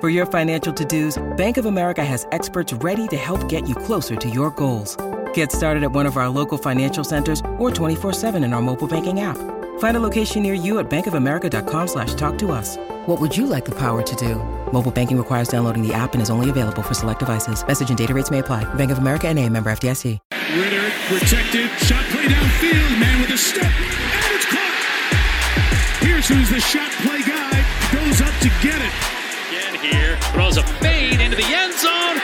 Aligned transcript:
For 0.00 0.08
your 0.08 0.26
financial 0.26 0.72
to-dos, 0.72 1.20
Bank 1.36 1.56
of 1.56 1.66
America 1.66 2.04
has 2.04 2.24
experts 2.30 2.72
ready 2.72 3.08
to 3.08 3.16
help 3.16 3.48
get 3.48 3.68
you 3.68 3.74
closer 3.74 4.14
to 4.14 4.30
your 4.30 4.52
goals. 4.52 4.96
Get 5.34 5.50
started 5.50 5.82
at 5.82 5.90
one 5.90 6.06
of 6.06 6.16
our 6.16 6.28
local 6.28 6.56
financial 6.56 7.02
centers 7.02 7.40
or 7.58 7.68
24-7 7.72 8.36
in 8.44 8.52
our 8.52 8.62
mobile 8.62 8.86
banking 8.86 9.22
app. 9.22 9.36
Find 9.80 9.96
a 9.96 10.00
location 10.00 10.44
near 10.44 10.54
you 10.54 10.78
at 10.78 10.88
bankofamerica.com 10.88 11.88
slash 11.88 12.14
talk 12.14 12.38
to 12.38 12.52
us. 12.52 12.76
What 13.06 13.20
would 13.20 13.36
you 13.36 13.48
like 13.48 13.64
the 13.64 13.74
power 13.74 14.02
to 14.02 14.16
do? 14.16 14.36
Mobile 14.72 14.92
banking 14.92 15.18
requires 15.18 15.48
downloading 15.48 15.82
the 15.82 15.92
app 15.92 16.12
and 16.12 16.22
is 16.22 16.30
only 16.30 16.48
available 16.48 16.82
for 16.82 16.94
select 16.94 17.18
devices. 17.18 17.66
Message 17.66 17.88
and 17.88 17.98
data 17.98 18.14
rates 18.14 18.30
may 18.30 18.38
apply. 18.38 18.72
Bank 18.74 18.92
of 18.92 18.98
America 18.98 19.26
and 19.26 19.36
a 19.36 19.48
member 19.48 19.68
FDIC. 19.68 20.20
Ridder 20.32 20.92
protected, 21.08 21.70
shot 21.80 22.04
play 22.12 22.26
downfield, 22.26 23.00
man 23.00 23.20
with 23.20 23.30
a 23.30 23.36
step, 23.36 23.64
and 23.64 24.34
it's 24.36 24.46
caught. 24.46 26.06
Here's 26.06 26.28
who's 26.28 26.50
the 26.50 26.60
shot 26.60 26.92
play 27.02 27.20
guy, 27.22 27.66
goes 27.92 28.20
up 28.20 28.34
to 28.42 28.48
get 28.62 28.80
it. 28.80 29.17
Again 29.48 29.80
here, 29.80 30.16
throws 30.34 30.58
a 30.58 30.62
fade 30.62 31.22
into 31.22 31.34
the 31.34 31.42
end 31.42 31.72
zone. 31.72 32.18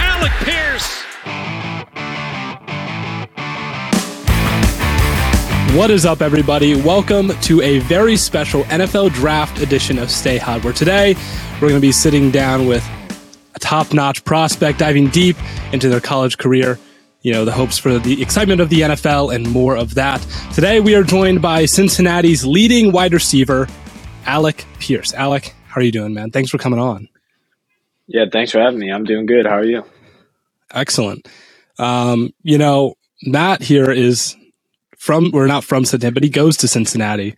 Alec 0.00 0.32
Pierce. 0.40 1.02
What 5.76 5.90
is 5.90 6.06
up, 6.06 6.22
everybody? 6.22 6.74
Welcome 6.74 7.38
to 7.42 7.60
a 7.60 7.80
very 7.80 8.16
special 8.16 8.62
NFL 8.64 9.12
Draft 9.12 9.60
edition 9.60 9.98
of 9.98 10.10
Stay 10.10 10.38
Hot, 10.38 10.64
where 10.64 10.72
today 10.72 11.16
we're 11.56 11.68
going 11.68 11.74
to 11.74 11.80
be 11.80 11.92
sitting 11.92 12.30
down 12.30 12.66
with 12.66 12.88
a 13.54 13.58
top 13.58 13.92
notch 13.92 14.24
prospect, 14.24 14.78
diving 14.78 15.08
deep 15.08 15.36
into 15.74 15.90
their 15.90 16.00
college 16.00 16.38
career, 16.38 16.78
you 17.20 17.30
know, 17.30 17.44
the 17.44 17.52
hopes 17.52 17.76
for 17.76 17.98
the 17.98 18.22
excitement 18.22 18.62
of 18.62 18.70
the 18.70 18.80
NFL 18.80 19.34
and 19.34 19.46
more 19.50 19.76
of 19.76 19.96
that. 19.96 20.26
Today 20.54 20.80
we 20.80 20.94
are 20.94 21.02
joined 21.04 21.42
by 21.42 21.66
Cincinnati's 21.66 22.46
leading 22.46 22.90
wide 22.90 23.12
receiver, 23.12 23.68
Alec 24.24 24.64
Pierce. 24.78 25.12
Alec, 25.12 25.54
how 25.78 25.82
are 25.82 25.84
you 25.84 25.92
doing, 25.92 26.12
man? 26.12 26.32
Thanks 26.32 26.50
for 26.50 26.58
coming 26.58 26.80
on. 26.80 27.08
Yeah, 28.08 28.24
thanks 28.32 28.50
for 28.50 28.58
having 28.58 28.80
me. 28.80 28.90
I'm 28.90 29.04
doing 29.04 29.26
good. 29.26 29.46
How 29.46 29.58
are 29.58 29.64
you? 29.64 29.84
Excellent. 30.72 31.28
Um, 31.78 32.30
you 32.42 32.58
know, 32.58 32.94
Matt 33.22 33.62
here 33.62 33.88
is 33.92 34.34
from, 34.98 35.30
we're 35.30 35.46
not 35.46 35.62
from 35.62 35.84
Cincinnati, 35.84 36.14
but 36.14 36.22
he 36.24 36.30
goes 36.30 36.56
to 36.58 36.68
Cincinnati. 36.68 37.36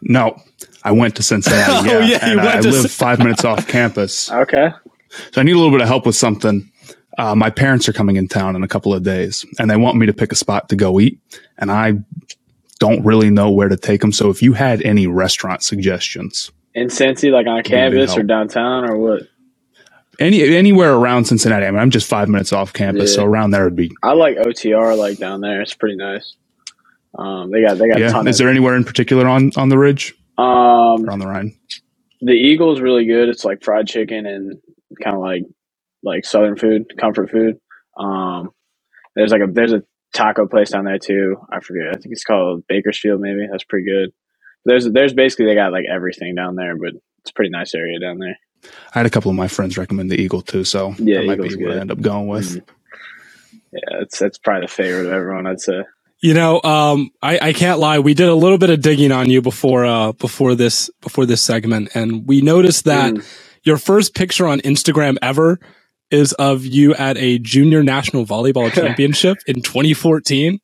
No, 0.00 0.40
I 0.82 0.92
went 0.92 1.16
to 1.16 1.22
Cincinnati. 1.22 1.72
Oh, 1.90 1.98
yeah, 2.00 2.06
yeah, 2.06 2.26
you 2.26 2.32
and 2.32 2.36
went 2.42 2.56
I 2.56 2.60
to 2.62 2.70
live 2.70 2.80
Cin- 2.80 2.88
five 2.88 3.18
minutes 3.18 3.44
off 3.44 3.68
campus, 3.68 4.30
Okay. 4.32 4.70
so 5.32 5.40
I 5.42 5.44
need 5.44 5.52
a 5.52 5.56
little 5.58 5.70
bit 5.72 5.82
of 5.82 5.88
help 5.88 6.06
with 6.06 6.16
something. 6.16 6.70
Uh, 7.18 7.34
my 7.34 7.50
parents 7.50 7.86
are 7.86 7.92
coming 7.92 8.16
in 8.16 8.28
town 8.28 8.56
in 8.56 8.62
a 8.62 8.68
couple 8.68 8.94
of 8.94 9.02
days, 9.02 9.44
and 9.58 9.68
they 9.70 9.76
want 9.76 9.98
me 9.98 10.06
to 10.06 10.14
pick 10.14 10.32
a 10.32 10.36
spot 10.36 10.70
to 10.70 10.76
go 10.76 10.98
eat, 10.98 11.20
and 11.58 11.70
I 11.70 11.98
don't 12.78 13.04
really 13.04 13.28
know 13.28 13.50
where 13.50 13.68
to 13.68 13.76
take 13.76 14.00
them. 14.00 14.10
So 14.10 14.30
if 14.30 14.40
you 14.40 14.54
had 14.54 14.80
any 14.82 15.06
restaurant 15.06 15.62
suggestions, 15.62 16.50
In 16.74 16.88
Cincy, 16.88 17.30
like 17.32 17.46
on 17.46 17.62
campus 17.64 18.16
or 18.16 18.22
downtown 18.24 18.88
or 18.88 18.98
what? 18.98 19.22
any 20.20 20.42
anywhere 20.56 20.94
around 20.94 21.26
Cincinnati, 21.26 21.66
I 21.66 21.70
mean, 21.70 21.80
I'm 21.80 21.90
just 21.90 22.08
five 22.08 22.28
minutes 22.28 22.52
off 22.52 22.72
campus, 22.72 23.10
Yeah. 23.10 23.16
so 23.16 23.24
around 23.24 23.52
there 23.52 23.64
would 23.64 23.76
be. 23.76 23.92
I 24.02 24.12
like 24.14 24.36
OTR 24.38 24.96
like 24.98 25.18
down 25.18 25.40
there. 25.40 25.60
It's 25.62 25.74
pretty 25.74 25.96
nice. 25.96 26.36
Um, 27.18 27.50
they 27.50 27.62
got 27.62 27.78
they 27.78 27.88
got 27.88 27.98
a 27.98 28.00
Yeah, 28.00 28.22
is 28.26 28.38
there 28.38 28.48
anywhere 28.50 28.76
in 28.76 28.84
particular 28.84 29.26
on 29.28 29.52
on 29.56 29.68
the 29.70 29.78
ridge 29.78 30.14
um 30.38 31.06
or 31.06 31.12
on 31.12 31.18
the 31.20 31.26
Rhine? 31.28 31.56
the 32.20 32.32
Eagle's 32.32 32.80
really 32.80 33.06
good. 33.06 33.28
It's 33.28 33.44
like 33.44 33.62
fried 33.64 33.86
chicken 33.88 34.26
and 34.26 34.58
kind 35.02 35.16
of 35.16 35.22
like 35.22 35.42
like 36.02 36.24
southern 36.26 36.56
food, 36.56 36.84
comfort 36.98 37.30
food. 37.30 37.58
Um, 37.98 38.50
there's 39.16 39.32
like 39.32 39.42
a 39.42 39.52
there's 39.52 39.72
a 39.72 39.82
taco 40.14 40.46
place 40.48 40.70
down 40.70 40.84
there 40.84 40.98
too. 40.98 41.36
I 41.52 41.60
forget. 41.60 41.88
I 41.88 41.92
think 41.94 42.12
it's 42.12 42.24
called 42.24 42.66
Bakersfield. 42.68 43.20
Maybe 43.20 43.46
that's 43.50 43.64
pretty 43.64 43.86
good. 43.86 44.10
There's 44.64 44.90
there's 44.90 45.12
basically 45.12 45.46
they 45.46 45.54
got 45.54 45.72
like 45.72 45.84
everything 45.92 46.34
down 46.34 46.54
there, 46.56 46.76
but 46.76 46.90
it's 47.20 47.30
a 47.30 47.34
pretty 47.34 47.50
nice 47.50 47.74
area 47.74 47.98
down 47.98 48.18
there. 48.18 48.36
I 48.94 48.98
had 48.98 49.06
a 49.06 49.10
couple 49.10 49.30
of 49.30 49.36
my 49.36 49.48
friends 49.48 49.76
recommend 49.76 50.10
the 50.10 50.20
Eagle 50.20 50.40
too, 50.42 50.62
so 50.64 50.94
Yeah, 50.98 51.18
that 51.20 51.26
might 51.26 51.34
Eagle's 51.38 51.56
be 51.56 51.64
what 51.64 51.76
I 51.76 51.80
end 51.80 51.90
up 51.90 52.00
going 52.00 52.28
with. 52.28 52.56
Mhm. 52.56 52.62
Yeah, 53.72 54.00
it's 54.02 54.18
that's 54.18 54.38
probably 54.38 54.62
the 54.66 54.72
favorite 54.72 55.06
of 55.06 55.12
everyone. 55.12 55.46
I'd 55.46 55.60
say. 55.60 55.82
You 56.20 56.34
know, 56.34 56.62
um, 56.62 57.10
I, 57.20 57.48
I 57.48 57.52
can't 57.52 57.80
lie. 57.80 57.98
We 57.98 58.14
did 58.14 58.28
a 58.28 58.34
little 58.34 58.58
bit 58.58 58.70
of 58.70 58.80
digging 58.80 59.10
on 59.10 59.28
you 59.28 59.42
before, 59.42 59.84
uh, 59.84 60.12
before 60.12 60.54
this, 60.54 60.88
before 61.00 61.26
this 61.26 61.42
segment. 61.42 61.88
And 61.96 62.24
we 62.28 62.40
noticed 62.42 62.84
that 62.84 63.14
Mm. 63.14 63.24
your 63.64 63.76
first 63.76 64.14
picture 64.14 64.46
on 64.46 64.60
Instagram 64.60 65.16
ever 65.20 65.58
is 66.12 66.32
of 66.34 66.64
you 66.64 66.94
at 66.94 67.16
a 67.18 67.40
junior 67.40 67.82
national 67.82 68.24
volleyball 68.24 68.70
championship 68.72 69.38
in 69.48 69.62
2014. 69.62 70.60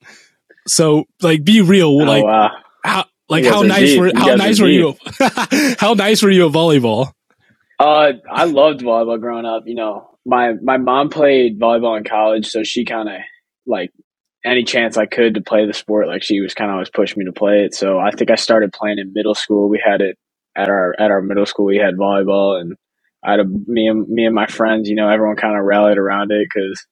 So 0.69 1.07
like, 1.23 1.43
be 1.43 1.61
real. 1.61 1.89
Oh 1.89 2.05
like, 2.05 2.23
wow. 2.23 2.51
how, 2.85 3.07
like 3.29 3.45
how 3.45 3.63
nice 3.63 3.97
were, 3.97 4.09
You 4.09 4.19
how 4.19 4.35
nice 4.35 4.61
were 4.61 4.69
you? 4.69 4.95
how 5.79 5.95
nice 5.95 6.23
were 6.23 6.31
you 6.31 6.47
at 6.47 6.53
volleyball? 6.53 7.13
Uh, 7.79 8.13
I 8.31 8.45
loved 8.45 8.81
volleyball 8.81 9.21
growing 9.21 9.47
up. 9.47 9.65
You 9.67 9.75
know, 9.75 10.11
my 10.27 10.55
my 10.63 10.79
mom 10.79 11.11
played 11.11 11.59
volleyball 11.61 11.97
in 11.97 12.05
college, 12.05 12.47
so 12.47 12.63
she 12.63 12.85
kind 12.85 13.09
of 13.09 13.17
like 13.67 13.91
any 14.45 14.65
chance 14.65 14.97
I 14.97 15.07
could 15.07 15.35
to 15.35 15.41
play 15.41 15.67
the 15.67 15.73
sport, 15.73 16.09
like 16.09 16.23
she 16.23 16.41
was 16.41 16.55
kind 16.55 16.71
of 16.71 16.75
always 16.75 16.91
pushing 16.91 17.19
me 17.19 17.27
to 17.27 17.33
play 17.33 17.65
it. 17.65 17.75
So 17.75 17.99
I 17.99 18.11
think 18.11 18.31
I 18.31 18.37
started 18.37 18.73
playing 18.73 18.99
in 18.99 19.13
middle 19.13 19.35
school. 19.35 19.69
We 19.69 19.83
had 19.85 20.01
it 20.01 20.17
at 20.57 20.69
our 20.69 20.95
at 20.99 21.11
our 21.11 21.23
middle 21.23 21.47
school. 21.47 21.67
We 21.67 21.77
had 21.77 21.97
volleyball, 21.97 22.61
and 22.61 22.75
I 23.25 23.33
had 23.33 23.41
a, 23.41 23.45
me 23.45 23.89
and 23.89 24.09
me 24.09 24.25
and 24.25 24.35
my 24.35 24.47
friends. 24.47 24.89
You 24.89 24.97
know, 24.97 25.09
everyone 25.09 25.37
kind 25.37 25.57
of 25.57 25.65
rallied 25.65 25.99
around 25.99 26.31
it 26.33 26.47
because 26.49 26.85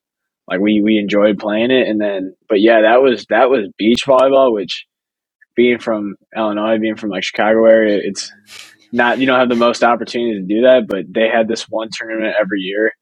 like 0.47 0.59
we 0.59 0.81
we 0.81 0.97
enjoyed 0.97 1.39
playing 1.39 1.71
it. 1.71 1.87
And 1.87 1.99
then, 1.99 2.35
but 2.47 2.61
yeah, 2.61 2.81
that 2.81 3.01
was 3.01 3.25
that 3.29 3.49
was 3.49 3.69
beach 3.77 4.05
volleyball, 4.05 4.53
which 4.53 4.85
being 5.57 5.79
from 5.79 6.15
Illinois, 6.37 6.77
being 6.77 6.95
from 6.95 7.09
like 7.09 7.23
Chicago 7.23 7.65
area, 7.65 7.99
it's 8.01 8.31
not 8.93 9.17
you 9.17 9.25
don't 9.25 9.39
have 9.39 9.49
the 9.49 9.55
most 9.55 9.83
opportunity 9.83 10.39
to 10.39 10.45
do 10.45 10.61
that, 10.61 10.87
but 10.87 11.05
they 11.09 11.27
had 11.27 11.49
this 11.49 11.63
one 11.63 11.89
tournament 11.91 12.35
every 12.39 12.61
year 12.61 12.93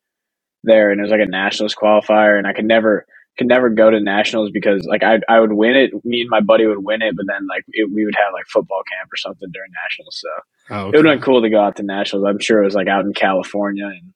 there, 0.63 0.89
and 0.89 0.99
it 0.99 1.03
was 1.03 1.11
like 1.11 1.21
a 1.21 1.29
nationals 1.29 1.75
qualifier, 1.75 2.39
and 2.39 2.47
I 2.47 2.53
could 2.53 2.65
never 2.65 3.05
could 3.37 3.47
never 3.47 3.69
go 3.69 3.91
to 3.91 3.99
nationals 3.99 4.49
because 4.51 4.85
like 4.85 5.03
I 5.03 5.19
I 5.29 5.39
would 5.41 5.51
win 5.51 5.75
it, 5.75 5.91
me 6.05 6.21
and 6.21 6.29
my 6.29 6.39
buddy 6.39 6.65
would 6.65 6.83
win 6.83 7.01
it, 7.03 7.15
but 7.15 7.25
then 7.27 7.45
like 7.47 7.65
it, 7.67 7.91
we 7.93 8.05
would 8.05 8.15
have 8.15 8.33
like 8.33 8.45
football 8.47 8.81
camp 8.91 9.11
or 9.11 9.17
something 9.17 9.49
during 9.51 9.71
nationals, 9.83 10.19
so 10.19 10.29
Oh, 10.73 10.89
it 10.89 10.95
would 10.95 11.05
have 11.05 11.19
been 11.19 11.21
cool 11.23 11.41
to 11.43 11.49
go 11.49 11.61
out 11.61 11.75
to 11.75 11.83
nationals. 11.83 12.25
I'm 12.27 12.39
sure 12.39 12.61
it 12.61 12.65
was 12.65 12.73
like 12.75 12.87
out 12.87 13.05
in 13.05 13.13
California, 13.13 13.85
and 13.85 14.13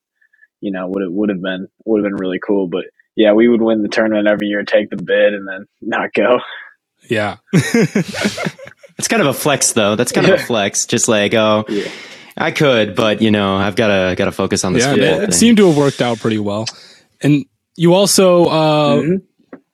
you 0.61 0.71
know 0.71 0.87
would 0.87 1.03
have 1.03 1.11
would 1.11 1.29
have 1.29 1.41
been 1.41 1.67
would 1.85 2.03
have 2.03 2.09
been 2.09 2.19
really 2.19 2.39
cool, 2.39 2.67
but. 2.67 2.85
Yeah, 3.15 3.33
we 3.33 3.49
would 3.49 3.61
win 3.61 3.81
the 3.81 3.89
tournament 3.89 4.29
every 4.29 4.47
year, 4.47 4.63
take 4.63 4.89
the 4.89 4.95
bid, 4.95 5.33
and 5.33 5.45
then 5.45 5.65
not 5.81 6.13
go. 6.13 6.39
Yeah. 7.09 7.37
It's 7.53 9.07
kind 9.07 9.21
of 9.21 9.27
a 9.27 9.33
flex 9.33 9.71
though. 9.73 9.95
That's 9.95 10.11
kind 10.11 10.27
of 10.27 10.39
a 10.39 10.43
flex. 10.43 10.85
Just 10.85 11.07
like, 11.07 11.33
oh, 11.33 11.65
Yeah. 11.69 11.89
I 12.37 12.51
could, 12.51 12.95
but 12.95 13.21
you 13.21 13.31
know, 13.31 13.55
I've 13.55 13.75
got 13.75 13.87
to 13.87 14.15
got 14.15 14.25
to 14.25 14.31
focus 14.31 14.63
on 14.63 14.73
this. 14.73 14.83
yeah, 14.85 14.91
football 14.91 15.07
it, 15.07 15.15
it 15.15 15.19
thing. 15.27 15.31
seemed 15.31 15.57
to 15.57 15.67
have 15.67 15.77
worked 15.77 16.01
out 16.01 16.19
pretty 16.19 16.39
well. 16.39 16.65
And 17.21 17.45
you 17.75 17.93
also, 17.93 18.45
uh, 18.45 18.95
Mhm. 19.01 19.21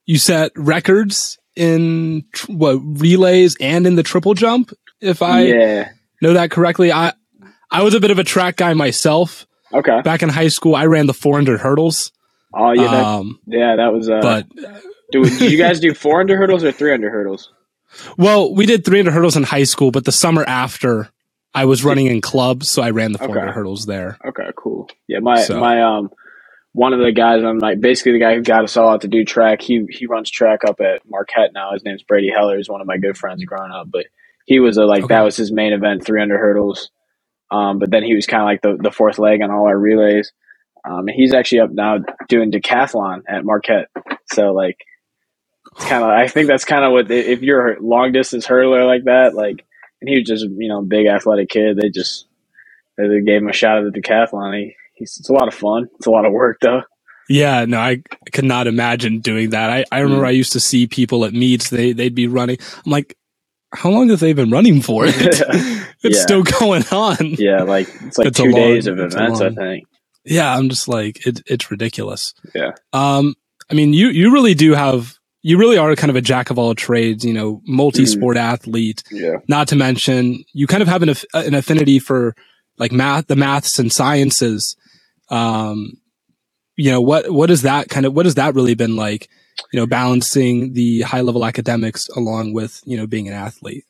you 0.05 0.17
set 0.17 0.51
records 0.55 1.37
in 1.55 2.23
tr- 2.33 2.51
what 2.51 2.79
relays 2.83 3.55
and 3.59 3.85
in 3.87 3.95
the 3.95 4.03
triple 4.03 4.33
jump 4.33 4.71
if 5.01 5.21
I 5.21 5.41
yeah. 5.43 5.89
know 6.21 6.33
that 6.33 6.49
correctly. 6.51 6.91
I 6.91 7.13
I 7.71 7.83
was 7.83 7.93
a 7.93 7.99
bit 7.99 8.11
of 8.11 8.17
a 8.19 8.23
track 8.23 8.55
guy 8.57 8.73
myself. 8.73 9.45
Okay. 9.73 10.01
Back 10.01 10.23
in 10.23 10.29
high 10.29 10.47
school, 10.49 10.75
I 10.75 10.85
ran 10.85 11.05
the 11.07 11.13
400 11.13 11.59
hurdles. 11.61 12.11
Oh 12.53 12.71
yeah, 12.71 12.83
that, 12.89 13.03
Um, 13.05 13.39
yeah, 13.47 13.75
that 13.75 13.91
was. 13.93 14.09
Uh, 14.09 14.19
but 14.21 14.47
do, 15.23 15.37
did 15.39 15.51
you 15.51 15.57
guys 15.57 15.79
do 15.79 15.93
400 15.93 16.37
hurdles 16.37 16.63
or 16.63 16.71
300 16.71 17.09
hurdles? 17.11 17.51
well, 18.17 18.53
we 18.53 18.65
did 18.65 18.85
300 18.85 19.11
hurdles 19.11 19.35
in 19.37 19.43
high 19.43 19.63
school, 19.63 19.91
but 19.91 20.05
the 20.05 20.11
summer 20.11 20.43
after, 20.47 21.09
I 21.53 21.65
was 21.65 21.83
running 21.83 22.07
in 22.07 22.21
clubs, 22.21 22.69
so 22.69 22.81
I 22.81 22.89
ran 22.91 23.11
the 23.13 23.17
400 23.19 23.41
Okay. 23.43 23.51
hurdles 23.53 23.85
there. 23.85 24.17
Okay, 24.25 24.49
cool. 24.55 24.89
Yeah, 25.07 25.19
my 25.19 25.41
So- 25.41 25.59
my 25.59 25.81
um 25.81 26.11
one 26.73 26.91
of 26.91 26.99
the 26.99 27.13
guys 27.13 27.41
I'm 27.41 27.59
like 27.59 27.79
basically 27.79 28.11
the 28.11 28.19
guy 28.19 28.35
who 28.35 28.41
got 28.41 28.65
us 28.65 28.75
all 28.75 28.89
out 28.89 29.01
to 29.01 29.07
do 29.07 29.23
track. 29.23 29.61
He 29.61 29.85
he 29.89 30.07
runs 30.07 30.29
track 30.29 30.65
up 30.67 30.81
at 30.81 31.03
Marquette 31.09 31.53
now. 31.53 31.71
His 31.71 31.85
name's 31.85 32.03
Brady 32.03 32.29
Heller. 32.29 32.57
He's 32.57 32.67
one 32.67 32.81
of 32.81 32.87
my 32.87 32.97
good 32.97 33.17
friends 33.17 33.45
growing 33.45 33.71
up, 33.71 33.87
but 33.89 34.07
he 34.45 34.59
was 34.59 34.75
a 34.77 34.83
like 34.83 35.05
Okay. 35.05 35.15
that 35.15 35.21
was 35.21 35.37
his 35.37 35.53
main 35.53 35.71
event, 35.71 36.05
300 36.05 36.37
hurdles. 36.37 36.91
Um, 37.49 37.79
but 37.79 37.91
then 37.91 38.03
he 38.03 38.13
was 38.15 38.25
kind 38.27 38.41
of 38.41 38.47
like 38.47 38.61
the 38.61 38.75
the 38.83 38.91
fourth 38.91 39.19
leg 39.19 39.41
on 39.41 39.51
all 39.51 39.67
our 39.67 39.77
relays. 39.79 40.33
Um, 40.83 41.07
and 41.07 41.11
he's 41.15 41.33
actually 41.33 41.61
up 41.61 41.71
now 41.71 41.99
doing 42.27 42.51
decathlon 42.51 43.21
at 43.29 43.45
Marquette. 43.45 43.87
So 44.33 44.51
like, 44.51 44.77
it's 45.75 45.85
kind 45.85 46.03
of 46.03 46.09
I 46.09 46.27
think 46.27 46.47
that's 46.47 46.65
kind 46.65 46.83
of 46.85 46.91
what 46.91 47.09
if 47.11 47.41
you're 47.41 47.73
a 47.73 47.81
long 47.81 48.11
distance 48.11 48.45
hurdler 48.47 48.85
like 48.85 49.03
that, 49.05 49.33
like, 49.35 49.65
and 50.01 50.09
he 50.09 50.17
was 50.19 50.27
just 50.27 50.45
you 50.45 50.67
know 50.69 50.81
big 50.81 51.07
athletic 51.07 51.49
kid. 51.49 51.77
They 51.77 51.89
just 51.89 52.27
they 52.97 53.07
they 53.07 53.21
gave 53.21 53.41
him 53.41 53.49
a 53.49 53.53
shot 53.53 53.83
at 53.83 53.91
the 53.91 53.99
decathlon. 54.01 54.57
He, 54.57 54.75
he's, 54.93 55.17
it's 55.19 55.29
a 55.29 55.33
lot 55.33 55.47
of 55.47 55.53
fun. 55.53 55.87
It's 55.95 56.07
a 56.07 56.11
lot 56.11 56.25
of 56.25 56.31
work 56.31 56.57
though. 56.61 56.81
Yeah, 57.27 57.65
no, 57.65 57.79
I 57.79 58.03
could 58.33 58.45
not 58.45 58.67
imagine 58.67 59.19
doing 59.19 59.49
that. 59.49 59.69
I, 59.71 59.83
I 59.91 59.99
remember 60.01 60.25
Mm. 60.25 60.27
I 60.27 60.31
used 60.31 60.53
to 60.53 60.59
see 60.59 60.85
people 60.85 61.25
at 61.25 61.33
meets, 61.33 61.71
they, 61.71 61.91
they'd 61.91 62.13
be 62.13 62.27
running. 62.27 62.57
I'm 62.85 62.91
like, 62.91 63.17
how 63.73 63.89
long 63.89 64.09
have 64.09 64.19
they 64.19 64.33
been 64.33 64.51
running 64.51 64.79
for? 64.81 65.05
It's, 65.07 65.41
it's 66.03 66.17
Yeah. 66.17 66.21
still 66.21 66.43
going 66.43 66.83
on. 66.91 67.15
Yeah, 67.39 67.63
like 67.63 67.87
it's 68.03 68.19
like 68.19 68.27
It's 68.27 68.37
two 68.37 68.43
long- 68.51 68.53
days 68.53 68.85
of 68.85 68.99
events. 68.99 69.41
I 69.41 69.49
think. 69.49 69.87
Yeah, 70.23 70.55
I'm 70.55 70.69
just 70.69 70.87
like 70.87 71.25
it, 71.25 71.41
it's 71.47 71.71
ridiculous. 71.71 72.35
Yeah. 72.53 72.73
Um, 72.93 73.33
I 73.71 73.73
mean, 73.73 73.93
you 73.93 74.09
you 74.09 74.31
really 74.31 74.53
do 74.53 74.73
have 74.75 75.14
you 75.47 75.59
really 75.59 75.77
are 75.77 75.95
kind 75.95 76.09
of 76.09 76.15
a 76.15 76.21
jack 76.21 76.49
of 76.49 76.57
all 76.57 76.73
trades. 76.73 77.23
You 77.23 77.31
know, 77.31 77.61
multi-sport 77.67 78.35
athlete. 78.35 79.03
Yeah. 79.11 79.37
Not 79.47 79.67
to 79.67 79.75
mention, 79.75 80.43
you 80.53 80.65
kind 80.65 80.81
of 80.81 80.89
have 80.89 81.03
an 81.03 81.09
aff- 81.09 81.25
an 81.35 81.53
affinity 81.53 81.99
for 81.99 82.35
like 82.79 82.91
math, 82.91 83.27
the 83.27 83.35
maths 83.35 83.77
and 83.77 83.93
sciences. 83.93 84.75
Um, 85.29 85.93
you 86.77 86.89
know 86.89 86.99
what 86.99 87.29
what 87.29 87.51
is 87.51 87.61
that 87.61 87.89
kind 87.89 88.07
of 88.07 88.13
what 88.13 88.25
has 88.25 88.35
that 88.35 88.55
really 88.55 88.73
been 88.73 88.95
like? 88.95 89.29
You 89.71 89.79
know, 89.79 89.85
balancing 89.85 90.73
the 90.73 91.01
high 91.01 91.21
level 91.21 91.45
academics 91.45 92.09
along 92.09 92.53
with 92.53 92.81
you 92.83 92.97
know 92.97 93.05
being 93.05 93.27
an 93.27 93.35
athlete. 93.35 93.85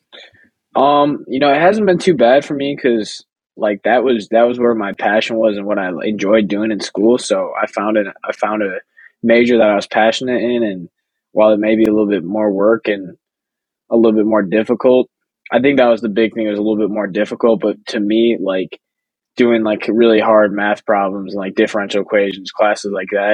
Um, 0.75 1.23
you 1.25 1.39
know, 1.39 1.53
it 1.53 1.61
hasn't 1.61 1.87
been 1.87 1.99
too 1.99 2.15
bad 2.15 2.43
for 2.43 2.53
me 2.53 2.75
because 2.75 3.23
like 3.55 3.83
that 3.83 4.03
was 4.03 4.27
that 4.27 4.43
was 4.43 4.59
where 4.59 4.75
my 4.75 4.91
passion 4.91 5.37
was 5.37 5.55
and 5.55 5.65
what 5.65 5.79
I 5.79 5.89
enjoyed 6.03 6.49
doing 6.49 6.71
in 6.71 6.81
school. 6.81 7.17
So 7.17 7.53
I 7.57 7.65
found 7.67 7.95
it. 7.95 8.07
I 8.25 8.33
found 8.33 8.61
a 8.61 8.79
major 9.23 9.57
that 9.57 9.69
I 9.69 9.75
was 9.75 9.87
passionate 9.87 10.41
in, 10.41 10.61
and 10.61 10.89
while 11.35 11.53
it 11.53 11.59
may 11.59 11.77
be 11.77 11.85
a 11.85 11.91
little 11.93 12.09
bit 12.09 12.25
more 12.25 12.51
work 12.51 12.89
and 12.89 13.17
a 13.91 13.97
little 13.97 14.13
bit 14.13 14.25
more 14.27 14.43
difficult, 14.43 15.09
I 15.51 15.61
think 15.61 15.77
that 15.79 15.87
was 15.89 16.01
the 16.01 16.09
big 16.09 16.33
thing. 16.35 16.47
It 16.47 16.51
was 16.51 16.59
a 16.59 16.63
little 16.63 16.77
bit 16.87 16.93
more 16.93 17.07
difficult, 17.07 17.61
but 17.61 17.77
to 17.87 17.99
me, 18.01 18.37
like 18.41 18.79
doing 19.37 19.63
like 19.63 19.87
really 19.89 20.19
hard 20.21 20.53
math 20.53 20.85
problems 20.85 21.33
and 21.33 21.39
like 21.41 21.55
differential 21.55 22.01
equations 22.03 22.51
classes 22.51 22.91
like 22.93 23.09
that 23.11 23.33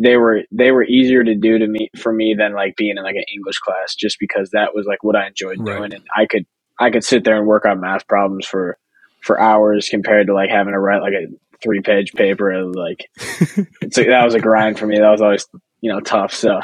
they 0.00 0.18
were 0.18 0.42
they 0.52 0.72
were 0.72 0.84
easier 0.84 1.24
to 1.24 1.36
do 1.36 1.58
to 1.58 1.68
me 1.68 1.90
for 1.98 2.12
me 2.12 2.36
than 2.38 2.54
like 2.54 2.76
being 2.76 2.98
in 2.98 3.04
like 3.04 3.16
an 3.16 3.24
english 3.34 3.58
class 3.60 3.96
just 3.96 4.18
because 4.20 4.50
that 4.52 4.74
was 4.74 4.86
like 4.86 5.04
what 5.04 5.16
i 5.16 5.28
enjoyed 5.28 5.58
Right. 5.58 5.66
doing 5.66 5.94
and 5.94 6.04
i 6.16 6.26
could 6.26 6.46
i 6.80 6.90
could 6.90 7.04
sit 7.04 7.24
there 7.24 7.38
and 7.38 7.48
work 7.48 7.66
on 7.66 7.80
math 7.80 8.06
problems 8.08 8.46
for 8.46 8.78
for 9.22 9.40
hours 9.40 9.88
compared 9.90 10.28
to 10.28 10.34
like 10.34 10.50
having 10.50 10.74
to 10.74 10.80
write 10.80 11.02
like 11.02 11.14
a 11.14 11.28
three 11.64 11.82
page 11.82 12.12
paper 12.14 12.66
like 12.66 13.08
it's 13.82 13.98
like, 13.98 14.08
that 14.08 14.26
was 14.26 14.34
a 14.36 14.40
grind 14.40 14.78
for 14.78 14.86
me 14.86 14.98
that 14.98 15.10
was 15.10 15.22
always 15.22 15.48
you 15.82 15.90
know 15.92 16.02
tough 16.02 16.34
so 16.34 16.60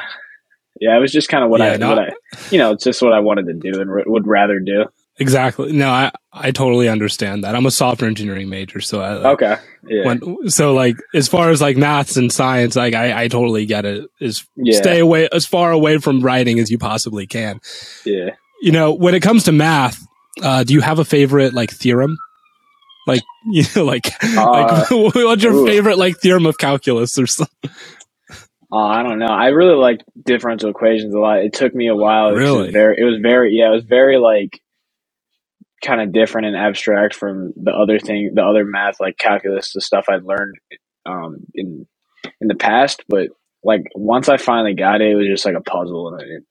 yeah 0.81 0.97
it 0.97 1.01
was 1.01 1.13
just 1.13 1.29
kind 1.29 1.45
of 1.45 1.51
what 1.51 1.61
Yeah, 1.61 1.73
i 1.73 1.77
no, 1.77 1.89
what 1.91 1.99
i 1.99 2.13
you 2.51 2.59
know 2.59 2.73
it's 2.73 2.85
just 2.85 3.01
what 3.03 3.13
i 3.13 3.21
wanted 3.21 3.47
to 3.47 3.55
do 3.55 3.81
and 3.81 3.91
r- 3.91 4.03
would 4.07 4.27
rather 4.27 4.59
do 4.61 4.85
Exactly. 5.21 5.71
No, 5.73 5.91
I 5.91 6.11
I 6.33 6.51
totally 6.51 6.89
understand 6.89 7.45
that. 7.45 7.55
I'm 7.55 7.67
a 7.67 7.71
software 7.71 8.09
engineering 8.11 8.49
major, 8.49 8.81
so 8.81 9.01
I, 9.01 9.31
okay 9.35 9.57
yeah 9.87 10.05
when 10.07 10.51
so 10.51 10.75
like 10.75 10.97
as 11.15 11.29
far 11.29 11.51
as 11.51 11.61
like 11.61 11.77
maths 11.77 12.17
and 12.17 12.33
science 12.33 12.75
like 12.75 12.95
i, 12.95 13.23
I 13.23 13.29
totally 13.29 13.65
get 13.65 13.85
it 13.85 14.11
is 14.21 14.45
Yeah. 14.57 14.77
stay 14.81 14.99
away 14.99 15.29
as 15.31 15.47
far 15.47 15.71
away 15.71 15.99
from 15.99 16.21
writing 16.21 16.59
as 16.59 16.69
you 16.69 16.79
possibly 16.79 17.29
can 17.29 17.61
yeah 18.05 18.31
you 18.61 18.73
know 18.73 18.93
when 18.93 19.15
it 19.15 19.21
comes 19.21 19.45
to 19.45 19.53
math 19.53 20.05
uh 20.43 20.65
do 20.65 20.75
you 20.75 20.81
have 20.81 20.99
a 20.99 21.05
favorite 21.05 21.55
like 21.55 21.71
theorem 21.71 22.19
like 23.07 23.23
you 23.53 23.63
know 23.77 23.85
like, 23.85 24.11
like 24.35 24.91
what's 24.91 25.45
your 25.45 25.53
Uh, 25.53 25.57
ooh. 25.59 25.67
favorite 25.67 25.97
like 25.99 26.17
theorem 26.19 26.45
of 26.47 26.59
calculus 26.59 27.17
or 27.21 27.29
something 27.29 27.71
Uh, 28.73 28.77
I 28.77 29.03
don't 29.03 29.19
know. 29.19 29.27
I 29.27 29.49
really 29.49 29.77
liked 29.77 30.05
differential 30.25 30.71
equations 30.71 31.15
a 31.15 31.19
lot. 31.19 31.39
It 31.41 31.53
took 31.55 31.75
me 31.75 31.89
a 31.89 31.95
while. 31.97 32.31
It 32.31 32.37
Really? 32.37 32.63
was 32.65 32.73
very, 32.73 32.97
it 32.99 33.05
was 33.05 33.21
very, 33.23 33.55
yeah, 33.55 33.69
it 33.69 33.75
was 33.75 33.85
very 33.85 34.19
like 34.19 34.61
kind 35.85 36.01
of 36.01 36.13
different 36.13 36.49
and 36.49 36.57
abstract 36.57 37.15
from 37.15 37.53
the 37.57 37.73
other 37.73 37.99
thing, 37.99 38.33
the 38.35 38.43
other 38.45 38.65
math 38.65 39.01
like 39.01 39.19
calculus, 39.19 39.73
the 39.73 39.81
stuff 39.81 40.07
I'd 40.09 40.25
learned 40.25 40.57
um, 41.07 41.39
in 41.55 41.87
in 42.41 42.49
the 42.49 42.55
past. 42.55 43.05
But 43.09 43.29
like 43.63 43.83
once 43.95 44.29
I 44.29 44.37
finally 44.37 44.75
got 44.75 45.01
it, 45.01 45.11
it 45.13 45.17
was 45.17 45.29
just 45.29 45.45
like 45.47 45.57
a 45.57 45.61
puzzle, 45.63 46.15
and 46.15 46.23
it, 46.23 46.43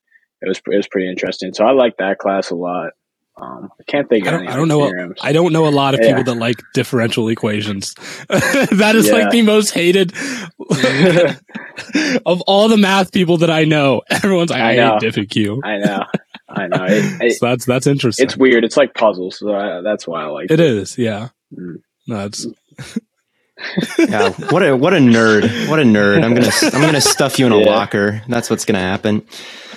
it 0.42 0.48
was 0.50 0.62
it 0.72 0.78
was 0.78 0.88
pretty 0.88 1.10
interesting. 1.10 1.54
So 1.54 1.66
I 1.66 1.72
liked 1.72 2.00
that 2.00 2.20
class 2.20 2.52
a 2.52 2.56
lot. 2.56 2.92
Um, 3.36 3.72
I 3.80 3.84
can't 3.84 4.08
think 4.08 4.28
I 4.28 4.32
don't, 4.32 4.40
any 4.42 4.50
I 4.50 4.56
don't 4.56 4.68
know 4.68 4.86
theorems. 4.86 5.18
I 5.22 5.32
don't 5.34 5.54
know 5.54 5.68
a 5.68 5.70
lot 5.70 5.96
of 5.96 6.02
Yeah. 6.02 6.10
people 6.18 6.34
that 6.34 6.40
like 6.40 6.62
differential 6.76 7.28
equations. 7.30 7.94
that 8.30 8.94
is 8.96 9.08
Yeah. 9.08 9.14
like 9.14 9.32
the 9.32 9.42
most 9.42 9.72
hated 9.72 10.14
of 12.26 12.42
all 12.42 12.68
the 12.70 12.78
math 12.78 13.12
people 13.12 13.38
that 13.38 13.50
I 13.50 13.66
know. 13.66 14.02
Everyone's 14.10 14.52
like, 14.52 14.62
I, 14.62 14.74
I 14.74 14.76
know. 14.76 14.92
hate 14.94 15.00
diff 15.02 15.18
and 15.18 15.30
Q. 15.30 15.62
I 15.64 15.78
know, 15.78 16.06
I 16.50 16.68
know. 16.68 16.86
It, 16.86 17.22
it, 17.22 17.38
So 17.40 17.48
that's 17.48 17.66
that's 17.66 17.88
interesting. 17.88 18.26
it's 18.26 18.38
weird. 18.38 18.64
It's 18.64 18.78
like 18.78 18.94
puzzles, 18.94 19.40
so 19.40 19.54
I, 19.56 19.82
that's 19.82 20.08
why 20.08 20.24
I 20.24 20.28
like 20.28 20.52
It 20.52 20.60
is, 20.60 20.98
yeah. 20.98 21.30
Mm. 21.58 21.82
No, 22.08 22.26
it's 22.26 22.46
Yeah, 23.98 24.32
what 24.52 24.62
a 24.62 24.76
what 24.76 24.94
a 24.94 24.98
nerd! 24.98 25.70
What 25.70 25.80
a 25.80 25.84
nerd! 25.84 26.24
I'm 26.24 26.34
gonna 26.34 26.52
I'm 26.76 26.82
gonna 26.82 27.02
stuff 27.02 27.40
you 27.40 27.46
in 27.46 27.52
a 27.52 27.60
Yeah. 27.60 27.66
locker. 27.70 28.22
That's 28.28 28.50
what's 28.50 28.66
gonna 28.66 28.80
happen. 28.80 29.22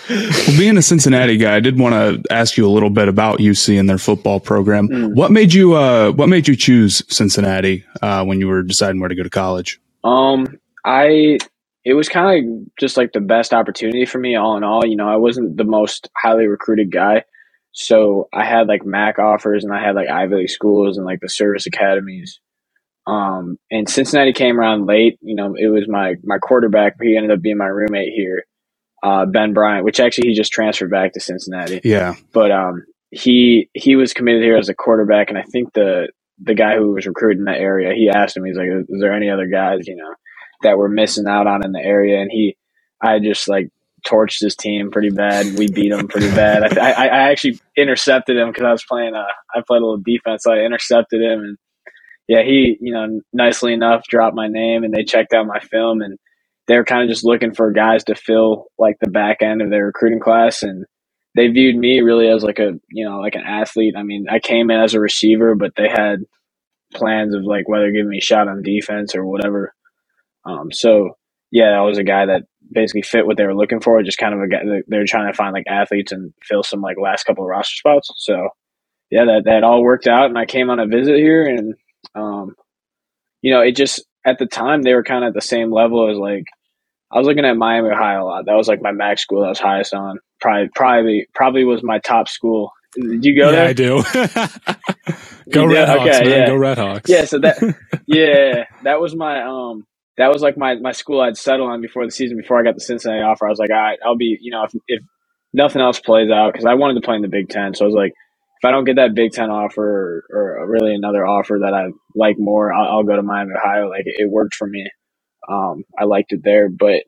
Well, 0.08 0.58
being 0.58 0.76
a 0.76 0.82
Cincinnati 0.82 1.36
guy, 1.36 1.56
I 1.56 1.60
did 1.60 1.78
want 1.78 2.24
to 2.24 2.32
ask 2.32 2.56
you 2.56 2.66
a 2.66 2.70
little 2.70 2.90
bit 2.90 3.08
about 3.08 3.38
UC 3.38 3.78
and 3.78 3.88
their 3.88 3.98
football 3.98 4.40
program. 4.40 4.88
Mm. 4.88 5.14
What 5.14 5.32
made 5.32 5.52
you 5.52 5.74
uh, 5.74 6.12
What 6.12 6.28
made 6.28 6.48
you 6.48 6.56
choose 6.56 7.02
Cincinnati 7.08 7.84
uh, 8.02 8.24
when 8.24 8.40
you 8.40 8.48
were 8.48 8.62
deciding 8.62 9.00
where 9.00 9.08
to 9.08 9.14
go 9.14 9.22
to 9.22 9.30
college? 9.30 9.80
Um, 10.04 10.58
I 10.84 11.38
it 11.84 11.94
was 11.94 12.08
kind 12.08 12.48
of 12.48 12.76
just 12.78 12.96
like 12.96 13.12
the 13.12 13.20
best 13.20 13.52
opportunity 13.54 14.06
for 14.06 14.18
me. 14.18 14.36
All 14.36 14.56
in 14.56 14.64
all, 14.64 14.84
you 14.86 14.96
know, 14.96 15.08
I 15.08 15.16
wasn't 15.16 15.56
the 15.56 15.64
most 15.64 16.08
highly 16.16 16.46
recruited 16.46 16.90
guy, 16.92 17.24
so 17.72 18.28
I 18.32 18.44
had 18.44 18.68
like 18.68 18.84
MAC 18.84 19.18
offers 19.18 19.64
and 19.64 19.72
I 19.72 19.82
had 19.84 19.94
like 19.94 20.08
Ivy 20.08 20.36
League 20.36 20.50
schools 20.50 20.96
and 20.96 21.06
like 21.06 21.20
the 21.20 21.28
service 21.28 21.66
academies. 21.66 22.40
Um, 23.06 23.58
and 23.70 23.88
Cincinnati 23.88 24.32
came 24.32 24.58
around 24.58 24.86
late. 24.86 25.18
You 25.22 25.36
know, 25.36 25.54
it 25.56 25.68
was 25.68 25.88
my 25.88 26.14
my 26.24 26.38
quarterback. 26.38 26.96
He 27.00 27.16
ended 27.16 27.32
up 27.32 27.42
being 27.42 27.58
my 27.58 27.66
roommate 27.66 28.12
here, 28.14 28.44
uh, 29.06 29.26
Ben 29.26 29.52
Bryant, 29.52 29.84
which 29.84 30.00
actually 30.00 30.28
he 30.28 30.34
just 30.34 30.52
transferred 30.52 30.90
back 30.90 31.12
to 31.12 31.20
Cincinnati 31.20 31.80
Yeah, 31.84 32.14
but 32.32 32.50
um, 32.50 32.84
he 33.10 33.70
he 33.74 33.96
was 33.96 34.12
committed 34.12 34.42
here 34.42 34.56
as 34.56 34.68
a 34.68 34.74
quarterback, 34.74 35.30
and 35.30 35.38
I 35.38 35.42
think 35.44 35.72
the 35.74 36.08
the 36.42 36.54
guy 36.54 36.76
who 36.76 36.92
was 36.92 37.06
recruiting 37.06 37.44
that 37.44 37.58
area, 37.58 37.94
he 37.94 38.10
asked 38.10 38.36
him, 38.36 38.44
he's 38.44 38.56
like, 38.56 38.68
"Is 38.68 39.00
there 39.00 39.12
any 39.12 39.30
other 39.30 39.46
guys 39.46 39.86
you 39.86 39.96
know 39.96 40.14
that 40.62 40.76
we're 40.76 40.88
missing 40.88 41.26
out 41.28 41.46
on 41.46 41.64
in 41.64 41.72
the 41.72 41.80
area?" 41.80 42.20
And 42.20 42.30
he, 42.32 42.56
I 43.00 43.20
just 43.20 43.48
like 43.48 43.70
torched 44.06 44.40
his 44.40 44.56
team 44.56 44.90
pretty 44.90 45.10
bad. 45.10 45.56
We 45.58 45.68
beat 45.68 45.92
him 45.92 46.08
pretty 46.08 46.30
bad. 46.30 46.78
I, 46.78 46.90
I, 46.90 47.06
I 47.06 47.30
actually 47.30 47.60
intercepted 47.76 48.36
him 48.36 48.48
because 48.48 48.64
I 48.64 48.72
was 48.72 48.84
playing. 48.84 49.14
Uh, 49.14 49.24
I 49.54 49.62
played 49.66 49.82
a 49.82 49.86
little 49.86 50.02
defense, 50.04 50.42
so 50.42 50.52
I 50.52 50.58
intercepted 50.64 51.22
him, 51.22 51.40
and 51.40 51.58
yeah, 52.28 52.42
he 52.42 52.76
you 52.80 52.92
know 52.92 53.20
nicely 53.32 53.72
enough 53.72 54.04
dropped 54.08 54.34
my 54.36 54.48
name, 54.48 54.82
and 54.82 54.92
they 54.92 55.04
checked 55.04 55.32
out 55.32 55.46
my 55.46 55.60
film, 55.60 56.02
and 56.02 56.18
they 56.68 56.76
were 56.76 56.84
kind 56.84 57.02
of 57.02 57.08
just 57.08 57.24
looking 57.24 57.54
for 57.54 57.72
guys 57.72 58.04
to 58.04 58.14
fill 58.14 58.66
like 58.78 58.96
the 59.00 59.10
back 59.10 59.42
end 59.42 59.62
of 59.62 59.70
their 59.70 59.86
recruiting 59.86 60.20
class, 60.20 60.62
and 60.62 60.84
they 61.34 61.48
viewed 61.48 61.76
me 61.76 62.00
really 62.00 62.28
as 62.28 62.42
like 62.44 62.58
a 62.58 62.72
you 62.90 63.04
know 63.08 63.20
like 63.20 63.34
an 63.36 63.44
athlete. 63.46 63.94
I 63.96 64.02
mean, 64.02 64.26
I 64.30 64.40
came 64.40 64.70
in 64.70 64.80
as 64.80 64.94
a 64.94 65.00
receiver, 65.00 65.54
but 65.54 65.74
they 65.76 65.88
had 65.88 66.20
plans 66.94 67.34
of 67.34 67.44
like 67.44 67.68
whether 67.68 67.90
giving 67.90 68.10
me 68.10 68.18
a 68.18 68.22
shot 68.22 68.48
on 68.48 68.62
defense 68.62 69.14
or 69.14 69.26
whatever. 69.26 69.74
Um, 70.44 70.72
so 70.72 71.16
yeah, 71.50 71.78
I 71.78 71.82
was 71.82 71.98
a 71.98 72.04
guy 72.04 72.26
that 72.26 72.42
basically 72.72 73.02
fit 73.02 73.26
what 73.26 73.36
they 73.36 73.46
were 73.46 73.56
looking 73.56 73.80
for. 73.80 74.02
Just 74.02 74.18
kind 74.18 74.34
of 74.34 74.40
a 74.40 74.48
guy 74.48 74.60
they 74.88 74.98
were 74.98 75.06
trying 75.06 75.30
to 75.32 75.36
find 75.36 75.52
like 75.54 75.66
athletes 75.68 76.12
and 76.12 76.32
fill 76.42 76.62
some 76.62 76.82
like 76.82 76.98
last 77.00 77.24
couple 77.24 77.44
of 77.44 77.48
roster 77.48 77.76
spots. 77.76 78.10
So 78.18 78.48
yeah, 79.10 79.24
that 79.26 79.42
that 79.46 79.64
all 79.64 79.82
worked 79.82 80.06
out, 80.08 80.26
and 80.26 80.38
I 80.38 80.46
came 80.46 80.70
on 80.70 80.80
a 80.80 80.86
visit 80.86 81.16
here, 81.16 81.44
and 81.44 81.74
um, 82.14 82.54
you 83.42 83.52
know, 83.52 83.60
it 83.60 83.72
just 83.76 84.04
at 84.26 84.38
the 84.38 84.46
time 84.46 84.82
they 84.82 84.94
were 84.94 85.04
kind 85.04 85.24
of 85.24 85.28
at 85.30 85.34
the 85.34 85.40
same 85.40 85.72
level 85.72 86.10
as 86.10 86.18
like 86.18 86.44
I 87.12 87.18
was 87.18 87.26
looking 87.26 87.44
at 87.44 87.56
Miami, 87.56 87.90
Ohio 87.90 88.22
a 88.22 88.24
lot. 88.24 88.46
That 88.46 88.54
was 88.54 88.68
like 88.68 88.82
my 88.82 88.92
MAC 88.92 89.18
school. 89.18 89.40
that 89.40 89.46
I 89.46 89.50
was 89.50 89.58
highest 89.60 89.94
on. 89.94 90.18
Probably, 90.40 90.68
probably, 90.74 91.26
probably 91.34 91.64
was 91.64 91.82
my 91.82 91.98
top 92.00 92.28
school 92.28 92.72
Did 92.94 93.24
you 93.24 93.38
go 93.38 93.50
yeah, 93.50 93.56
there? 93.56 93.68
I 93.68 93.72
do. 93.72 94.02
go 95.52 95.66
Red? 95.66 95.88
Hawks, 95.88 96.18
Okay, 96.18 96.24
man. 96.28 96.30
yeah. 96.30 96.46
Go 96.46 96.56
Red 96.56 96.78
Hawks. 96.78 97.10
Yeah, 97.10 97.24
so 97.24 97.38
that 97.40 97.56
yeah, 98.06 98.64
that 98.84 99.00
was 99.00 99.14
my 99.14 99.42
um 99.42 99.84
that 100.18 100.32
was 100.32 100.42
like 100.42 100.56
my 100.58 100.74
my 100.76 100.92
school 100.92 101.20
I'd 101.20 101.36
settle 101.36 101.66
on 101.66 101.80
before 101.80 102.04
the 102.04 102.10
season 102.12 102.36
before 102.36 102.58
I 102.60 102.64
got 102.64 102.74
the 102.74 102.80
Cincinnati 102.80 103.22
offer. 103.22 103.46
I 103.46 103.50
was 103.50 103.58
like, 103.58 103.70
all 103.70 103.76
right, 103.76 103.98
I'll 104.04 104.16
be 104.16 104.38
you 104.40 104.50
know 104.50 104.64
if 104.64 104.72
if 104.88 105.02
nothing 105.52 105.82
else 105.82 106.00
plays 106.00 106.30
out 106.30 106.52
because 106.52 106.66
I 106.66 106.74
wanted 106.74 106.94
to 107.00 107.06
play 107.06 107.16
in 107.16 107.22
the 107.22 107.28
Big 107.28 107.48
Ten, 107.48 107.74
so 107.74 107.84
I 107.84 107.88
was 107.88 107.94
like, 107.94 108.12
if 108.60 108.64
I 108.66 108.70
don't 108.70 108.84
get 108.84 108.96
that 108.96 109.14
Big 109.14 109.32
Ten 109.32 109.50
offer 109.50 110.24
or, 110.30 110.58
or 110.60 110.70
really 110.70 110.94
another 110.94 111.26
offer 111.26 111.58
that 111.62 111.74
I 111.74 111.88
like 112.14 112.36
more, 112.38 112.72
I'll, 112.72 112.98
I'll 112.98 113.04
go 113.04 113.16
to 113.16 113.22
Miami, 113.22 113.52
Ohio. 113.56 113.88
Like 113.88 114.04
it 114.06 114.30
worked 114.30 114.54
for 114.54 114.66
me. 114.66 114.90
Um, 115.48 115.84
I 115.98 116.04
liked 116.04 116.32
it 116.32 116.40
there, 116.42 116.68
but 116.68 117.02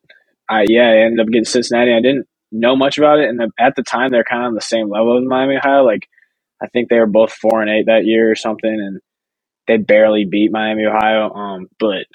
I 0.48 0.64
yeah, 0.68 0.88
I 0.88 1.04
ended 1.04 1.20
up 1.20 1.26
getting 1.28 1.44
Cincinnati. 1.44 1.92
I 1.92 2.00
didn't 2.00 2.26
know 2.50 2.76
much 2.76 2.98
about 2.98 3.18
it, 3.18 3.28
and 3.28 3.38
the, 3.38 3.50
at 3.58 3.76
the 3.76 3.82
time 3.82 4.10
they're 4.10 4.24
kind 4.24 4.42
of 4.42 4.48
on 4.48 4.54
the 4.54 4.60
same 4.60 4.88
level 4.88 5.18
as 5.18 5.24
Miami, 5.26 5.56
Ohio. 5.56 5.84
Like 5.84 6.08
I 6.62 6.66
think 6.68 6.88
they 6.88 6.98
were 6.98 7.06
both 7.06 7.32
four 7.32 7.60
and 7.60 7.70
eight 7.70 7.86
that 7.86 8.04
year 8.04 8.30
or 8.30 8.36
something, 8.36 8.70
and 8.70 9.00
they 9.66 9.76
barely 9.76 10.24
beat 10.24 10.50
Miami, 10.50 10.84
Ohio. 10.86 11.30
Um, 11.32 11.66
but 11.78 12.06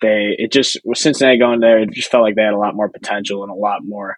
they 0.00 0.34
it 0.38 0.52
just 0.52 0.78
with 0.84 0.98
Cincinnati 0.98 1.38
going 1.38 1.60
there, 1.60 1.80
it 1.80 1.90
just 1.92 2.10
felt 2.10 2.22
like 2.22 2.34
they 2.36 2.42
had 2.42 2.54
a 2.54 2.58
lot 2.58 2.74
more 2.74 2.88
potential 2.88 3.42
and 3.42 3.50
a 3.52 3.54
lot 3.54 3.80
more, 3.84 4.16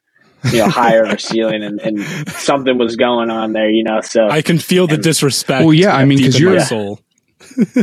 you 0.52 0.58
know, 0.58 0.68
higher 0.68 1.04
a 1.04 1.18
ceiling, 1.18 1.62
and, 1.62 1.80
and 1.80 2.00
something 2.28 2.78
was 2.78 2.96
going 2.96 3.30
on 3.30 3.52
there, 3.52 3.70
you 3.70 3.82
know. 3.84 4.00
So 4.02 4.28
I 4.28 4.42
can 4.42 4.58
feel 4.58 4.86
the 4.86 4.98
disrespect. 4.98 5.64
Well, 5.64 5.74
yeah, 5.74 5.96
I 5.96 6.04
mean, 6.04 6.18
because 6.18 6.36
in 6.36 6.42
you're- 6.42 6.60
soul. 6.60 7.00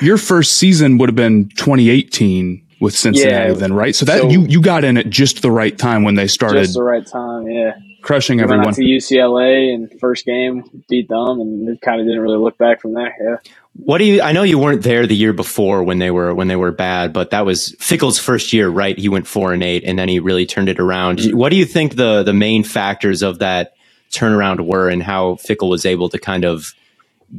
Your 0.00 0.18
first 0.18 0.54
season 0.58 0.98
would 0.98 1.08
have 1.08 1.16
been 1.16 1.48
2018 1.56 2.62
with 2.80 2.94
Cincinnati, 2.96 3.52
Yeah. 3.52 3.52
then, 3.54 3.72
right? 3.72 3.94
So 3.94 4.04
that 4.06 4.20
So- 4.22 4.30
you 4.30 4.46
you 4.48 4.60
got 4.60 4.84
in 4.84 4.96
at 4.96 5.10
just 5.10 5.42
the 5.42 5.50
right 5.50 5.76
time 5.76 6.04
when 6.04 6.14
they 6.14 6.26
started 6.28 6.60
just 6.62 6.74
the 6.74 6.82
right 6.82 7.04
time, 7.06 7.48
yeah. 7.48 7.72
crushing 8.02 8.38
We 8.38 8.42
went 8.44 8.52
everyone. 8.52 8.68
out 8.68 8.74
to 8.76 8.84
UCLA 8.84 9.74
and 9.74 9.90
first 10.00 10.24
game 10.24 10.62
beat 10.88 11.08
them, 11.08 11.40
and 11.40 11.68
it 11.68 11.80
kind 11.80 12.00
of 12.00 12.06
didn't 12.06 12.20
really 12.22 12.38
look 12.38 12.56
back 12.56 12.80
from 12.80 12.94
there. 12.94 13.12
Yeah. 13.20 13.36
What 13.80 13.98
do 13.98 14.04
you? 14.04 14.22
I 14.22 14.32
know 14.32 14.42
you 14.44 14.58
weren't 14.58 14.82
there 14.82 15.06
the 15.06 15.14
year 15.16 15.32
before 15.32 15.82
when 15.84 15.98
they 15.98 16.10
were 16.10 16.34
when 16.34 16.48
they 16.48 16.56
were 16.56 16.72
bad, 16.72 17.12
but 17.12 17.30
that 17.30 17.44
was 17.46 17.74
Fickell's 17.80 18.18
first 18.18 18.52
year, 18.52 18.68
right? 18.68 18.96
He 18.98 19.08
went 19.08 19.26
four 19.26 19.52
and 19.52 19.62
eight, 19.62 19.82
and 19.84 19.98
then 19.98 20.08
he 20.08 20.18
really 20.20 20.46
turned 20.46 20.68
it 20.68 20.78
around. 20.80 21.18
Mm-hmm. 21.18 21.36
What 21.36 21.50
do 21.50 21.56
you 21.56 21.64
think 21.64 21.96
the 21.96 22.22
the 22.24 22.32
main 22.32 22.64
factors 22.64 23.22
of 23.22 23.38
that 23.40 23.72
turnaround 24.12 24.60
were, 24.60 24.88
and 24.88 25.02
how 25.02 25.36
Fickle 25.36 25.68
was 25.68 25.84
able 25.86 26.08
to 26.08 26.18
kind 26.18 26.44
of 26.44 26.74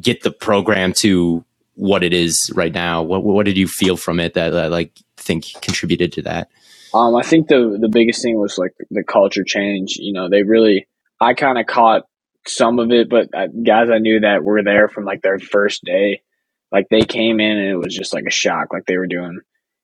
get 0.01 0.21
the 0.23 0.31
program 0.31 0.93
to 0.93 1.43
what 1.79 2.03
it 2.03 2.13
is 2.13 2.51
right 2.53 2.73
now? 2.73 3.01
What 3.01 3.23
what 3.23 3.45
did 3.45 3.57
you 3.57 3.67
feel 3.67 3.95
from 3.95 4.19
it 4.19 4.33
that 4.33 4.53
uh, 4.53 4.69
like 4.69 4.97
think 5.17 5.45
contributed 5.61 6.11
to 6.13 6.21
that? 6.23 6.49
Um, 6.93 7.15
I 7.15 7.21
think 7.21 7.47
the 7.47 7.77
the 7.79 7.89
biggest 7.89 8.21
thing 8.21 8.37
was 8.37 8.57
like 8.57 8.73
the 8.91 9.03
culture 9.03 9.43
change. 9.43 9.95
You 9.97 10.13
know, 10.13 10.29
they 10.29 10.43
really. 10.43 10.87
I 11.21 11.33
kind 11.33 11.57
of 11.57 11.65
caught 11.65 12.03
some 12.47 12.79
of 12.79 12.91
it, 12.91 13.09
but 13.09 13.27
uh, 13.33 13.47
guys 13.47 13.89
I 13.89 13.97
knew 13.97 14.21
that 14.21 14.43
were 14.43 14.63
there 14.63 14.87
from 14.87 15.03
like 15.03 15.21
their 15.21 15.37
first 15.37 15.83
day, 15.83 16.21
like 16.71 16.87
they 16.89 17.01
came 17.01 17.41
in 17.41 17.57
and 17.57 17.69
it 17.69 17.75
was 17.75 17.93
just 17.93 18.13
like 18.13 18.25
a 18.25 18.31
shock. 18.31 18.71
Like 18.71 18.85
they 18.85 18.97
were 18.97 19.07
doing, 19.07 19.39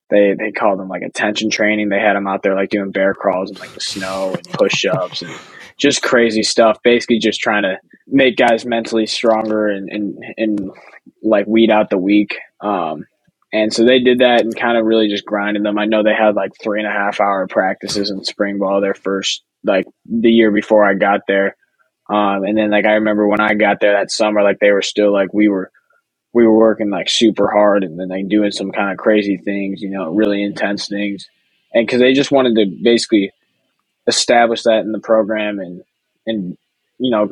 they 0.09 0.33
they 0.37 0.51
called 0.51 0.79
them 0.79 0.87
like 0.87 1.01
attention 1.01 1.49
training. 1.49 1.89
They 1.89 1.99
had 1.99 2.15
them 2.15 2.27
out 2.27 2.43
there 2.43 2.55
like 2.55 2.69
doing 2.69 2.91
bear 2.91 3.13
crawls 3.13 3.49
and 3.49 3.59
like 3.59 3.73
the 3.73 3.81
snow 3.81 4.33
and 4.33 4.49
push 4.53 4.85
ups 4.85 5.21
and 5.21 5.33
just 5.77 6.03
crazy 6.03 6.43
stuff. 6.43 6.81
Basically, 6.83 7.19
just 7.19 7.41
trying 7.41 7.63
to 7.63 7.77
make 8.07 8.37
guys 8.37 8.65
mentally 8.65 9.05
stronger 9.05 9.67
and 9.67 9.89
and 9.89 10.23
and 10.37 10.71
like 11.23 11.47
weed 11.47 11.71
out 11.71 11.89
the 11.89 11.97
weak. 11.97 12.37
Um, 12.61 13.05
and 13.53 13.73
so 13.73 13.85
they 13.85 13.99
did 13.99 14.19
that 14.19 14.41
and 14.41 14.55
kind 14.55 14.77
of 14.77 14.85
really 14.85 15.09
just 15.09 15.25
grinded 15.25 15.63
them. 15.63 15.79
I 15.79 15.85
know 15.85 16.03
they 16.03 16.13
had 16.15 16.35
like 16.35 16.51
three 16.61 16.79
and 16.79 16.87
a 16.87 16.91
half 16.91 17.21
hour 17.21 17.47
practices 17.47 18.11
in 18.11 18.23
spring 18.23 18.59
ball 18.59 18.81
their 18.81 18.93
first 18.95 19.43
like 19.63 19.85
the 20.05 20.31
year 20.31 20.51
before 20.51 20.85
I 20.85 20.95
got 20.95 21.21
there. 21.27 21.57
Um, 22.09 22.43
and 22.43 22.57
then 22.57 22.71
like 22.71 22.85
I 22.85 22.93
remember 22.93 23.27
when 23.27 23.41
I 23.41 23.55
got 23.55 23.79
there 23.81 23.93
that 23.93 24.11
summer, 24.11 24.43
like 24.43 24.59
they 24.59 24.71
were 24.71 24.81
still 24.83 25.13
like 25.13 25.33
we 25.33 25.49
were 25.49 25.71
we 26.33 26.45
were 26.45 26.57
working 26.57 26.89
like 26.91 27.09
super 27.09 27.49
hard 27.51 27.83
and 27.83 27.99
then 27.99 28.09
like 28.09 28.29
doing 28.29 28.51
some 28.51 28.71
kind 28.71 28.91
of 28.91 28.97
crazy 28.97 29.37
things, 29.37 29.81
you 29.81 29.89
know, 29.91 30.13
really 30.13 30.43
intense 30.43 30.87
things. 30.87 31.27
And 31.73 31.85
because 31.87 32.01
they 32.01 32.13
just 32.13 32.31
wanted 32.31 32.55
to 32.55 32.77
basically 32.83 33.31
establish 34.07 34.63
that 34.63 34.81
in 34.81 34.91
the 34.91 34.99
program 34.99 35.59
and 35.59 35.81
and 36.25 36.57
you 36.99 37.11
know 37.11 37.29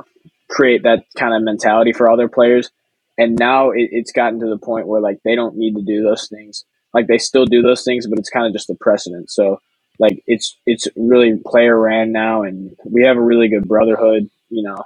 create 0.50 0.84
that 0.84 1.04
kind 1.18 1.34
of 1.36 1.44
mentality 1.44 1.94
for 1.94 2.12
other 2.12 2.28
players 2.28 2.72
and 3.18 3.38
now 3.38 3.72
it, 3.72 3.90
it's 3.92 4.12
gotten 4.12 4.40
to 4.42 4.48
the 4.48 4.58
point 4.60 4.88
where 4.88 5.02
like 5.02 5.20
they 5.26 5.36
don't 5.36 5.58
need 5.58 5.76
to 5.76 5.84
do 5.84 6.04
those 6.04 6.30
things. 6.30 6.66
Like 6.94 7.08
they 7.08 7.18
still 7.20 7.46
do 7.46 7.62
those 7.62 7.84
things 7.84 8.08
but 8.08 8.20
it's 8.20 8.30
kind 8.30 8.48
of 8.48 8.54
just 8.54 8.68
the 8.68 8.76
precedent. 8.76 9.32
So 9.32 9.62
like 10.00 10.24
it's 10.28 10.58
it's 10.66 10.88
really 10.98 11.40
player 11.48 11.80
ran 11.80 12.12
now 12.12 12.44
and 12.44 12.76
we 12.86 13.04
have 13.06 13.18
a 13.18 13.22
really 13.22 13.50
good 13.50 13.68
brotherhood 13.68 14.30
you 14.50 14.64
know. 14.64 14.78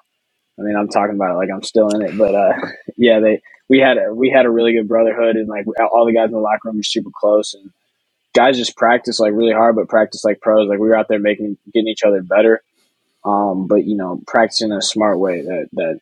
I 0.60 0.63
mean 0.63 0.75
i'm 0.77 0.89
talking 0.89 1.15
about 1.15 1.31
it 1.34 1.38
like 1.38 1.50
i'm 1.53 1.63
still 1.63 1.89
in 1.89 2.01
it 2.03 2.17
but 2.17 2.36
uh 2.36 2.53
yeah 2.98 3.19
they 3.19 3.41
we 3.69 3.79
had 3.79 3.98
a 3.98 4.13
we 4.13 4.29
had 4.31 4.46
a 4.46 4.51
really 4.51 4.74
good 4.74 4.88
brotherhood 4.88 5.36
and 5.38 5.48
like 5.50 5.65
all 5.91 6.05
the 6.05 6.13
guys 6.13 6.27
in 6.27 6.34
the 6.34 6.39
locker 6.39 6.62
room 6.65 6.77
were 6.77 6.84
super 6.84 7.12
close 7.13 7.53
and 7.55 7.72
guys 8.36 8.57
just 8.57 8.77
practice 8.77 9.19
like 9.19 9.34
really 9.34 9.53
hard 9.53 9.77
but 9.77 9.89
practice 9.89 10.25
like 10.25 10.41
pros. 10.41 10.69
Like 10.69 10.79
we 10.79 10.89
were 10.89 10.98
out 10.98 11.10
there 11.10 11.19
making 11.19 11.57
getting 11.74 11.89
each 11.89 12.03
other 12.03 12.24
better. 12.24 12.63
Um 13.25 13.67
but 13.67 13.86
you 13.86 13.98
know 13.98 14.22
practicing 14.27 14.72
in 14.72 14.77
a 14.77 14.84
smart 14.84 15.19
way 15.19 15.41
that 15.43 15.69
that 15.74 16.00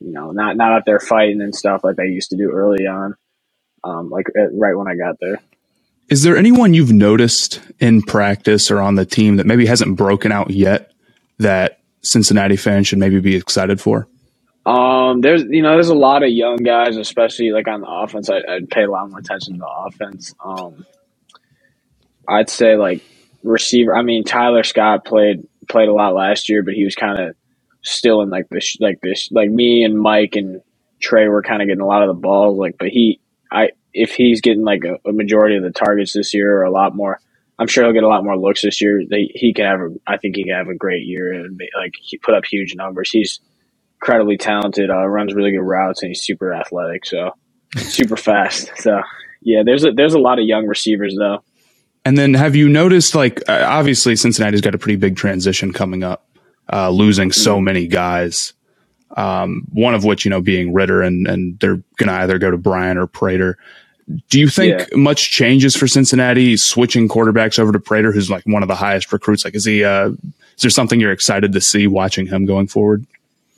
you 0.00 0.12
know, 0.12 0.30
not 0.30 0.56
not 0.56 0.72
out 0.72 0.82
there 0.86 1.00
fighting 1.00 1.40
and 1.40 1.54
stuff 1.54 1.82
like 1.84 1.96
they 1.96 2.06
used 2.06 2.30
to 2.30 2.36
do 2.36 2.50
early 2.50 2.86
on, 2.86 3.14
um, 3.84 4.10
like 4.10 4.26
right 4.36 4.76
when 4.76 4.88
I 4.88 4.96
got 4.96 5.16
there. 5.20 5.40
Is 6.08 6.22
there 6.22 6.36
anyone 6.36 6.72
you've 6.72 6.92
noticed 6.92 7.60
in 7.80 8.02
practice 8.02 8.70
or 8.70 8.80
on 8.80 8.94
the 8.94 9.04
team 9.04 9.36
that 9.36 9.46
maybe 9.46 9.66
hasn't 9.66 9.96
broken 9.96 10.32
out 10.32 10.50
yet 10.50 10.92
that 11.38 11.80
Cincinnati 12.02 12.56
fans 12.56 12.86
should 12.86 12.98
maybe 12.98 13.20
be 13.20 13.36
excited 13.36 13.80
for? 13.80 14.08
Um, 14.64 15.20
there's 15.20 15.44
you 15.44 15.62
know 15.62 15.72
there's 15.72 15.88
a 15.88 15.94
lot 15.94 16.22
of 16.22 16.30
young 16.30 16.58
guys, 16.58 16.96
especially 16.96 17.50
like 17.50 17.68
on 17.68 17.80
the 17.80 17.88
offense. 17.88 18.28
I, 18.30 18.40
I'd 18.48 18.68
pay 18.70 18.84
a 18.84 18.90
lot 18.90 19.10
more 19.10 19.18
attention 19.18 19.54
to 19.54 19.58
the 19.60 19.66
offense. 19.66 20.34
Um, 20.44 20.86
I'd 22.28 22.50
say 22.50 22.76
like 22.76 23.02
receiver. 23.42 23.96
I 23.96 24.02
mean, 24.02 24.24
Tyler 24.24 24.62
Scott 24.62 25.04
played 25.04 25.46
played 25.68 25.88
a 25.88 25.92
lot 25.92 26.14
last 26.14 26.48
year, 26.48 26.62
but 26.62 26.74
he 26.74 26.84
was 26.84 26.94
kind 26.94 27.18
of 27.18 27.36
still 27.90 28.22
in 28.22 28.30
like 28.30 28.48
this 28.50 28.76
like 28.80 29.00
this 29.00 29.30
like 29.32 29.50
me 29.50 29.84
and 29.84 29.98
Mike 29.98 30.36
and 30.36 30.60
Trey 31.00 31.28
were 31.28 31.42
kind 31.42 31.62
of 31.62 31.68
getting 31.68 31.82
a 31.82 31.86
lot 31.86 32.02
of 32.02 32.08
the 32.08 32.20
balls. 32.20 32.58
Like, 32.58 32.76
but 32.78 32.88
he 32.88 33.20
I 33.50 33.70
if 33.92 34.12
he's 34.12 34.40
getting 34.40 34.64
like 34.64 34.84
a, 34.84 34.98
a 35.08 35.12
majority 35.12 35.56
of 35.56 35.62
the 35.62 35.70
targets 35.70 36.12
this 36.12 36.34
year 36.34 36.58
or 36.58 36.64
a 36.64 36.70
lot 36.70 36.94
more. 36.94 37.20
I'm 37.60 37.66
sure 37.66 37.82
he'll 37.82 37.92
get 37.92 38.04
a 38.04 38.08
lot 38.08 38.22
more 38.22 38.38
looks 38.38 38.62
this 38.62 38.80
year. 38.80 39.02
They, 39.10 39.32
he 39.34 39.52
can 39.52 39.64
have 39.64 39.80
a, 39.80 39.88
I 40.06 40.16
think 40.16 40.36
he 40.36 40.44
can 40.44 40.54
have 40.54 40.68
a 40.68 40.76
great 40.76 41.04
year 41.04 41.32
and 41.32 41.58
be, 41.58 41.68
like 41.76 41.92
he 42.00 42.16
put 42.18 42.34
up 42.34 42.44
huge 42.44 42.76
numbers. 42.76 43.10
He's 43.10 43.40
incredibly 44.00 44.36
talented. 44.36 44.90
Uh, 44.90 45.04
runs 45.08 45.34
really 45.34 45.50
good 45.50 45.62
routes 45.62 46.02
and 46.02 46.10
he's 46.10 46.22
super 46.22 46.54
athletic. 46.54 47.04
So 47.04 47.32
super 47.76 48.16
fast. 48.16 48.70
So 48.76 49.02
yeah, 49.42 49.62
there's 49.64 49.84
a 49.84 49.90
there's 49.90 50.14
a 50.14 50.20
lot 50.20 50.38
of 50.38 50.44
young 50.44 50.66
receivers 50.66 51.16
though. 51.18 51.42
And 52.04 52.16
then 52.16 52.32
have 52.34 52.56
you 52.56 52.68
noticed, 52.68 53.14
like, 53.14 53.42
uh, 53.48 53.64
obviously 53.66 54.16
Cincinnati's 54.16 54.62
got 54.62 54.74
a 54.74 54.78
pretty 54.78 54.96
big 54.96 55.16
transition 55.16 55.72
coming 55.72 56.02
up, 56.02 56.26
uh, 56.72 56.90
losing 56.90 57.32
so 57.32 57.60
many 57.60 57.86
guys. 57.86 58.52
Um, 59.16 59.62
one 59.72 59.94
of 59.94 60.04
which, 60.04 60.24
you 60.24 60.30
know, 60.30 60.40
being 60.42 60.72
Ridder 60.72 61.02
and, 61.02 61.26
and 61.26 61.58
they're 61.60 61.76
going 61.96 62.08
to 62.08 62.12
either 62.12 62.38
go 62.38 62.50
to 62.50 62.58
Bryant 62.58 62.98
or 62.98 63.06
Prater. 63.06 63.56
Do 64.30 64.38
you 64.38 64.48
think 64.48 64.78
Yeah. 64.80 64.86
much 64.96 65.30
changes 65.30 65.74
for 65.74 65.86
Cincinnati 65.86 66.56
switching 66.56 67.08
quarterbacks 67.08 67.58
over 67.58 67.72
to 67.72 67.80
Prater, 67.80 68.12
who's 68.12 68.30
like 68.30 68.44
one 68.46 68.62
of 68.62 68.68
the 68.68 68.74
highest 68.74 69.12
recruits? 69.12 69.44
Like, 69.44 69.54
is 69.54 69.64
he, 69.64 69.82
uh, 69.82 70.10
is 70.10 70.62
there 70.62 70.70
something 70.70 71.00
you're 71.00 71.10
excited 71.12 71.52
to 71.52 71.60
see 71.60 71.86
watching 71.86 72.26
him 72.26 72.44
going 72.44 72.66
forward? 72.68 73.06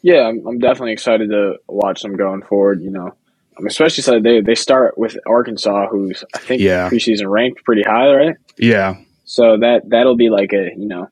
Yeah, 0.02 0.28
I'm, 0.28 0.46
I'm 0.46 0.58
definitely 0.58 0.92
excited 0.92 1.30
to 1.30 1.56
watch 1.68 2.02
them 2.02 2.16
going 2.16 2.42
forward. 2.42 2.80
You 2.80 2.90
know, 2.90 3.12
I'm 3.58 3.66
especially 3.66 4.00
excited 4.00 4.22
they 4.22 4.40
they 4.40 4.54
start 4.54 4.96
with 4.96 5.18
Arkansas, 5.26 5.88
who's 5.88 6.24
I 6.34 6.38
think 6.38 6.62
Yeah. 6.62 6.88
preseason 6.88 7.28
ranked 7.28 7.64
pretty 7.64 7.82
high, 7.82 8.10
right? 8.14 8.36
Yeah. 8.56 8.96
So 9.24 9.58
that 9.58 9.82
that'll 9.90 10.16
be 10.16 10.30
like 10.30 10.52
a 10.54 10.70
you 10.76 10.86
know, 10.88 11.08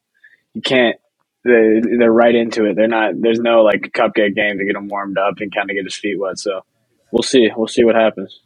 you 0.54 0.62
can't. 0.62 0.96
They, 1.48 1.96
they're 1.98 2.12
right 2.12 2.34
into 2.34 2.64
it. 2.66 2.76
They're 2.76 2.88
not. 2.88 3.14
There's 3.20 3.40
no 3.40 3.62
like 3.62 3.90
cupcake 3.94 4.34
game 4.34 4.58
to 4.58 4.64
get 4.64 4.76
him 4.76 4.88
warmed 4.88 5.18
up 5.18 5.34
and 5.40 5.54
kind 5.54 5.70
of 5.70 5.74
get 5.74 5.84
his 5.84 5.96
feet 5.96 6.18
wet. 6.18 6.38
So 6.38 6.64
we'll 7.10 7.22
see. 7.22 7.50
We'll 7.56 7.68
see 7.68 7.84
what 7.84 7.94
happens. 7.94 8.40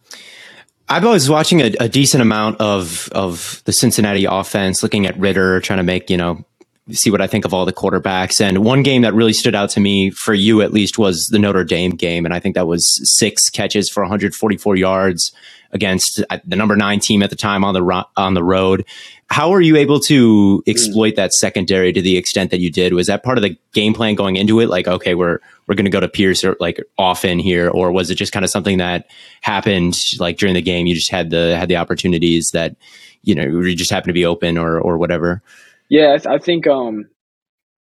I 0.88 0.98
was 0.98 1.30
watching 1.30 1.60
a, 1.60 1.72
a 1.80 1.88
decent 1.88 2.22
amount 2.22 2.60
of 2.60 3.08
of 3.12 3.62
the 3.64 3.72
Cincinnati 3.72 4.24
offense, 4.24 4.82
looking 4.82 5.06
at 5.06 5.18
Ridder, 5.18 5.60
trying 5.60 5.78
to 5.78 5.84
make 5.84 6.10
you 6.10 6.16
know 6.16 6.44
see 6.90 7.10
what 7.10 7.20
I 7.20 7.26
think 7.26 7.44
of 7.44 7.54
all 7.54 7.64
the 7.64 7.72
quarterbacks. 7.72 8.40
And 8.40 8.64
one 8.64 8.82
game 8.82 9.02
that 9.02 9.14
really 9.14 9.32
stood 9.32 9.54
out 9.54 9.70
to 9.70 9.80
me, 9.80 10.10
for 10.10 10.34
you 10.34 10.62
at 10.62 10.72
least, 10.72 10.98
was 10.98 11.26
the 11.26 11.38
Notre 11.38 11.64
Dame 11.64 11.92
game, 11.92 12.24
and 12.24 12.34
I 12.34 12.40
think 12.40 12.54
that 12.54 12.66
was 12.66 13.00
six 13.18 13.48
catches 13.48 13.88
for 13.88 14.02
144 14.02 14.76
yards 14.76 15.32
against 15.70 16.22
uh, 16.28 16.38
the 16.44 16.56
number 16.56 16.76
nine 16.76 17.00
team 17.00 17.22
at 17.22 17.30
the 17.30 17.36
time 17.36 17.64
on 17.64 17.74
the 17.74 17.82
ro- 17.82 18.04
on 18.16 18.34
the 18.34 18.44
road. 18.44 18.84
How 19.32 19.50
were 19.50 19.62
you 19.62 19.76
able 19.76 19.98
to 20.00 20.62
exploit 20.66 21.16
that 21.16 21.32
secondary 21.32 21.90
to 21.92 22.02
the 22.02 22.18
extent 22.18 22.50
that 22.50 22.60
you 22.60 22.70
did? 22.70 22.92
Was 22.92 23.06
that 23.06 23.22
part 23.22 23.38
of 23.38 23.42
the 23.42 23.56
game 23.72 23.94
plan 23.94 24.14
going 24.14 24.36
into 24.36 24.60
it? 24.60 24.68
Like, 24.68 24.86
okay, 24.86 25.14
we're 25.14 25.38
we're 25.66 25.74
going 25.74 25.86
to 25.86 25.90
go 25.90 26.00
to 26.00 26.08
Pierce 26.08 26.44
or 26.44 26.54
like 26.60 26.78
often 26.98 27.38
here, 27.38 27.70
or 27.70 27.92
was 27.92 28.10
it 28.10 28.16
just 28.16 28.32
kind 28.32 28.44
of 28.44 28.50
something 28.50 28.76
that 28.76 29.06
happened 29.40 29.98
like 30.18 30.36
during 30.36 30.54
the 30.54 30.60
game? 30.60 30.86
You 30.86 30.94
just 30.94 31.10
had 31.10 31.30
the 31.30 31.56
had 31.56 31.70
the 31.70 31.76
opportunities 31.76 32.50
that 32.50 32.76
you 33.22 33.34
know 33.34 33.44
you 33.44 33.74
just 33.74 33.90
happened 33.90 34.10
to 34.10 34.14
be 34.14 34.26
open 34.26 34.58
or 34.58 34.78
or 34.78 34.98
whatever. 34.98 35.40
Yeah, 35.88 36.18
I, 36.26 36.34
I 36.34 36.38
think 36.38 36.66
um, 36.66 37.08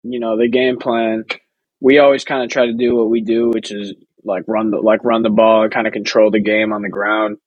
you 0.03 0.19
know, 0.19 0.37
the 0.37 0.47
game 0.47 0.79
plan 0.79 1.25
we 1.81 1.97
always 1.97 2.23
kind 2.23 2.43
of 2.43 2.49
try 2.49 2.67
to 2.67 2.73
do 2.73 2.95
what 2.95 3.09
we 3.09 3.19
do, 3.21 3.49
which 3.49 3.71
is 3.71 3.93
like 4.23 4.43
run 4.47 4.71
the 4.71 4.77
like 4.77 5.03
run 5.03 5.23
the 5.23 5.29
ball 5.29 5.63
and 5.63 5.73
kind 5.73 5.87
of 5.87 5.91
control 5.93 6.31
the 6.31 6.39
game 6.39 6.71
on 6.71 6.81
the 6.81 6.89
ground. 6.89 7.39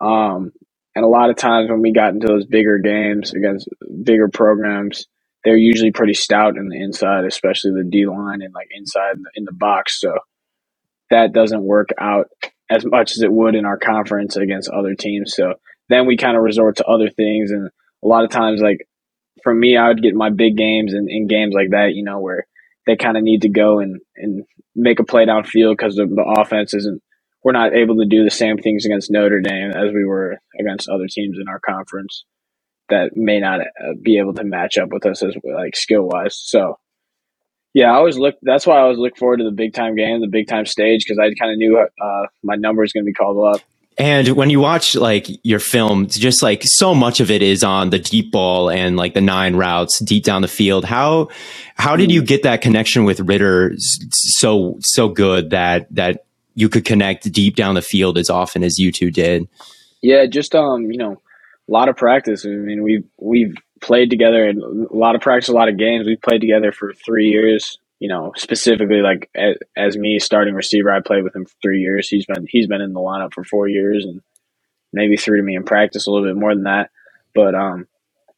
Um, 0.00 0.52
and 0.94 1.04
a 1.04 1.08
lot 1.08 1.30
of 1.30 1.36
times 1.36 1.70
when 1.70 1.80
we 1.80 1.92
got 1.92 2.12
into 2.12 2.26
those 2.26 2.46
bigger 2.46 2.78
games 2.78 3.32
against 3.32 3.68
bigger 4.02 4.28
programs, 4.28 5.06
they're 5.44 5.56
usually 5.56 5.90
pretty 5.90 6.14
stout 6.14 6.56
in 6.56 6.68
the 6.68 6.80
inside, 6.80 7.24
especially 7.24 7.72
the 7.72 7.88
D 7.88 8.06
line 8.06 8.42
and 8.42 8.54
like 8.54 8.68
inside 8.70 9.16
in 9.16 9.22
the, 9.22 9.30
in 9.34 9.46
box. 9.52 10.00
So 10.00 10.14
that 11.10 11.32
doesn't 11.32 11.62
work 11.62 11.90
out 11.98 12.28
as 12.70 12.84
much 12.84 13.12
as 13.12 13.22
it 13.22 13.32
would 13.32 13.54
in 13.54 13.64
our 13.64 13.78
conference 13.78 14.36
against 14.36 14.70
other 14.70 14.94
teams. 14.94 15.34
So 15.34 15.54
then 15.88 16.06
we 16.06 16.16
kind 16.16 16.36
of 16.36 16.42
resort 16.42 16.76
to 16.76 16.86
other 16.86 17.10
things. 17.10 17.50
And 17.50 17.68
a 18.02 18.06
lot 18.06 18.24
of 18.24 18.30
times, 18.30 18.60
like 18.60 18.86
for 19.42 19.54
me, 19.54 19.76
I 19.76 19.88
would 19.88 20.02
get 20.02 20.14
my 20.14 20.30
big 20.30 20.56
games 20.56 20.94
and 20.94 21.08
in 21.10 21.26
games 21.26 21.54
like 21.54 21.70
that, 21.70 21.94
you 21.94 22.04
know, 22.04 22.20
where 22.20 22.46
they 22.86 22.96
kind 22.96 23.16
of 23.16 23.22
need 23.22 23.42
to 23.42 23.48
go 23.48 23.80
and, 23.80 24.00
and 24.16 24.44
make 24.74 25.00
a 25.00 25.04
play 25.04 25.26
downfield 25.26 25.76
because 25.76 25.96
the, 25.96 26.06
the 26.06 26.24
offense 26.40 26.74
isn't, 26.74 27.02
we're 27.44 27.52
not 27.52 27.74
able 27.74 27.96
to 27.96 28.06
do 28.06 28.24
the 28.24 28.30
same 28.30 28.58
things 28.58 28.84
against 28.84 29.10
Notre 29.10 29.40
Dame 29.40 29.70
as 29.70 29.92
we 29.92 30.04
were 30.04 30.38
against 30.58 30.88
other 30.88 31.06
teams 31.08 31.38
in 31.40 31.48
our 31.48 31.60
conference 31.60 32.24
that 32.88 33.16
may 33.16 33.40
not 33.40 33.60
uh, 33.60 33.94
be 34.00 34.18
able 34.18 34.34
to 34.34 34.44
match 34.44 34.78
up 34.78 34.90
with 34.90 35.06
us 35.06 35.22
as 35.22 35.34
like 35.44 35.74
skill 35.74 36.04
wise. 36.04 36.38
So, 36.38 36.78
yeah, 37.74 37.90
I 37.90 37.94
always 37.94 38.18
look. 38.18 38.36
That's 38.42 38.66
why 38.66 38.76
I 38.76 38.82
always 38.82 38.98
look 38.98 39.16
forward 39.16 39.38
to 39.38 39.44
the 39.44 39.50
big 39.50 39.72
time 39.72 39.96
game, 39.96 40.20
the 40.20 40.28
big 40.28 40.46
time 40.46 40.66
stage, 40.66 41.04
because 41.04 41.18
I 41.18 41.32
kind 41.34 41.52
of 41.52 41.58
knew 41.58 41.78
uh, 41.78 42.26
my 42.42 42.54
number 42.54 42.84
is 42.84 42.92
going 42.92 43.04
to 43.04 43.06
be 43.06 43.14
called 43.14 43.54
up. 43.54 43.62
And 43.98 44.28
when 44.28 44.48
you 44.48 44.60
watch 44.60 44.94
like 44.94 45.28
your 45.42 45.58
film, 45.58 46.06
just 46.06 46.42
like 46.42 46.62
so 46.64 46.94
much 46.94 47.20
of 47.20 47.30
it 47.30 47.42
is 47.42 47.62
on 47.62 47.90
the 47.90 47.98
deep 47.98 48.32
ball 48.32 48.70
and 48.70 48.96
like 48.96 49.14
the 49.14 49.20
nine 49.20 49.56
routes 49.56 49.98
deep 49.98 50.24
down 50.24 50.42
the 50.42 50.48
field. 50.48 50.84
How 50.84 51.28
how 51.74 51.96
did 51.96 52.10
you 52.10 52.22
get 52.22 52.44
that 52.44 52.62
connection 52.62 53.04
with 53.04 53.20
Ridder 53.20 53.74
so 53.76 54.78
so 54.80 55.08
good 55.08 55.50
that 55.50 55.94
that 55.94 56.24
you 56.54 56.68
could 56.68 56.84
connect 56.84 57.30
deep 57.32 57.56
down 57.56 57.74
the 57.74 57.82
field 57.82 58.18
as 58.18 58.30
often 58.30 58.62
as 58.62 58.78
you 58.78 58.92
two 58.92 59.10
did? 59.10 59.48
Yeah, 60.02 60.26
just 60.26 60.54
um, 60.54 60.90
you 60.90 60.98
know, 60.98 61.12
a 61.68 61.72
lot 61.72 61.88
of 61.88 61.96
practice. 61.96 62.44
I 62.44 62.50
mean, 62.50 62.82
we 62.82 63.04
we've 63.18 63.54
played 63.80 64.10
together 64.10 64.48
in 64.48 64.60
a 64.60 64.96
lot 64.96 65.14
of 65.14 65.20
practice, 65.20 65.48
a 65.48 65.52
lot 65.52 65.68
of 65.68 65.78
games. 65.78 66.06
We've 66.06 66.20
played 66.20 66.40
together 66.40 66.72
for 66.72 66.92
three 66.94 67.28
years 67.28 67.78
you 68.02 68.08
know, 68.08 68.32
specifically 68.34 69.00
like 69.00 69.30
as, 69.36 69.54
as, 69.76 69.96
me 69.96 70.18
starting 70.18 70.54
receiver, 70.54 70.92
I 70.92 70.98
played 70.98 71.22
with 71.22 71.36
him 71.36 71.44
for 71.44 71.54
three 71.62 71.78
years. 71.78 72.08
He's 72.08 72.26
been 72.26 72.48
he's 72.48 72.66
been 72.66 72.80
in 72.80 72.94
the 72.94 72.98
lineup 72.98 73.32
for 73.32 73.44
four 73.44 73.68
years, 73.68 74.04
and 74.04 74.20
maybe 74.92 75.16
three 75.16 75.38
to 75.38 75.42
me 75.44 75.54
in 75.54 75.62
practice 75.62 76.08
a 76.08 76.10
little 76.10 76.26
bit 76.26 76.34
more 76.34 76.52
than 76.52 76.64
that. 76.64 76.90
But 77.32 77.54
um, 77.54 77.86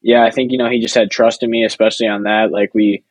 yeah, 0.03 0.23
I 0.23 0.31
think 0.31 0.53
you 0.53 0.59
know 0.59 0.69
he 0.69 0.81
just 0.81 0.95
had 0.95 1.11
trust 1.11 1.43
in 1.43 1.51
me, 1.51 1.65
especially 1.65 2.09
on 2.09 2.25
that. 2.25 2.51
Like 2.53 2.75
we, 2.75 3.05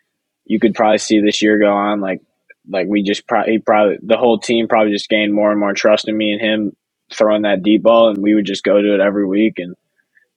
you 0.45 0.59
could 0.59 0.75
probably 0.75 0.99
see 0.99 1.21
this 1.21 1.41
year 1.41 1.57
go 1.57 1.73
on. 1.73 2.01
Like 2.01 2.21
like 2.69 2.87
we 2.87 3.03
just 3.03 3.27
probably 3.27 3.59
probably 3.59 3.97
the 4.01 4.17
whole 4.17 4.39
team 4.39 4.67
probably 4.67 4.91
just 4.91 5.09
gained 5.09 5.33
more 5.33 5.51
and 5.51 5.59
more 5.59 5.73
trust 5.73 6.07
in 6.07 6.17
me 6.17 6.31
and 6.31 6.41
him 6.41 6.75
throwing 7.11 7.43
that 7.43 7.63
deep 7.63 7.83
ball, 7.83 8.09
and 8.09 8.21
we 8.21 8.33
would 8.33 8.45
just 8.45 8.63
go 8.63 8.81
to 8.81 8.93
it 8.93 8.99
every 8.99 9.25
week, 9.25 9.53
and 9.57 9.75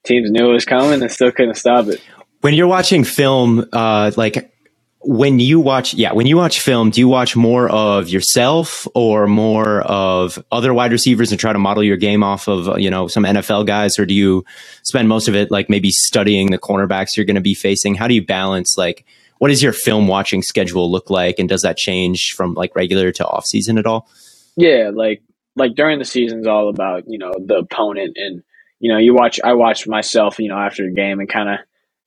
teams 0.04 0.30
knew 0.30 0.50
it 0.50 0.52
was 0.52 0.64
coming 0.64 1.02
and 1.02 1.10
still 1.10 1.32
couldn't 1.32 1.54
stop 1.54 1.86
it. 1.88 2.00
When 2.40 2.54
you're 2.54 2.66
watching 2.66 3.02
film, 3.04 3.66
uh, 3.72 4.12
like 4.16 4.52
when 5.00 5.38
you 5.38 5.60
watch, 5.60 5.94
yeah, 5.94 6.12
when 6.12 6.26
you 6.26 6.36
watch 6.36 6.60
film, 6.60 6.90
do 6.90 7.00
you 7.00 7.08
watch 7.08 7.36
more 7.36 7.68
of 7.68 8.08
yourself 8.08 8.88
or 8.94 9.26
more 9.26 9.80
of 9.82 10.42
other 10.50 10.74
wide 10.74 10.90
receivers 10.90 11.30
and 11.30 11.38
try 11.38 11.52
to 11.52 11.58
model 11.58 11.82
your 11.82 11.96
game 11.96 12.24
off 12.24 12.48
of, 12.48 12.78
you 12.80 12.90
know, 12.90 13.06
some 13.06 13.24
NFL 13.24 13.66
guys? 13.66 13.98
Or 13.98 14.06
do 14.06 14.14
you 14.14 14.44
spend 14.82 15.08
most 15.08 15.28
of 15.28 15.36
it 15.36 15.50
like 15.50 15.70
maybe 15.70 15.90
studying 15.90 16.50
the 16.50 16.58
cornerbacks 16.58 17.16
you're 17.16 17.26
going 17.26 17.36
to 17.36 17.40
be 17.40 17.54
facing? 17.54 17.94
How 17.94 18.08
do 18.08 18.14
you 18.14 18.24
balance 18.24 18.76
like, 18.76 19.04
what 19.38 19.48
does 19.48 19.62
your 19.62 19.72
film 19.72 20.08
watching 20.08 20.42
schedule 20.42 20.90
look 20.90 21.10
like? 21.10 21.38
And 21.38 21.48
does 21.48 21.62
that 21.62 21.76
change 21.76 22.32
from 22.32 22.54
like 22.54 22.74
regular 22.74 23.12
to 23.12 23.26
off 23.26 23.46
season 23.46 23.78
at 23.78 23.86
all? 23.86 24.08
Yeah. 24.56 24.90
Like, 24.94 25.22
like 25.54 25.74
during 25.74 25.98
the 25.98 26.04
season's 26.04 26.46
all 26.46 26.68
about, 26.68 27.04
you 27.06 27.18
know, 27.18 27.32
the 27.38 27.56
opponent 27.56 28.16
and, 28.16 28.42
you 28.78 28.92
know, 28.92 28.98
you 28.98 29.14
watch, 29.14 29.40
I 29.42 29.54
watch 29.54 29.86
myself, 29.86 30.38
you 30.38 30.48
know, 30.48 30.58
after 30.58 30.84
a 30.84 30.92
game 30.92 31.20
and 31.20 31.28
kind 31.28 31.48
of, 31.48 31.58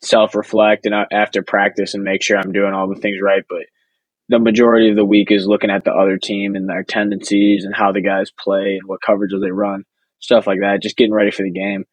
self 0.02 0.36
reflect 0.36 0.86
and 0.86 0.96
uh, 0.96 1.06
after 1.12 1.44
practice 1.44 1.94
and 1.94 2.04
make 2.04 2.24
sure 2.24 2.38
I'm 2.38 2.52
doing 2.52 2.74
all 2.74 2.88
the 2.88 3.00
things 3.00 3.18
right. 3.22 3.44
But 3.48 3.65
the 4.28 4.39
majority 4.39 4.89
of 4.89 4.96
the 4.96 5.06
week 5.06 5.32
is 5.32 5.48
looking 5.48 5.70
at 5.70 5.84
the 5.84 5.92
other 5.92 6.18
team 6.18 6.56
and 6.56 6.70
their 6.70 6.84
tendencies 6.84 7.65
and 7.65 7.76
how 7.76 7.92
the 7.92 8.02
guys 8.02 8.32
play 8.32 8.78
and 8.80 8.88
what 8.88 9.02
coverages 9.02 9.42
they 9.42 9.52
run, 9.52 9.86
stuff 10.20 10.48
like 10.48 10.60
that. 10.62 10.82
Just 10.82 10.98
getting 10.98 11.13
ready 11.13 11.32
for 11.32 11.44
the 11.44 11.52
game. 11.52 11.86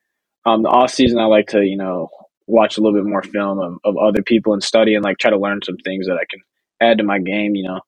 Um, 0.45 0.63
the 0.63 0.69
off 0.69 0.93
season, 0.93 1.19
I 1.19 1.25
like 1.25 1.49
to 1.49 1.63
you 1.63 1.77
know 1.77 2.09
watch 2.47 2.79
a 2.79 2.81
little 2.83 2.99
bit 2.99 3.09
more 3.09 3.23
film 3.23 3.59
of, 3.61 3.79
of 3.85 3.97
other 3.99 4.23
people 4.23 4.53
and 4.55 4.63
study 4.63 4.95
and 4.95 5.05
like 5.05 5.19
try 5.19 5.31
to 5.31 5.39
learn 5.39 5.61
some 5.65 5.77
things 5.79 6.07
that 6.07 6.15
I 6.17 6.25
can 6.31 6.41
add 6.81 6.99
to 6.99 7.05
my 7.05 7.19
game. 7.21 7.55
You 7.57 7.65
know, 7.65 7.81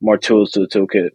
more 0.00 0.18
tools 0.18 0.52
to 0.52 0.60
the 0.60 0.68
toolkit. 0.68 1.10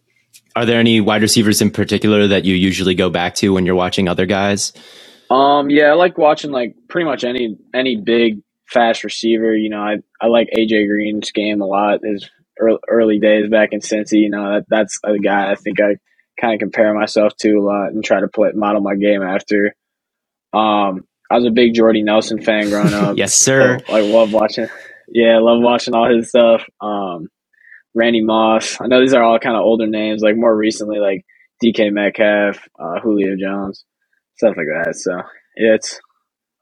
Are 0.56 0.66
there 0.66 0.80
any 0.80 1.02
wide 1.02 1.24
receivers 1.24 1.62
in 1.62 1.72
particular 1.72 2.28
that 2.28 2.46
you 2.46 2.56
usually 2.56 2.96
go 2.96 3.10
back 3.10 3.36
to 3.38 3.54
when 3.54 3.66
you're 3.66 3.76
watching 3.76 4.08
other 4.10 4.26
guys? 4.28 4.74
Um, 5.30 5.70
yeah, 5.72 5.86
I 5.88 5.94
like 5.94 6.18
watching 6.18 6.52
like 6.52 6.76
pretty 6.90 7.06
much 7.06 7.26
any 7.26 7.58
any 7.74 7.98
big 7.98 8.42
fast 8.68 9.04
receiver. 9.04 9.56
You 9.56 9.70
know, 9.72 9.82
I 9.82 9.98
I 10.22 10.28
like 10.28 10.50
AJ 10.58 10.88
Green's 10.88 11.32
game 11.32 11.62
a 11.62 11.68
lot. 11.68 12.02
His 12.04 12.30
early, 12.60 12.80
early 12.90 13.20
days 13.20 13.50
back 13.50 13.70
in 13.74 13.82
Cincy, 13.82 14.22
you 14.22 14.32
know, 14.32 14.56
that 14.56 14.66
that's 14.70 15.00
a 15.04 15.20
guy 15.20 15.52
I 15.52 15.56
think 15.56 15.82
I 15.82 15.98
kind 16.40 16.54
of 16.56 16.62
compare 16.62 16.94
myself 16.94 17.36
to 17.38 17.54
a 17.56 17.62
lot 17.64 17.90
and 17.94 18.04
try 18.06 18.22
to 18.22 18.30
play 18.30 18.52
model 18.56 18.82
my 18.82 18.96
game 18.96 19.24
after. 19.24 19.76
Um, 20.54 21.06
I 21.32 21.36
was 21.36 21.46
a 21.46 21.52
big 21.52 21.74
Jordy 21.74 22.04
Nelson 22.04 22.42
fan 22.42 22.70
growing 22.70 22.94
up. 22.96 23.18
yes, 23.18 23.38
sir. 23.38 23.80
I 23.90 24.02
love 24.02 24.34
watching. 24.34 24.68
Yeah, 25.10 25.40
love 25.40 25.62
watching 25.62 25.96
all 25.96 26.10
his 26.14 26.30
stuff. 26.30 26.64
Um, 26.82 27.30
Randy 27.96 28.24
Moss. 28.24 28.78
I 28.82 28.88
know 28.88 29.02
these 29.02 29.14
are 29.14 29.24
all 29.24 29.40
kind 29.40 29.56
of 29.56 29.62
older 29.64 29.88
names. 29.88 30.22
Like 30.22 30.38
more 30.38 30.56
recently, 30.56 31.00
like 31.00 31.26
DK 31.64 31.92
Metcalf, 31.94 32.60
uh, 32.80 33.00
Julio 33.02 33.36
Jones 33.40 33.84
stuff 34.38 34.56
like 34.58 34.68
that. 34.68 34.96
So 34.96 35.22
it's 35.56 36.00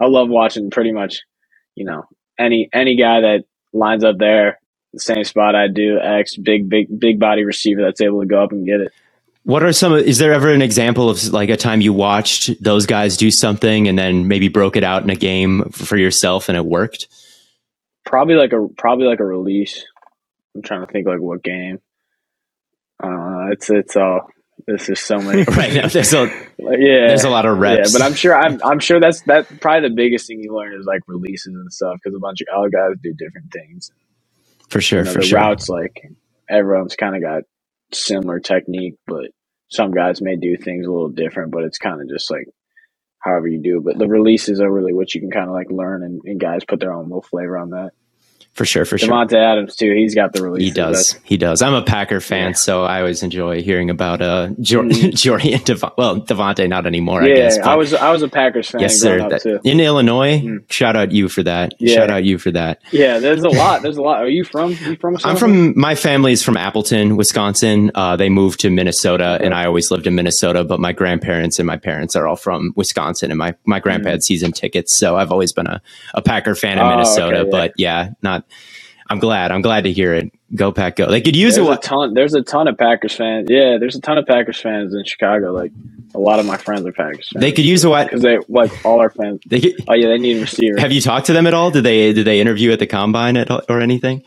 I 0.02 0.08
love 0.08 0.30
watching 0.30 0.70
pretty 0.72 0.92
much, 0.92 1.22
you 1.76 1.86
know, 1.86 2.04
any 2.40 2.70
any 2.74 2.98
guy 2.98 3.22
that 3.22 3.46
lines 3.74 4.04
up 4.04 4.18
there, 4.20 4.60
the 4.94 5.00
same 5.00 5.24
spot 5.24 5.56
I 5.56 5.68
do, 5.68 6.00
X 6.00 6.38
big 6.38 6.70
big 6.70 6.88
big 7.00 7.20
body 7.20 7.44
receiver 7.46 7.82
that's 7.84 8.02
able 8.02 8.22
to 8.22 8.28
go 8.28 8.44
up 8.44 8.52
and 8.52 8.66
get 8.66 8.82
it. 8.82 8.94
What 9.44 9.64
are 9.64 9.74
some? 9.74 9.94
Is 9.94 10.20
there 10.20 10.34
ever 10.34 10.54
an 10.54 10.62
example 10.62 11.10
of 11.10 11.22
like 11.34 11.50
a 11.50 11.58
time 11.58 11.82
you 11.82 11.92
watched 11.92 12.64
those 12.64 12.86
guys 12.86 13.18
do 13.18 13.30
something 13.30 13.90
and 13.90 14.00
then 14.00 14.28
maybe 14.28 14.48
broke 14.48 14.78
it 14.78 14.84
out 14.84 15.04
in 15.04 15.10
a 15.10 15.16
game 15.16 15.70
for 15.72 15.98
yourself 15.98 16.48
and 16.48 16.58
it 16.58 16.66
worked? 16.66 17.08
Probably 18.06 18.36
like 18.36 18.54
a 18.54 18.68
probably 18.78 19.06
like 19.06 19.20
a 19.20 19.26
release. 19.26 19.84
I'm 20.56 20.62
trying 20.62 20.86
to 20.86 20.92
think 20.92 21.08
like 21.08 21.20
what 21.20 21.44
game. 21.44 21.80
Uh, 23.04 23.52
it's 23.52 23.70
it's 23.70 23.98
all 23.98 24.30
there's 24.66 24.88
just 24.88 25.06
so 25.06 25.18
many. 25.18 25.44
right 25.58 25.74
now, 25.74 25.88
there's 25.88 26.14
a 26.14 26.28
yeah, 26.58 27.08
there's 27.08 27.26
a 27.26 27.30
lot 27.30 27.46
of 27.46 27.58
reps. 27.58 27.92
Yeah, 27.92 28.00
but 28.00 28.06
I'm 28.06 28.14
sure 28.14 28.36
I'm 28.36 28.62
I'm 28.64 28.80
sure 28.80 29.02
that's 29.02 29.22
that 29.24 29.60
probably 29.60 29.90
the 29.90 29.96
biggest 29.96 30.28
thing 30.28 30.42
you 30.42 30.56
learn 30.56 30.74
is 30.74 30.86
like 30.86 31.02
releases 31.08 31.54
and 31.54 31.72
stuff 31.72 31.98
because 32.02 32.16
a 32.16 32.20
bunch 32.20 32.40
of 32.42 32.48
other 32.56 32.70
guys 32.70 32.96
do 33.04 33.14
different 33.14 33.52
things. 33.52 33.92
For 34.70 34.80
sure, 34.80 35.00
you 35.00 35.06
know, 35.06 35.12
for 35.12 35.20
the 35.20 35.26
sure. 35.26 35.40
Routes 35.40 35.68
like 35.68 36.02
everyone's 36.50 36.96
kind 36.96 37.16
of 37.16 37.22
got 37.22 37.44
similar 37.96 38.40
technique, 38.40 38.96
but 39.08 39.26
some 39.70 39.92
guys 39.92 40.22
may 40.22 40.36
do 40.36 40.58
things 40.58 40.86
a 40.86 40.92
little 40.92 41.10
different. 41.10 41.52
But 41.52 41.64
it's 41.64 41.78
kind 41.78 42.02
of 42.02 42.10
just 42.10 42.30
like 42.32 42.48
however 43.20 43.48
you 43.48 43.62
do. 43.62 43.82
But 43.84 43.98
the 43.98 44.08
releases 44.08 44.60
are 44.62 44.72
really 44.72 44.94
what 44.94 45.14
you 45.14 45.22
can 45.22 45.32
kind 45.32 45.48
of 45.48 45.54
like 45.54 45.70
learn, 45.70 46.04
and, 46.04 46.22
and 46.26 46.40
guys 46.40 46.64
put 46.66 46.80
their 46.80 46.94
own 46.94 47.06
little 47.06 47.22
flavor 47.22 47.58
on 47.58 47.72
that. 47.72 47.92
For 48.54 48.66
sure, 48.66 48.86
for 48.86 49.00
sure. 49.00 49.10
Davante 49.10 49.34
Adams 49.34 49.76
too. 49.76 49.92
He's 49.96 50.14
got 50.14 50.32
the 50.34 50.44
release. 50.44 50.64
He 50.64 50.72
does. 50.72 51.20
He 51.24 51.38
does. 51.38 51.64
I'm 51.64 51.74
a 51.74 51.82
Packer 51.82 52.20
fan, 52.20 52.50
yeah. 52.50 52.56
so 52.56 52.84
I 52.84 53.00
always 53.00 53.24
enjoy 53.24 53.64
hearing 53.64 53.90
about 53.90 54.22
uh 54.22 54.50
Jor- 54.62 54.84
mm. 54.84 55.16
Jordy 55.16 55.54
and 55.54 55.66
Devon- 55.66 55.94
well 55.98 56.22
Davante 56.22 56.70
not 56.70 56.86
anymore. 56.86 57.24
Yeah, 57.24 57.34
I 57.34 57.36
guess. 57.36 57.58
I 57.58 57.76
was 57.76 57.96
I 57.96 58.12
was 58.12 58.22
a 58.22 58.28
Packers 58.28 58.70
fan. 58.70 58.82
Yes, 58.82 59.00
sir. 59.00 59.28
That, 59.28 59.44
in 59.64 59.80
Illinois, 59.80 60.40
mm. 60.40 60.72
shout 60.72 60.96
out 60.96 61.12
you 61.12 61.30
for 61.30 61.42
that. 61.42 61.74
Yeah. 61.80 61.96
Shout 61.96 62.12
out 62.12 62.24
you 62.26 62.38
for 62.38 62.52
that. 62.52 62.80
Yeah, 62.92 63.18
there's 63.18 63.42
a 63.42 63.50
lot. 63.50 63.82
There's 63.82 63.98
a 63.98 64.04
lot. 64.04 64.22
Are 64.22 64.30
you 64.30 64.44
from? 64.44 64.74
Are 64.74 64.90
you 64.90 64.98
from? 64.98 65.18
I'm 65.24 65.36
from. 65.36 65.78
My 65.80 65.96
family's 65.96 66.44
from 66.44 66.56
Appleton, 66.56 67.18
Wisconsin. 67.18 67.90
Uh, 67.96 68.16
they 68.16 68.30
moved 68.30 68.60
to 68.60 68.70
Minnesota, 68.70 69.40
and 69.42 69.56
I 69.56 69.66
always 69.66 69.90
lived 69.90 70.06
in 70.06 70.14
Minnesota. 70.14 70.64
But 70.64 70.80
my 70.80 70.92
grandparents 70.92 71.58
and 71.58 71.66
my 71.66 71.78
parents 71.78 72.16
are 72.16 72.28
all 72.28 72.36
from 72.36 72.72
Wisconsin, 72.76 73.32
and 73.32 73.38
my 73.40 73.56
my 73.66 73.80
grandpa 73.80 74.10
mm. 74.10 74.12
had 74.12 74.24
season 74.24 74.52
tickets, 74.52 74.96
so 74.96 75.16
I've 75.16 75.32
always 75.32 75.54
been 75.54 75.66
a, 75.66 75.82
a 76.14 76.22
Packer 76.22 76.54
fan 76.54 76.78
in 76.78 76.84
oh, 76.86 76.90
Minnesota. 76.92 77.38
Okay, 77.38 77.46
yeah. 77.46 77.52
But 77.52 77.74
yeah, 77.78 78.10
not 78.50 78.58
I'm 79.10 79.20
glad. 79.20 79.52
I'm 79.52 79.62
glad 79.62 79.84
to 79.84 79.92
hear 79.92 80.14
it. 80.14 80.32
Go 80.56 80.72
Pack, 80.72 80.96
go! 80.96 81.10
They 81.10 81.22
could 81.22 81.36
use 81.36 81.56
there's 81.56 81.68
it. 81.68 81.74
A 81.74 81.78
ton. 81.78 82.14
There's 82.14 82.34
a 82.34 82.42
ton 82.42 82.68
of 82.68 82.78
Packers 82.78 83.16
fans. 83.16 83.48
Yeah, 83.50 83.78
there's 83.80 83.96
a 83.96 84.02
ton 84.02 84.18
of 84.18 84.26
Packers 84.26 84.60
fans 84.60 84.94
in 84.94 85.04
Chicago. 85.04 85.52
Like 85.52 85.72
a 86.16 86.20
lot 86.20 86.40
of 86.40 86.46
my 86.46 86.58
friends 86.58 86.86
are 86.86 86.92
Packers 86.92 87.30
fans. 87.30 87.42
They 87.42 87.52
could 87.52 87.66
use 87.66 87.84
a 87.84 87.90
what? 87.90 88.08
Because 88.08 88.22
they 88.22 88.38
like 88.48 88.86
all 88.86 89.00
our 89.00 89.10
fans. 89.10 89.42
They 89.46 89.60
could, 89.60 89.74
oh 89.88 89.94
yeah, 89.94 90.08
they 90.08 90.18
need 90.18 90.38
a 90.38 90.42
receiver. 90.42 90.80
Have 90.80 90.92
you 90.92 91.02
talked 91.02 91.28
to 91.28 91.34
them 91.34 91.48
at 91.48 91.54
all? 91.54 91.72
Did 91.72 91.84
they 91.84 92.14
did 92.14 92.26
they 92.26 92.40
interview 92.40 92.72
at 92.72 92.80
the 92.80 92.88
combine 92.88 93.36
at, 93.38 93.50
or 93.70 93.82
anything? 93.82 94.24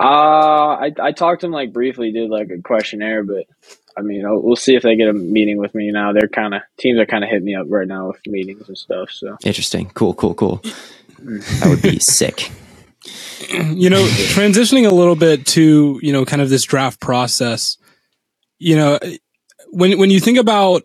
Uh 0.00 0.04
I 0.04 0.92
I 1.00 1.12
talked 1.12 1.40
to 1.40 1.46
them 1.46 1.52
like 1.52 1.72
briefly. 1.72 2.12
Did 2.12 2.30
like 2.30 2.50
a 2.50 2.60
questionnaire, 2.60 3.24
but 3.24 3.46
I 3.96 4.02
mean, 4.02 4.22
we'll 4.24 4.56
see 4.56 4.74
if 4.76 4.82
they 4.82 4.96
get 4.96 5.08
a 5.08 5.12
meeting 5.12 5.58
with 5.58 5.74
me 5.74 5.90
now. 5.90 6.12
They're 6.12 6.28
kind 6.28 6.54
of 6.54 6.62
teams 6.78 6.98
are 6.98 7.06
kind 7.06 7.24
of 7.24 7.30
hitting 7.30 7.44
me 7.44 7.54
up 7.54 7.66
right 7.68 7.86
now 7.86 8.08
with 8.08 8.20
meetings 8.26 8.68
and 8.68 8.78
stuff. 8.78 9.10
So 9.10 9.36
interesting, 9.44 9.90
cool, 9.90 10.14
cool, 10.14 10.34
cool. 10.34 10.62
that 11.18 11.66
would 11.66 11.82
be 11.82 11.98
sick. 11.98 12.50
you 13.48 13.90
know, 13.90 14.04
transitioning 14.04 14.90
a 14.90 14.94
little 14.94 15.16
bit 15.16 15.46
to, 15.46 15.98
you 16.02 16.12
know, 16.12 16.24
kind 16.24 16.42
of 16.42 16.48
this 16.48 16.64
draft 16.64 17.00
process, 17.00 17.76
you 18.58 18.76
know, 18.76 18.98
when, 19.70 19.98
when 19.98 20.10
you 20.10 20.20
think 20.20 20.38
about, 20.38 20.82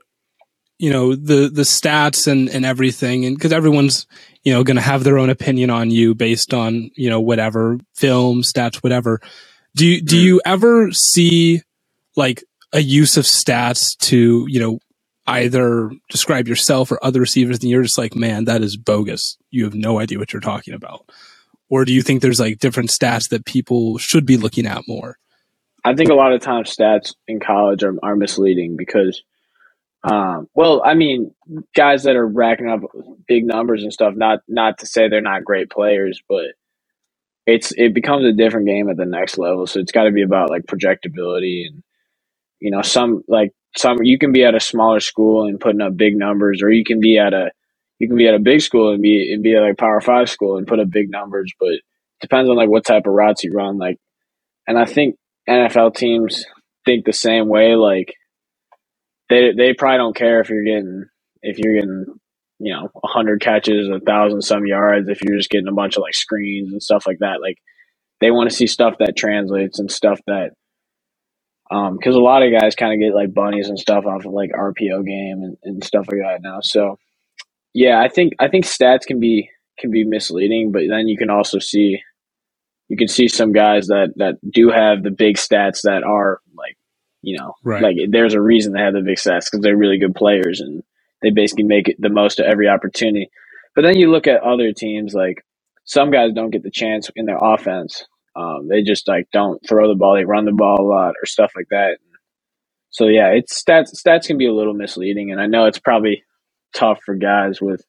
you 0.80 0.92
know, 0.92 1.16
the, 1.16 1.50
the 1.50 1.64
stats 1.64 2.28
and, 2.28 2.50
and 2.50 2.66
everything, 2.66 3.26
and 3.26 3.40
cause 3.40 3.52
everyone's, 3.52 4.08
you 4.44 4.54
know, 4.54 4.64
going 4.64 4.76
to 4.76 4.82
have 4.82 5.04
their 5.04 5.18
own 5.18 5.30
opinion 5.30 5.70
on 5.70 5.92
you 5.92 6.16
based 6.16 6.54
on, 6.54 6.90
you 6.96 7.10
know, 7.10 7.20
whatever 7.20 7.78
film 7.96 8.42
stats, 8.42 8.78
whatever. 8.78 9.20
Do 9.76 9.86
you, 9.86 10.02
do 10.02 10.18
you 10.18 10.42
ever 10.46 10.92
see 10.92 11.62
like 12.16 12.44
a 12.74 12.80
use 12.80 13.18
of 13.18 13.26
stats 13.26 13.98
to, 14.00 14.46
you 14.50 14.60
know, 14.60 14.80
either 15.28 15.92
describe 16.10 16.48
yourself 16.48 16.92
or 16.92 17.04
other 17.04 17.20
receivers 17.20 17.60
and 17.60 17.70
you're 17.70 17.84
just 17.84 17.98
like, 17.98 18.16
man, 18.16 18.46
that 18.46 18.62
is 18.62 18.78
bogus. 18.78 19.38
You 19.52 19.66
have 19.66 19.76
no 19.76 20.00
idea 20.00 20.18
what 20.18 20.32
you're 20.32 20.40
talking 20.40 20.74
about. 20.74 21.10
Or 21.70 21.86
do 21.86 21.94
you 21.94 22.02
think 22.02 22.22
there's 22.22 22.40
like 22.40 22.60
different 22.60 22.90
stats 22.90 23.30
that 23.30 23.46
people 23.46 23.98
should 23.98 24.26
be 24.26 24.38
looking 24.38 24.66
at 24.66 24.88
more? 24.88 25.18
I 25.84 25.96
think 25.96 26.10
a 26.10 26.16
lot 26.16 26.34
of 26.34 26.42
times 26.42 26.76
stats 26.76 27.14
in 27.28 27.40
college 27.40 27.84
are, 27.84 27.96
are 28.04 28.16
misleading 28.16 28.76
because, 28.78 29.22
um, 30.04 30.48
well, 30.54 30.82
I 30.84 30.94
mean, 30.94 31.34
guys 31.76 32.04
that 32.04 32.16
are 32.16 32.28
racking 32.28 32.70
up 32.70 32.82
big 33.28 33.46
numbers 33.46 33.84
and 33.84 33.94
stuff, 33.94 34.14
not, 34.16 34.40
not 34.48 34.80
to 34.80 34.86
say 34.86 35.08
they're 35.08 35.22
not 35.22 35.44
great 35.44 35.70
players, 35.70 36.22
but 36.28 36.46
it's, 37.46 37.72
it 37.78 37.94
becomes 37.94 38.26
a 38.26 38.34
different 38.34 38.68
game 38.68 38.90
at 38.90 38.98
the 38.98 39.06
next 39.06 39.38
level. 39.38 39.68
So 39.68 39.80
it's 39.80 39.92
got 39.92 40.04
to 40.04 40.12
be 40.12 40.24
about 40.24 40.50
like 40.50 40.64
projectability 40.64 41.68
and, 41.68 41.84
you 42.60 42.72
know, 42.72 42.82
some 42.82 43.24
like 43.28 43.52
some 43.76 44.04
you 44.04 44.18
can 44.18 44.32
be 44.32 44.44
at 44.44 44.56
a 44.56 44.60
smaller 44.60 45.00
school 45.00 45.46
and 45.48 45.60
putting 45.60 45.82
up 45.82 45.96
big 45.96 46.16
numbers, 46.16 46.64
or 46.64 46.72
you 46.72 46.84
can 46.84 47.00
be 47.00 47.20
at 47.20 47.34
a 47.34 47.52
you 48.00 48.08
can 48.08 48.18
be 48.18 48.28
at 48.28 48.36
a 48.36 48.40
big 48.40 48.62
school 48.62 48.94
and 48.94 49.02
be 49.02 49.34
and 49.34 49.44
be 49.44 49.56
at 49.56 49.62
like 49.62 49.78
Power 49.78 50.02
Five 50.02 50.30
school 50.30 50.58
and 50.58 50.68
put 50.68 50.80
up 50.80 50.90
big 50.90 51.10
numbers. 51.10 51.54
But 51.60 51.70
it 51.70 51.82
depends 52.22 52.50
on 52.50 52.56
like 52.56 52.70
what 52.70 52.86
type 52.86 53.08
of 53.08 53.14
routes 53.14 53.44
you 53.44 53.54
run. 53.54 53.78
Like, 53.78 53.98
and 54.68 54.78
I 54.78 54.86
think 54.86 55.16
NFL 55.50 55.96
teams 55.96 56.46
think 56.86 57.06
the 57.06 57.14
same 57.14 57.48
way. 57.48 57.76
Like, 57.76 58.14
they 59.30 59.54
they 59.58 59.74
probably 59.74 59.98
don't 60.00 60.16
care 60.16 60.42
if 60.42 60.50
you're 60.50 60.64
getting 60.64 61.06
if 61.44 61.60
you're 61.60 61.76
getting 61.76 62.06
you 62.60 62.74
know 62.74 62.90
hundred 63.06 63.42
catches, 63.42 63.90
a 63.90 64.00
thousand 64.00 64.42
some 64.44 64.66
yards, 64.66 65.10
if 65.10 65.24
you're 65.24 65.38
just 65.38 65.50
getting 65.50 65.70
a 65.70 65.74
bunch 65.74 65.98
of 65.98 66.04
like 66.04 66.16
screens 66.16 66.72
and 66.72 66.84
stuff 66.84 67.08
like 67.08 67.20
that. 67.20 67.42
Like, 67.42 67.58
they 68.22 68.32
want 68.32 68.50
to 68.50 68.56
see 68.56 68.68
stuff 68.68 68.96
that 69.00 69.18
translates 69.18 69.80
and 69.80 69.92
stuff 69.92 70.20
that 70.28 70.52
because 71.70 72.16
um, 72.16 72.22
a 72.22 72.24
lot 72.24 72.44
of 72.44 72.54
guys 72.58 72.76
kind 72.76 72.94
of 72.94 73.00
get 73.00 73.16
like 73.16 73.34
bunnies 73.34 73.70
and 73.70 73.80
stuff 73.80 74.06
off 74.06 74.26
of 74.26 74.34
like 74.34 74.52
RPO 74.52 75.06
game 75.06 75.42
and, 75.44 75.58
and 75.64 75.84
stuff 75.84 76.06
like 76.10 76.22
that 76.22 76.42
now. 76.42 76.60
So 76.62 76.98
yeah, 77.78 78.02
I 78.02 78.10
think 78.10 78.34
I 78.40 78.50
think 78.50 78.66
stats 78.66 79.06
can 79.08 79.20
be 79.20 79.50
can 79.80 79.92
be 79.92 80.06
misleading, 80.06 80.72
but 80.72 80.84
then 80.90 81.08
you 81.08 81.18
can 81.18 81.30
also 81.30 81.60
see 81.60 82.00
you 82.90 82.98
can 82.98 83.08
see 83.08 83.28
some 83.28 83.54
guys 83.54 83.88
that 83.88 84.14
that 84.18 84.36
do 84.52 84.70
have 84.70 85.04
the 85.04 85.12
big 85.12 85.38
stats 85.38 85.84
that 85.84 86.04
are 86.04 86.42
like 86.58 86.78
you 87.22 87.38
know 87.38 87.54
right. 87.64 87.84
like 87.84 87.98
there's 88.10 88.34
a 88.36 88.42
reason 88.42 88.74
they 88.74 88.82
have 88.82 88.94
the 88.96 89.02
big 89.02 89.18
stats 89.18 89.46
because 89.46 89.62
they're 89.62 89.78
really 89.78 90.00
good 90.00 90.16
players 90.16 90.62
and 90.62 90.84
they 91.22 91.32
basically 91.32 91.66
make 91.66 91.90
it 91.90 91.98
the 92.00 92.10
most 92.10 92.40
of 92.40 92.48
every 92.48 92.70
opportunity. 92.70 93.30
But 93.76 93.84
then 93.84 93.98
you 93.98 94.12
look 94.12 94.28
at 94.28 94.44
other 94.44 94.74
teams 94.74 95.14
like 95.14 95.46
some 95.86 96.12
guys 96.12 96.34
don't 96.34 96.52
get 96.52 96.64
the 96.64 96.72
chance 96.72 97.12
in 97.16 97.26
their 97.28 97.40
offense 97.42 98.06
um, 98.36 98.68
they 98.70 98.84
just 98.84 99.08
like 99.08 99.28
don't 99.34 99.62
throw 99.68 99.90
the 99.90 99.96
ball; 99.96 100.16
they 100.16 100.26
run 100.26 100.46
the 100.46 100.54
ball 100.54 100.82
a 100.82 100.88
lot 100.88 101.16
or 101.22 101.26
stuff 101.26 101.52
like 101.56 101.68
that. 101.72 101.98
So 102.92 103.08
yeah, 103.08 103.30
it's 103.30 103.64
stats. 103.64 103.90
Stats 103.96 104.28
can 104.28 104.38
be 104.38 104.48
a 104.48 104.54
little 104.54 104.76
misleading, 104.76 105.32
and 105.32 105.42
I 105.42 105.48
know 105.48 105.66
it's 105.66 105.80
probably 105.80 106.24
tough 106.76 107.00
for 107.06 107.16
guys 107.16 107.62
with 107.62 107.84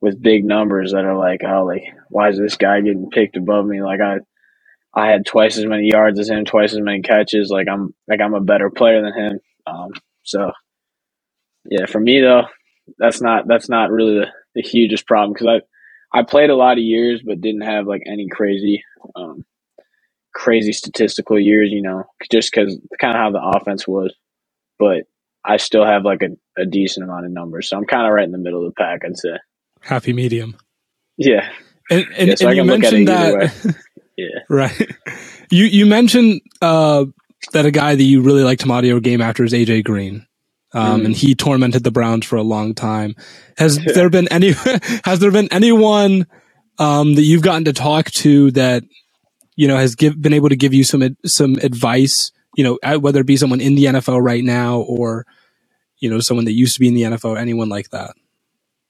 with 0.00 0.22
big 0.22 0.44
numbers 0.44 0.92
that 0.92 1.04
are 1.06 1.18
like, 1.18 1.42
oh, 1.44 1.64
like 1.66 1.84
why 2.10 2.30
is 2.30 2.38
this 2.38 2.56
guy 2.56 2.80
getting 2.82 3.10
picked 3.10 3.36
above 3.36 3.66
me? 3.66 3.82
Like 3.82 4.00
I, 4.00 4.18
I 4.94 5.08
had 5.08 5.26
twice 5.26 5.58
as 5.58 5.66
many 5.66 5.88
yards 5.88 6.20
as 6.20 6.30
him, 6.30 6.44
twice 6.44 6.72
as 6.74 6.80
many 6.80 7.02
catches. 7.02 7.50
Like 7.50 7.68
I'm 7.72 7.94
like 8.08 8.20
I'm 8.20 8.34
a 8.34 8.40
better 8.40 8.70
player 8.70 9.02
than 9.02 9.14
him. 9.14 9.40
Um, 9.66 9.90
so 10.24 10.52
yeah, 11.70 11.86
for 11.86 12.00
me 12.00 12.20
though, 12.20 12.44
that's 12.98 13.22
not 13.22 13.46
that's 13.48 13.68
not 13.68 13.90
really 13.90 14.20
the, 14.20 14.26
the 14.56 14.62
hugest 14.62 15.06
problem 15.06 15.32
because 15.34 15.48
I 16.14 16.18
I 16.20 16.24
played 16.24 16.50
a 16.50 16.56
lot 16.56 16.78
of 16.78 16.84
years 16.84 17.22
but 17.26 17.40
didn't 17.40 17.62
have 17.62 17.86
like 17.86 18.02
any 18.06 18.28
crazy 18.28 18.84
um, 19.16 19.44
crazy 20.34 20.72
statistical 20.72 21.40
years, 21.40 21.70
you 21.72 21.82
know, 21.82 22.04
just 22.32 22.52
because 22.52 22.78
kind 23.00 23.16
of 23.16 23.20
how 23.20 23.32
the 23.32 23.42
offense 23.58 23.88
was. 23.88 24.14
But 24.78 25.04
I 25.44 25.58
still 25.58 25.84
have 25.86 26.04
like 26.04 26.22
a, 26.22 26.28
a 26.56 26.64
decent 26.66 27.04
amount 27.04 27.26
of 27.26 27.32
numbers, 27.32 27.68
so 27.68 27.76
I'm 27.76 27.84
kind 27.84 28.06
of 28.06 28.12
right 28.12 28.24
in 28.24 28.32
the 28.32 28.38
middle 28.38 28.66
of 28.66 28.72
the 28.72 28.74
pack. 28.76 29.02
I'd 29.04 29.16
say 29.16 29.30
happy 29.80 30.12
medium. 30.12 30.56
Yeah, 31.16 31.48
and 31.90 32.06
and, 32.16 32.28
yeah, 32.28 32.34
so 32.36 32.48
and 32.48 32.56
you 32.56 32.64
mentioned 32.64 33.08
that. 33.08 33.76
yeah, 34.16 34.40
right. 34.48 34.90
You 35.50 35.64
you 35.64 35.86
mentioned 35.86 36.40
uh, 36.60 37.06
that 37.52 37.66
a 37.66 37.70
guy 37.70 37.94
that 37.94 38.02
you 38.02 38.22
really 38.22 38.42
liked 38.42 38.62
him 38.62 38.70
audio 38.70 39.00
game 39.00 39.20
after 39.20 39.44
is 39.44 39.52
AJ 39.52 39.84
Green. 39.84 40.26
Um, 40.72 41.02
mm. 41.02 41.04
and 41.04 41.14
he 41.14 41.36
tormented 41.36 41.84
the 41.84 41.92
Browns 41.92 42.26
for 42.26 42.34
a 42.34 42.42
long 42.42 42.74
time. 42.74 43.14
Has 43.56 43.78
there 43.94 44.10
been 44.10 44.26
any, 44.32 44.54
has 45.04 45.20
there 45.20 45.30
been 45.30 45.46
anyone, 45.52 46.26
um, 46.80 47.14
that 47.14 47.22
you've 47.22 47.42
gotten 47.42 47.66
to 47.66 47.72
talk 47.72 48.10
to 48.10 48.50
that 48.50 48.82
you 49.56 49.68
know, 49.68 49.76
has 49.76 49.94
give, 49.94 50.20
been 50.20 50.32
able 50.32 50.48
to 50.48 50.56
give 50.56 50.74
you 50.74 50.84
some 50.84 51.16
some 51.24 51.56
advice, 51.56 52.32
you 52.56 52.64
know, 52.64 52.98
whether 52.98 53.20
it 53.20 53.26
be 53.26 53.36
someone 53.36 53.60
in 53.60 53.74
the 53.74 53.84
NFL 53.84 54.22
right 54.22 54.44
now 54.44 54.80
or, 54.80 55.26
you 56.04 56.10
know, 56.10 56.20
someone 56.20 56.44
that 56.44 56.52
used 56.52 56.74
to 56.74 56.80
be 56.80 56.88
in 56.88 56.94
the 56.94 57.02
NFL, 57.02 57.38
anyone 57.40 57.70
like 57.70 57.90
that? 57.90 58.14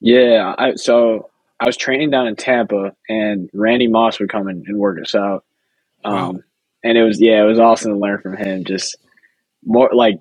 Yeah, 0.00 0.55
I, 0.59 0.74
so 0.74 1.31
I 1.61 1.66
was 1.66 1.77
training 1.77 2.11
down 2.11 2.27
in 2.27 2.37
Tampa, 2.37 2.94
and 3.09 3.48
Randy 3.55 3.87
Moss 3.87 4.20
would 4.20 4.29
come 4.29 4.48
in 4.48 4.64
and 4.66 4.79
work 4.79 5.00
us 5.00 5.14
out. 5.14 5.44
Um, 6.05 6.14
wow. 6.14 6.35
And 6.83 6.98
it 6.98 7.05
was 7.05 7.20
yeah, 7.20 7.42
it 7.42 7.46
was 7.46 7.61
awesome 7.61 7.92
to 7.92 7.98
learn 7.98 8.20
from 8.20 8.37
him. 8.37 8.64
Just 8.64 8.96
more 9.64 9.90
like 9.94 10.16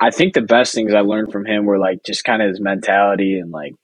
I 0.00 0.10
think 0.10 0.34
the 0.34 0.40
best 0.40 0.74
things 0.74 0.94
I 0.94 1.00
learned 1.00 1.32
from 1.32 1.44
him 1.44 1.66
were 1.66 1.78
like 1.78 2.04
just 2.04 2.24
kind 2.24 2.40
of 2.40 2.48
his 2.48 2.60
mentality 2.60 3.38
and 3.38 3.50
like 3.50 3.74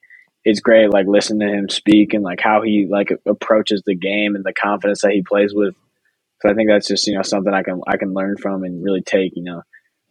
it's 0.44 0.60
great 0.60 0.90
like 0.90 1.06
listening 1.06 1.46
to 1.46 1.54
him 1.54 1.68
speak 1.68 2.14
and 2.14 2.24
like 2.24 2.40
how 2.40 2.62
he 2.62 2.86
like 2.90 3.10
approaches 3.26 3.82
the 3.84 3.94
game 3.96 4.36
and 4.36 4.44
the 4.44 4.54
confidence 4.54 5.02
that 5.02 5.12
he 5.12 5.22
plays 5.22 5.52
with 5.54 5.74
so 6.40 6.50
I 6.50 6.54
think 6.54 6.68
that's 6.68 6.88
just 6.88 7.06
you 7.06 7.14
know 7.14 7.22
something 7.22 7.52
I 7.54 7.62
can 7.62 7.80
I 7.86 7.96
can 7.96 8.14
learn 8.14 8.36
from 8.36 8.64
and 8.64 8.82
really 8.84 9.02
take. 9.02 9.36
You 9.36 9.44
know, 9.44 9.62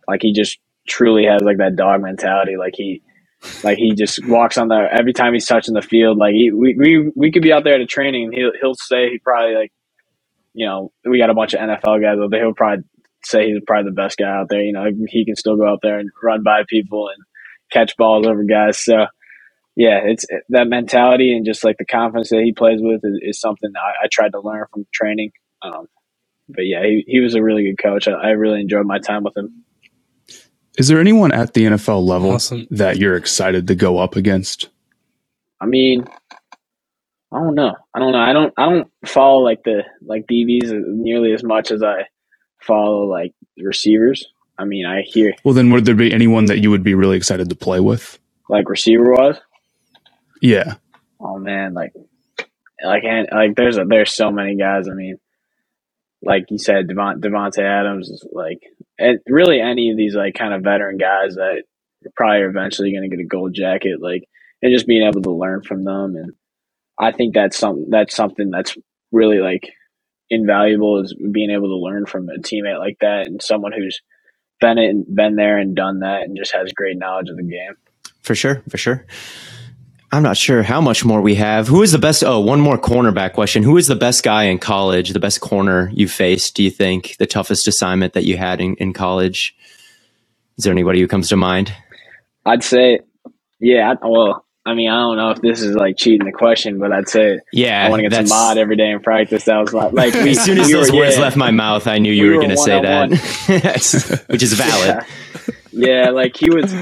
like 0.08 0.22
he 0.22 0.34
just 0.34 0.60
truly 0.88 1.26
has 1.26 1.42
like 1.42 1.58
that 1.58 1.76
dog 1.76 2.02
mentality. 2.02 2.58
Like 2.58 2.74
he 2.76 3.02
like 3.64 3.78
he 3.78 3.94
just 3.96 4.26
walks 4.28 4.58
on 4.58 4.68
the 4.68 4.88
every 4.92 5.14
time 5.14 5.34
he's 5.34 5.46
touching 5.46 5.74
the 5.74 5.82
field. 5.82 6.18
Like 6.18 6.34
he, 6.34 6.52
we 6.52 6.76
we 6.78 7.12
we 7.16 7.32
could 7.32 7.44
be 7.44 7.54
out 7.54 7.64
there 7.64 7.76
at 7.76 7.82
a 7.82 7.86
training 7.86 8.26
and 8.26 8.34
he'll 8.34 8.52
he'll 8.60 8.76
say 8.76 9.10
he 9.10 9.20
probably 9.20 9.56
like 9.56 9.72
you 10.54 10.66
know 10.66 10.92
we 11.06 11.18
got 11.18 11.30
a 11.30 11.36
bunch 11.36 11.54
of 11.54 11.60
NFL 11.62 12.02
guys, 12.02 12.18
but 12.30 12.40
he'll 12.40 12.54
probably 12.54 12.84
say 13.24 13.48
he's 13.48 13.62
probably 13.66 13.90
the 13.92 13.96
best 13.96 14.18
guy 14.18 14.30
out 14.30 14.48
there. 14.50 14.62
You 14.62 14.74
know, 14.74 14.86
he 15.08 15.26
can 15.26 15.36
still 15.36 15.58
go 15.58 15.68
out 15.68 15.80
there 15.82 16.00
and 16.00 16.10
run 16.22 16.44
by 16.44 16.64
people 16.68 17.08
and 17.10 17.24
catch 17.72 17.96
balls 17.98 18.28
over 18.28 18.44
guys. 18.44 18.84
So 18.84 19.06
yeah, 19.76 20.02
it's 20.04 20.26
that 20.50 20.68
mentality 20.68 21.36
and 21.36 21.46
just 21.46 21.64
like 21.64 21.78
the 21.78 21.86
confidence 21.86 22.30
that 22.30 22.42
he 22.44 22.52
plays 22.52 22.80
with 22.82 23.02
is, 23.04 23.20
is 23.22 23.40
something 23.40 23.72
I, 23.76 24.06
I, 24.06 24.08
tried 24.12 24.34
to 24.34 24.42
learn 24.42 24.66
from 24.72 24.86
training. 24.94 25.32
Um, 25.62 25.88
but 26.50 26.64
yeah, 26.64 26.84
he, 26.84 27.06
he 27.08 27.20
was 27.22 27.36
a 27.36 27.42
really 27.42 27.64
good 27.64 27.82
coach. 27.82 28.08
I, 28.08 28.12
I, 28.12 28.30
really 28.32 28.60
enjoyed 28.60 28.86
my 28.86 29.00
time 29.00 29.24
with 29.24 29.38
him. 29.38 29.64
Is 30.78 30.88
there 30.88 31.00
anyone 31.00 31.32
at 31.32 31.54
the 31.54 31.66
NFL 31.66 32.06
level 32.06 32.32
awesome. 32.32 32.68
that 32.72 32.98
you're 32.98 33.16
excited 33.16 33.68
to 33.68 33.76
go 33.76 33.98
up 33.98 34.16
against? 34.16 34.70
I 35.60 35.66
mean, 35.66 36.06
I 37.32 37.40
don't 37.40 37.56
know. 37.56 37.76
I 37.94 38.00
don't 38.00 38.12
know. 38.12 38.20
I 38.20 38.34
don't. 38.34 38.54
I 38.58 38.66
don't 38.70 38.92
follow 39.06 39.40
like 39.40 39.64
the 39.64 39.84
like 40.02 40.28
DBs 40.28 40.72
nearly 40.86 41.34
as 41.34 41.44
much 41.44 41.72
as 41.72 41.84
I 41.84 42.08
follow 42.62 43.04
like 43.04 43.34
receivers. 43.58 44.26
I 44.58 44.66
mean, 44.66 44.86
I 44.86 45.02
hear. 45.02 45.34
Well, 45.44 45.54
then 45.54 45.72
would 45.72 45.86
there 45.86 45.96
be 45.96 46.14
anyone 46.14 46.46
that 46.46 46.60
you 46.60 46.70
would 46.72 46.84
be 46.84 46.94
really 46.94 47.18
excited 47.18 47.50
to 47.50 47.56
play 47.56 47.80
with? 47.80 48.20
Like 48.50 48.70
receiver 48.70 49.12
was. 49.12 49.40
Yeah. 50.42 50.76
Oh 51.20 51.38
man, 51.38 51.74
like, 51.74 51.94
like, 52.84 53.04
and 53.04 53.28
like, 53.32 53.56
there's 53.56 53.78
a, 53.78 53.86
there's 53.86 54.14
so 54.14 54.32
many 54.32 54.56
guys. 54.56 54.88
I 54.90 54.94
mean, 54.94 55.18
like 56.24 56.46
you 56.50 56.58
said, 56.58 56.88
Devont, 56.88 57.20
Davante 57.22 57.64
Adams 57.64 58.10
is 58.10 58.26
like, 58.32 58.62
and 59.02 59.20
really 59.28 59.60
any 59.60 59.92
of 59.92 59.98
these 59.98 60.16
like 60.16 60.36
kind 60.36 60.54
of 60.54 60.64
veteran 60.64 60.98
guys 60.98 61.36
that 61.36 61.64
probably 62.16 62.42
are 62.42 62.50
eventually 62.50 62.92
going 62.92 63.10
to 63.10 63.16
get 63.16 63.24
a 63.24 63.28
gold 63.28 63.54
jacket, 63.54 64.02
like, 64.02 64.24
and 64.62 64.74
just 64.74 64.88
being 64.88 65.08
able 65.08 65.22
to 65.22 65.32
learn 65.32 65.62
from 65.64 65.84
them. 65.84 66.16
And 66.16 66.34
I 67.00 67.12
think 67.12 67.34
that's 67.34 67.58
something 67.58 67.88
that's 67.90 68.16
something 68.16 68.50
that's 68.52 68.78
really 69.12 69.40
like 69.40 69.70
invaluable 70.30 71.02
is 71.02 71.14
being 71.14 71.52
able 71.52 71.68
to 71.68 71.78
learn 71.78 72.06
from 72.06 72.30
a 72.30 72.40
teammate 72.40 72.80
like 72.80 72.98
that 73.02 73.28
and 73.28 73.42
someone 73.42 73.74
who's 73.74 74.02
been 74.62 74.78
it 74.78 74.90
and 74.90 75.06
been 75.14 75.36
there 75.36 75.58
and 75.58 75.76
done 75.76 76.00
that 76.00 76.22
and 76.22 76.38
just 76.38 76.54
has 76.54 76.72
great 76.74 76.98
knowledge 76.98 77.30
of 77.30 77.36
the 77.36 77.44
game. 77.44 77.76
For 78.22 78.36
sure, 78.36 78.64
for 78.70 78.78
sure. 78.78 79.06
I'm 80.14 80.24
not 80.24 80.36
sure 80.36 80.62
how 80.62 80.82
much 80.82 81.06
more 81.06 81.22
we 81.22 81.36
have. 81.36 81.68
Who 81.70 81.82
is 81.84 81.94
the 81.94 81.98
best? 81.98 82.22
Oh, 82.24 82.40
one 82.40 82.60
more 82.60 82.78
cornerback 82.78 83.32
question. 83.34 83.64
Who 83.64 83.78
is 83.78 83.88
the 83.88 83.96
best 83.96 84.24
guy 84.24 84.44
in 84.44 84.60
college, 84.60 85.12
the 85.12 85.20
best 85.22 85.40
corner 85.40 85.90
you 85.94 86.08
faced, 86.10 86.56
do 86.56 86.64
you 86.64 86.70
think? 86.70 87.16
The 87.18 87.26
toughest 87.26 87.66
assignment 87.68 88.14
that 88.14 88.26
you 88.26 88.36
had 88.36 88.60
in, 88.60 88.76
in 88.76 88.92
college? 88.92 89.56
Is 90.58 90.66
there 90.66 90.74
anybody 90.74 91.00
who 91.00 91.08
comes 91.08 91.30
to 91.30 91.38
mind? 91.38 91.74
I'd 92.46 92.62
say, 92.64 93.00
yeah, 93.62 93.94
well, 94.04 94.46
I 94.66 94.74
mean, 94.74 94.90
I 94.90 94.96
don't 95.00 95.16
know 95.16 95.30
if 95.30 95.40
this 95.42 95.62
is 95.62 95.76
like 95.76 95.96
cheating 95.98 96.26
the 96.26 96.34
question, 96.34 96.78
but 96.78 96.92
I'd 96.92 97.08
say 97.08 97.40
Yeah, 97.54 97.86
I 97.86 97.90
want 97.90 98.04
to 98.04 98.10
get 98.10 98.28
some 98.28 98.38
mod 98.38 98.58
every 98.58 98.76
day 98.76 98.92
in 98.92 99.00
practice. 99.00 99.46
That 99.46 99.58
was 99.60 99.74
like, 99.74 99.94
like 99.94 100.14
we, 100.16 100.32
As 100.32 100.44
soon 100.44 100.60
as 100.60 100.68
we 100.68 100.74
those 100.74 100.92
were- 100.92 100.98
words 101.00 101.16
yeah. 101.16 101.22
left 101.22 101.38
my 101.38 101.52
mouth, 101.52 101.88
I 101.88 102.00
knew 102.00 102.12
you 102.12 102.24
We 102.24 102.30
were 102.32 102.36
were 102.36 102.42
going 102.42 102.52
to 102.52 102.58
say 102.58 102.82
that, 102.82 104.24
which 104.28 104.44
is 104.44 104.54
valid. 104.54 105.06
yeah, 105.72 106.10
like 106.10 106.36
he 106.36 106.50
was, 106.50 106.74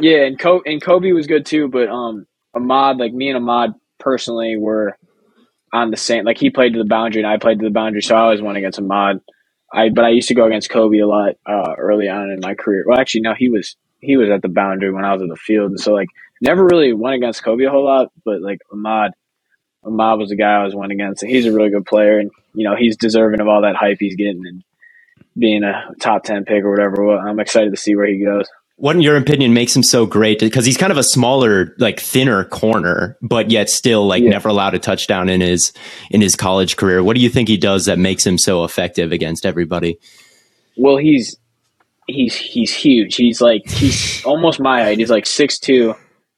yeah, 0.00 0.24
and 0.24 0.38
Coby, 0.38 0.60
and 0.66 0.80
Coby 0.80 1.12
was 1.12 1.26
good 1.26 1.44
too. 1.44 1.66
But 1.68 1.88
um, 1.88 2.26
Ahmad, 2.54 2.98
like 2.98 3.12
me 3.12 3.28
and 3.28 3.36
Ahmad 3.36 3.74
personally 3.98 4.56
were 4.56 4.96
on 5.72 5.90
the 5.90 5.96
same. 5.96 6.24
Like 6.24 6.38
he 6.38 6.50
played 6.50 6.72
to 6.72 6.78
the 6.78 6.88
boundary, 6.88 7.22
and 7.22 7.30
I 7.30 7.38
played 7.38 7.58
to 7.60 7.64
the 7.64 7.70
boundary, 7.72 8.02
so 8.02 8.16
I 8.16 8.20
always 8.20 8.42
went 8.42 8.58
against 8.58 8.78
Ahmad. 8.78 9.20
I 9.72 9.88
but 9.90 10.04
I 10.04 10.10
used 10.10 10.28
to 10.28 10.34
go 10.34 10.46
against 10.46 10.70
Coby 10.70 11.02
a 11.02 11.06
lot 11.06 11.36
uh, 11.46 11.74
early 11.78 12.08
on 12.08 12.30
in 12.30 12.40
my 12.40 12.54
career. 12.54 12.84
Well, 12.86 12.98
actually, 12.98 13.22
no, 13.22 13.34
he 13.34 13.48
was 13.48 13.76
he 14.00 14.16
was 14.16 14.30
at 14.30 14.42
the 14.42 14.48
boundary 14.48 14.92
when 14.92 15.04
I 15.04 15.12
was 15.12 15.22
in 15.22 15.28
the 15.28 15.36
field, 15.36 15.70
and 15.70 15.80
so 15.80 15.92
like 15.92 16.08
never 16.40 16.64
really 16.64 16.92
went 16.92 17.16
against 17.16 17.44
Coby 17.44 17.66
a 17.66 17.70
whole 17.70 17.84
lot. 17.84 18.10
But 18.24 18.40
like 18.40 18.60
Ahmad, 18.72 19.12
Ahmad 19.84 20.18
was 20.18 20.30
the 20.30 20.36
guy 20.36 20.54
I 20.54 20.64
was 20.64 20.74
went 20.74 20.92
against, 20.92 21.24
he's 21.24 21.46
a 21.46 21.52
really 21.52 21.70
good 21.70 21.86
player, 21.86 22.18
and 22.18 22.30
you 22.54 22.68
know 22.68 22.76
he's 22.76 22.96
deserving 22.96 23.40
of 23.40 23.48
all 23.48 23.62
that 23.62 23.76
hype 23.76 23.98
he's 24.00 24.16
getting 24.16 24.42
and 24.46 24.64
being 25.38 25.62
a 25.62 25.90
top 26.00 26.24
ten 26.24 26.44
pick 26.44 26.64
or 26.64 26.70
whatever. 26.70 27.04
Well, 27.04 27.18
I'm 27.18 27.38
excited 27.38 27.70
to 27.70 27.80
see 27.80 27.94
where 27.94 28.06
he 28.06 28.24
goes. 28.24 28.48
What, 28.80 28.96
in 28.96 29.02
your 29.02 29.16
opinion, 29.16 29.52
makes 29.52 29.76
him 29.76 29.82
so 29.82 30.06
great? 30.06 30.38
Because 30.40 30.64
he's 30.64 30.78
kind 30.78 30.90
of 30.90 30.96
a 30.96 31.02
smaller, 31.02 31.74
like 31.78 32.00
thinner 32.00 32.44
corner, 32.44 33.18
but 33.20 33.50
yet 33.50 33.68
still 33.68 34.06
like 34.06 34.22
Yeah. 34.22 34.30
never 34.30 34.48
allowed 34.48 34.74
a 34.74 34.78
touchdown 34.78 35.28
in 35.28 35.42
his 35.42 35.72
in 36.10 36.22
his 36.22 36.34
college 36.34 36.76
career. 36.78 37.02
What 37.04 37.14
do 37.14 37.22
you 37.22 37.28
think 37.28 37.48
he 37.48 37.58
does 37.58 37.84
that 37.84 37.98
makes 37.98 38.26
him 38.26 38.38
so 38.38 38.64
effective 38.64 39.12
against 39.12 39.44
everybody? 39.44 39.98
Well, 40.78 40.96
he's 40.96 41.36
he's 42.06 42.34
he's 42.36 42.72
huge. 42.74 43.16
He's 43.16 43.42
like 43.42 43.68
he's 43.68 44.24
almost 44.24 44.60
my 44.60 44.82
height. 44.82 44.98
He's 44.98 45.10
like 45.10 45.26
six 45.26 45.58
two. 45.58 45.94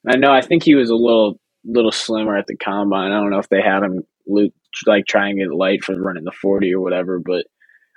I 0.08 0.16
know. 0.16 0.32
I 0.32 0.40
think 0.40 0.64
he 0.64 0.74
was 0.74 0.90
a 0.90 0.96
little 0.96 1.38
little 1.64 1.92
slimmer 1.92 2.36
at 2.36 2.48
the 2.48 2.56
combine. 2.56 3.12
I 3.12 3.20
don't 3.20 3.30
know 3.30 3.38
if 3.38 3.48
they 3.50 3.62
had 3.62 3.84
him 3.84 4.02
like 4.86 5.06
try 5.06 5.28
and 5.28 5.38
get 5.38 5.54
light 5.54 5.84
for 5.84 5.94
running 5.94 6.24
the 6.24 6.32
forty 6.32 6.74
or 6.74 6.80
whatever. 6.80 7.20
But 7.20 7.46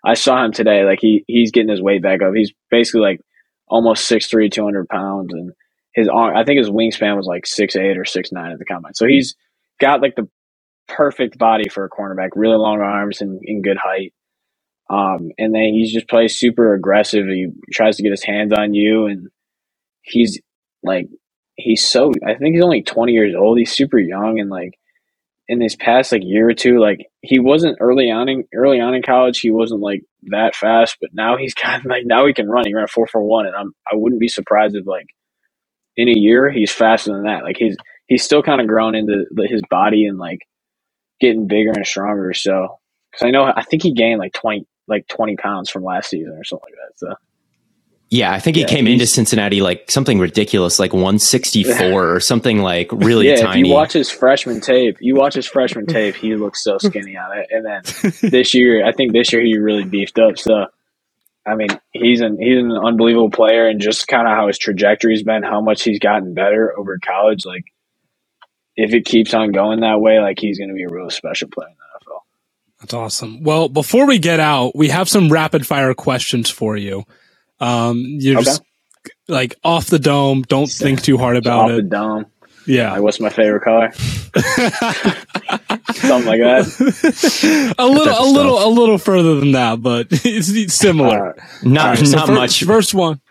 I 0.06 0.14
saw 0.14 0.46
him 0.46 0.52
today. 0.52 0.84
Like 0.84 1.00
he 1.02 1.24
he's 1.28 1.50
getting 1.52 1.72
his 1.72 1.82
weight 1.82 2.04
back 2.04 2.22
up. 2.22 2.36
He's 2.36 2.54
basically 2.70 3.02
like 3.02 3.22
almost 3.68 4.10
6'3", 4.10 4.52
200 4.52 4.90
pounds, 4.90 5.34
and 5.34 5.52
his 5.94 6.08
arm. 6.10 6.36
I 6.38 6.44
think 6.44 6.60
his 6.60 6.70
wingspan 6.70 7.18
was 7.18 7.28
like 7.28 7.48
six 7.48 7.76
eight 7.76 7.98
or 7.98 8.06
six 8.06 8.32
nine 8.32 8.52
at 8.52 8.60
the 8.60 8.66
combine. 8.66 8.94
So 8.96 9.08
he's 9.08 9.36
got 9.82 10.02
like 10.02 10.16
the 10.16 10.30
perfect 10.88 11.38
body 11.38 11.70
for 11.70 11.86
a 11.86 11.90
cornerback. 11.90 12.30
Really 12.36 12.58
long 12.58 12.82
arms 12.82 13.22
and, 13.22 13.42
good 13.64 13.78
height. 13.78 14.14
Um, 14.90 15.32
and 15.38 15.54
then 15.56 15.74
he 15.74 15.92
just 15.92 16.10
plays 16.10 16.38
super 16.38 16.74
aggressive. 16.76 17.26
He 17.28 17.50
tries 17.74 17.98
to 17.98 18.04
get 18.04 18.12
his 18.12 18.24
hands 18.24 18.54
on 18.54 18.74
you, 18.74 19.08
and 19.08 19.30
he's 20.04 20.40
like, 20.84 21.08
he's 21.56 21.84
so. 21.84 22.12
I 22.26 22.36
think 22.36 22.56
he's 22.56 22.64
only 22.64 22.84
twenty 22.84 23.14
years 23.14 23.36
old. 23.38 23.58
He's 23.58 23.74
super 23.74 24.00
young, 24.00 24.40
and 24.40 24.50
like 24.50 24.76
in 25.48 25.60
this 25.60 25.76
past 25.76 26.12
like 26.12 26.24
year 26.26 26.50
or 26.50 26.54
two, 26.54 26.80
like 26.80 27.08
he 27.22 27.40
wasn't 27.40 27.78
early 27.82 28.12
on 28.12 28.30
in 28.30 28.46
early 28.56 28.80
on 28.82 28.96
in 28.96 29.04
college. 29.04 29.40
He 29.40 29.52
wasn't 29.52 29.82
like 29.82 30.04
that 30.26 30.56
fast, 30.56 30.98
but 31.02 31.12
now 31.14 31.38
he's 31.38 31.54
got 31.56 31.86
like 31.86 32.06
now 32.06 32.26
he 32.28 32.34
can 32.34 32.50
run. 32.50 32.66
He 32.68 32.74
ran 32.76 32.88
four 32.88 33.08
four 33.08 33.24
one, 33.24 33.46
and 33.48 33.56
I'm 33.56 33.74
I 33.92 33.96
wouldn't 33.96 34.22
be 34.22 34.28
surprised 34.30 34.76
if 34.76 34.88
like 34.88 35.08
in 35.98 36.10
a 36.10 36.14
year 36.20 36.52
he's 36.52 36.72
faster 36.72 37.14
than 37.14 37.26
that. 37.26 37.44
Like 37.44 37.58
he's 37.58 37.78
he's 38.08 38.24
still 38.24 38.44
kind 38.44 38.62
of 38.62 38.68
grown 38.68 38.96
into 38.96 39.26
his 39.48 39.62
body 39.70 40.08
and 40.08 40.18
like 40.20 40.42
getting 41.22 41.48
bigger 41.48 41.72
and 41.72 41.88
stronger. 41.88 42.34
So 42.34 42.80
because 43.12 43.28
I 43.28 43.32
know 43.32 43.46
I 43.46 43.64
think 43.64 43.84
he 43.84 43.94
gained 43.94 44.20
like 44.20 44.34
twenty 44.34 44.68
like 44.88 45.08
twenty 45.08 45.38
pounds 45.38 45.70
from 45.70 45.84
last 45.84 46.10
season 46.12 46.34
or 46.34 46.46
something 46.46 46.70
like 46.72 46.76
that. 46.90 47.00
So 47.00 47.16
Yeah, 48.10 48.32
I 48.32 48.40
think 48.40 48.56
he 48.56 48.62
Yeah, 48.62 48.68
came 48.68 48.88
into 48.88 49.08
Cincinnati 49.08 49.62
like 49.62 49.90
something 49.92 50.20
ridiculous, 50.20 50.80
like 50.80 50.94
164 50.94 52.16
or 52.16 52.20
something 52.20 52.60
like 52.60 52.90
really 52.92 53.30
yeah, 53.30 53.38
tiny. 53.38 53.62
if 53.62 53.68
you 53.68 53.74
watch 53.74 53.94
his 53.94 54.10
freshman 54.12 54.62
tape, 54.62 54.98
you 55.02 55.16
watch 55.16 55.34
his 55.34 55.46
freshman 55.48 55.88
tape, 55.88 56.16
he 56.16 56.36
looks 56.36 56.64
so 56.64 56.78
skinny 56.78 57.18
on 57.18 57.38
it. 57.38 57.48
And 57.52 57.66
then 57.66 58.32
this 58.32 58.54
year, 58.54 58.86
I 58.86 58.92
think 58.94 59.14
this 59.14 59.34
year 59.34 59.42
he 59.42 59.58
really 59.58 59.86
beefed 59.86 60.20
up. 60.20 60.38
So 60.38 60.68
I 61.46 61.56
mean, 61.56 61.70
he's 61.92 62.22
an 62.22 62.38
he's 62.40 62.58
an 62.58 62.72
unbelievable 62.72 63.30
player, 63.30 63.68
and 63.68 63.80
just 63.80 64.08
kind 64.08 64.28
of 64.28 64.36
how 64.36 64.48
his 64.48 64.58
trajectory's 64.58 65.24
been, 65.24 65.44
how 65.44 65.62
much 65.62 65.84
he's 65.84 66.00
gotten 66.00 66.34
better 66.34 66.78
over 66.78 66.98
college. 67.00 67.46
Like, 67.46 67.66
if 68.76 68.94
it 68.94 69.06
keeps 69.06 69.34
on 69.34 69.52
going 69.52 69.82
that 69.82 70.02
way, 70.02 70.20
like 70.20 70.40
he's 70.40 70.58
going 70.58 70.70
to 70.70 70.76
be 70.76 70.84
a 70.84 70.90
real 70.90 71.10
special 71.10 71.48
player 71.50 71.70
in 71.70 71.76
the 71.76 72.12
NFL. 72.12 72.20
That's 72.80 72.94
awesome. 72.94 73.44
Well, 73.44 73.70
before 73.70 74.08
we 74.08 74.18
get 74.20 74.40
out, 74.40 74.76
we 74.76 74.90
have 74.90 75.08
some 75.08 75.32
rapid 75.32 75.68
fire 75.68 75.94
questions 75.94 76.50
for 76.50 76.76
you. 76.78 77.04
Um, 77.60 78.00
you're 78.06 78.38
Okay. 78.38 78.46
just 78.46 78.62
like 79.28 79.56
off 79.64 79.88
the 79.88 80.00
dome. 80.00 80.44
Don't 80.44 80.70
think 80.70 81.02
too 81.02 81.18
hard 81.18 81.38
about 81.38 81.64
Off 81.66 81.70
the 81.72 81.78
it. 81.78 81.90
dome. 81.90 82.26
Yeah. 82.68 82.94
Like, 82.94 83.02
what's 83.02 83.20
my 83.20 83.30
favorite 83.30 83.62
color? 83.64 83.92
Something 85.94 86.28
like 86.28 86.42
that. 86.42 87.76
a 87.78 87.88
little, 87.88 88.06
type 88.06 88.20
a 88.20 88.24
little, 88.26 88.56
stuff. 88.58 88.66
a 88.66 88.70
little 88.70 88.98
further 88.98 89.36
than 89.40 89.52
that, 89.54 89.82
but 89.82 90.08
it's, 90.12 90.50
it's 90.50 90.74
similar. 90.74 91.38
Uh, 91.38 91.42
not 91.64 91.86
All 91.86 91.92
right, 91.96 92.06
so 92.08 92.18
not 92.18 92.28
fir- 92.28 92.36
much, 92.36 92.64
First 92.64 92.94
one, 92.94 93.22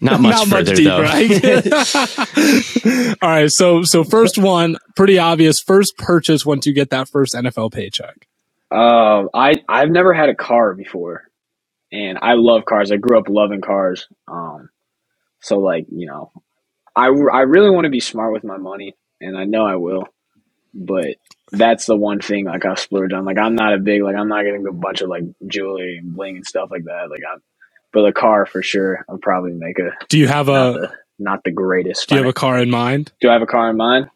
not 0.00 0.20
much 0.20 0.34
not 0.36 0.48
much 0.48 0.66
further 0.66 0.74
deeper. 0.74 0.90
though. 0.90 1.02
right? 1.02 3.16
All 3.22 3.28
right, 3.28 3.50
so 3.50 3.82
so 3.82 4.04
first 4.04 4.38
one, 4.38 4.76
pretty 4.96 5.18
obvious. 5.18 5.60
First 5.60 5.96
purchase 5.96 6.44
once 6.46 6.66
you 6.66 6.72
get 6.72 6.90
that 6.90 7.08
first 7.08 7.34
NFL 7.34 7.72
paycheck. 7.72 8.26
Um, 8.70 9.28
I 9.34 9.54
I've 9.68 9.90
never 9.90 10.12
had 10.12 10.28
a 10.28 10.34
car 10.34 10.74
before, 10.74 11.22
and 11.92 12.18
I 12.20 12.34
love 12.34 12.64
cars. 12.64 12.90
I 12.90 12.96
grew 12.96 13.18
up 13.18 13.28
loving 13.28 13.60
cars. 13.60 14.08
Um, 14.26 14.70
so 15.40 15.58
like 15.58 15.86
you 15.90 16.06
know, 16.06 16.32
I 16.96 17.06
I 17.06 17.42
really 17.42 17.70
want 17.70 17.84
to 17.84 17.90
be 17.90 18.00
smart 18.00 18.32
with 18.32 18.44
my 18.44 18.56
money, 18.56 18.96
and 19.20 19.36
I 19.36 19.44
know 19.44 19.66
I 19.66 19.76
will, 19.76 20.08
but 20.74 21.16
that's 21.50 21.86
the 21.86 21.96
one 21.96 22.20
thing 22.20 22.46
like 22.46 22.64
I 22.64 22.74
splurged 22.74 23.12
on. 23.12 23.24
Like 23.24 23.38
I'm 23.38 23.54
not 23.54 23.74
a 23.74 23.78
big 23.78 24.02
like 24.02 24.16
I'm 24.16 24.28
not 24.28 24.44
getting 24.44 24.66
a 24.66 24.72
bunch 24.72 25.02
of 25.02 25.08
like 25.08 25.24
jewelry 25.46 25.98
and 25.98 26.14
bling 26.14 26.36
and 26.36 26.46
stuff 26.46 26.70
like 26.70 26.84
that. 26.84 27.10
Like 27.10 27.22
I'm, 27.30 27.42
but 27.92 28.06
a 28.06 28.12
car 28.12 28.46
for 28.46 28.62
sure. 28.62 29.04
I'll 29.08 29.18
probably 29.18 29.52
make 29.52 29.78
a 29.78 29.90
Do 30.08 30.18
you 30.18 30.28
have 30.28 30.46
not 30.46 30.76
a 30.76 30.78
the 30.78 30.92
not 31.18 31.44
the 31.44 31.52
greatest. 31.52 32.08
Do 32.08 32.16
you 32.16 32.22
have 32.22 32.30
a 32.30 32.32
car 32.32 32.58
in 32.58 32.70
mind? 32.70 33.12
do 33.20 33.28
I 33.28 33.34
have 33.34 33.42
a 33.42 33.46
car 33.46 33.70
in 33.70 33.76
mind? 33.76 34.08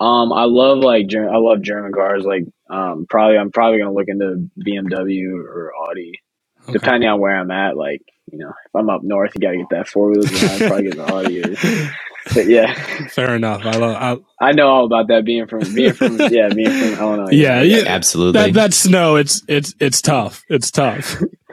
Um, 0.00 0.32
I 0.32 0.44
love 0.44 0.78
like 0.78 1.06
I 1.14 1.36
love 1.36 1.62
German 1.62 1.92
cars. 1.92 2.24
Like, 2.24 2.44
um, 2.68 3.06
probably 3.08 3.38
I'm 3.38 3.52
probably 3.52 3.78
gonna 3.78 3.92
look 3.92 4.08
into 4.08 4.50
BMW 4.58 5.32
or 5.32 5.72
Audi, 5.74 6.20
Okay. 6.64 6.72
depending 6.72 7.08
on 7.08 7.20
where 7.20 7.36
I'm 7.36 7.50
at. 7.50 7.76
Like, 7.76 8.02
you 8.32 8.38
know, 8.38 8.48
if 8.48 8.74
I'm 8.74 8.88
up 8.90 9.02
north, 9.02 9.32
you 9.34 9.40
gotta 9.40 9.58
get 9.58 9.68
that 9.70 9.88
four 9.88 10.10
wheels. 10.10 10.30
I'd 10.32 10.66
probably 10.68 10.84
get 10.84 10.94
an 10.94 11.00
Audi. 11.00 11.42
Or, 11.42 11.90
but 12.34 12.46
yeah, 12.46 12.74
Fair 13.08 13.34
enough. 13.34 13.64
I 13.64 13.76
love. 13.76 14.24
I, 14.40 14.48
I 14.48 14.52
know 14.52 14.68
all 14.68 14.86
about 14.86 15.08
that. 15.08 15.24
Being 15.24 15.46
from 15.46 15.60
being 15.74 15.92
from 15.92 16.18
yeah, 16.18 16.48
being 16.48 16.70
from 16.70 16.98
Illinois. 16.98 17.32
Yeah, 17.32 17.60
yeah. 17.62 17.84
Absolutely. 17.86 18.40
that 18.40 18.54
that 18.54 18.74
snow. 18.74 19.16
It's 19.16 19.42
it's 19.46 19.74
it's 19.78 20.00
tough. 20.00 20.42
It's 20.48 20.70
tough. 20.70 21.20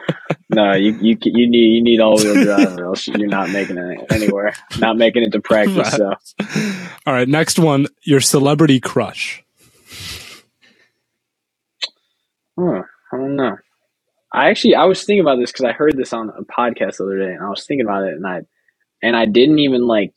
No, 0.53 0.73
you 0.73 0.97
you 0.99 1.17
you 1.21 1.49
need 1.49 1.75
you 1.75 1.81
need 1.83 2.01
all 2.01 2.17
wheel 2.17 2.43
drive, 2.43 2.77
or 2.77 2.87
else 2.87 3.07
you're 3.07 3.27
not 3.27 3.49
making 3.51 3.77
it 3.77 4.11
anywhere. 4.11 4.53
Not 4.79 4.97
making 4.97 5.23
it 5.23 5.31
to 5.31 5.39
practice. 5.39 5.91
So. 5.93 6.13
All 7.05 7.13
right, 7.13 7.27
next 7.27 7.57
one. 7.57 7.87
Your 8.03 8.19
celebrity 8.19 8.81
crush. 8.81 9.43
Huh, 12.59 12.81
I 13.13 13.17
don't 13.17 13.35
know. 13.37 13.57
I 14.33 14.49
actually 14.49 14.75
I 14.75 14.85
was 14.85 15.03
thinking 15.03 15.21
about 15.21 15.37
this 15.37 15.51
because 15.51 15.65
I 15.65 15.73
heard 15.73 15.97
this 15.97 16.13
on 16.13 16.29
a 16.29 16.43
podcast 16.43 16.97
the 16.97 17.03
other 17.05 17.19
day, 17.19 17.33
and 17.33 17.43
I 17.43 17.49
was 17.49 17.65
thinking 17.65 17.85
about 17.85 18.03
it, 18.03 18.13
and 18.13 18.25
I 18.25 18.41
and 19.01 19.15
I 19.15 19.25
didn't 19.25 19.59
even 19.59 19.85
like 19.85 20.13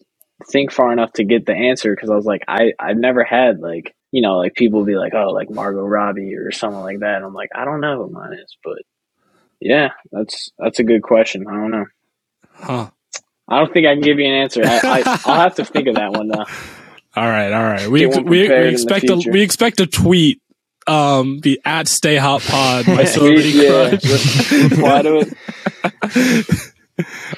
think 0.51 0.73
far 0.73 0.93
enough 0.93 1.13
to 1.15 1.25
get 1.25 1.47
the 1.47 1.55
answer 1.55 1.95
because 1.95 2.11
I 2.11 2.15
was 2.15 2.27
like 2.27 2.45
I 2.49 2.73
I've 2.79 2.97
never 2.97 3.25
had 3.25 3.61
like 3.61 3.95
you 4.13 4.23
know 4.23 4.39
like 4.39 4.55
people 4.55 4.85
be 4.85 4.97
like 4.97 5.15
oh 5.15 5.31
like 5.31 5.51
Margot 5.51 5.83
Robbie 5.83 6.35
or 6.37 6.53
something 6.53 6.81
like 6.81 7.01
that. 7.01 7.17
And 7.17 7.25
I'm 7.25 7.35
like 7.35 7.51
I 7.55 7.65
don't 7.65 7.81
know 7.81 8.05
who 8.05 8.13
mine 8.13 8.35
is, 8.35 8.57
but 8.63 8.79
yeah, 9.61 9.91
that's 10.13 10.51
that's 10.59 10.79
a 10.79 10.85
good 10.85 11.03
question. 11.03 11.47
I 11.49 11.53
don't 11.53 11.71
know. 11.71 11.87
Huh. 12.53 12.91
I 13.49 13.59
don't 13.59 13.73
think 13.73 13.87
I 13.87 13.95
can 13.95 14.03
give 14.03 14.19
you 14.19 14.27
an 14.27 14.33
answer. 14.33 14.63
I, 14.65 14.81
I 14.85 15.21
I'll 15.27 15.41
have 15.41 15.57
to 15.57 15.65
think 15.65 15.89
of 15.89 15.97
that 15.97 16.13
one 16.13 16.29
though. 16.29 16.45
All 17.17 17.29
right, 17.29 17.53
all 17.53 17.63
right. 17.63 17.89
We 17.89 18.07
we, 18.07 18.23
we 18.23 18.69
expect 18.69 19.09
a 19.09 19.17
we 19.31 19.43
expect 19.43 19.81
a 19.81 19.87
tweet. 19.87 20.41
Um, 20.87 21.41
the 21.41 21.61
at 21.65 21.89
Stay 21.89 22.17
Hot 22.17 22.43
Pod, 22.43 22.87
my 22.89 23.05
celebrity 23.05 23.51
yeah, 23.51 23.91
reply 23.91 25.03
to 25.03 25.27
it. 25.27 26.75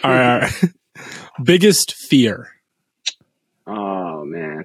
all 0.03 0.11
right, 0.11 0.33
all 0.33 0.41
right. 0.41 0.53
Biggest 1.43 1.95
fear. 1.95 2.49
Oh 3.67 4.25
man, 4.25 4.65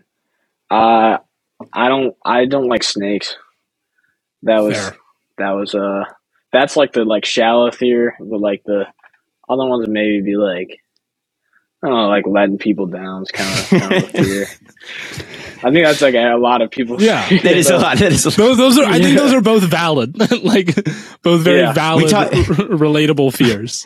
uh, 0.70 1.18
I 1.74 1.88
don't. 1.90 2.16
I 2.26 2.46
don't 2.46 2.68
like 2.68 2.84
snakes. 2.84 3.36
That 4.44 4.60
was 4.64 4.76
Fair. 4.76 4.98
that 5.38 5.52
was 5.52 5.76
uh 5.76 6.04
that's 6.52 6.76
like 6.76 6.94
the 6.94 7.06
like 7.06 7.26
shallow 7.26 7.70
fear, 7.72 8.16
but 8.20 8.40
like 8.40 8.64
the 8.66 8.86
other 9.48 9.66
ones 9.66 9.82
would 9.82 9.90
maybe 9.94 10.22
be 10.22 10.36
like 10.36 10.80
I 11.84 11.88
don't 11.88 11.98
know, 11.98 12.08
like 12.10 12.26
letting 12.28 12.58
people 12.58 12.88
down 12.88 13.24
is 13.24 13.32
kind 13.32 13.60
of 13.60 13.70
kind 13.70 13.94
of 13.94 14.04
a 14.04 14.08
fear. 14.24 14.48
I 15.64 15.72
think 15.72 15.86
that's 15.86 16.02
like 16.02 16.16
a, 16.16 16.36
lot 16.38 16.62
of 16.62 16.72
people. 16.72 17.02
Yeah. 17.02 17.28
that 17.44 17.46
is 17.58 17.70
a 17.70 17.78
lot. 17.78 17.98
That 18.00 18.12
is 18.12 18.26
a 18.26 18.30
Those 18.32 18.58
those 18.58 18.78
are 18.78 18.86
I 18.86 19.00
think 19.00 19.18
those 19.18 19.34
are 19.34 19.42
both 19.42 19.64
valid. 19.64 20.18
like 20.44 20.74
both 21.22 21.42
very 21.42 21.60
Yeah. 21.60 21.74
valid 21.74 22.04
We 22.06 22.10
talk- 22.10 22.34
r- 22.34 22.42
relatable 22.78 23.34
fears. 23.36 23.86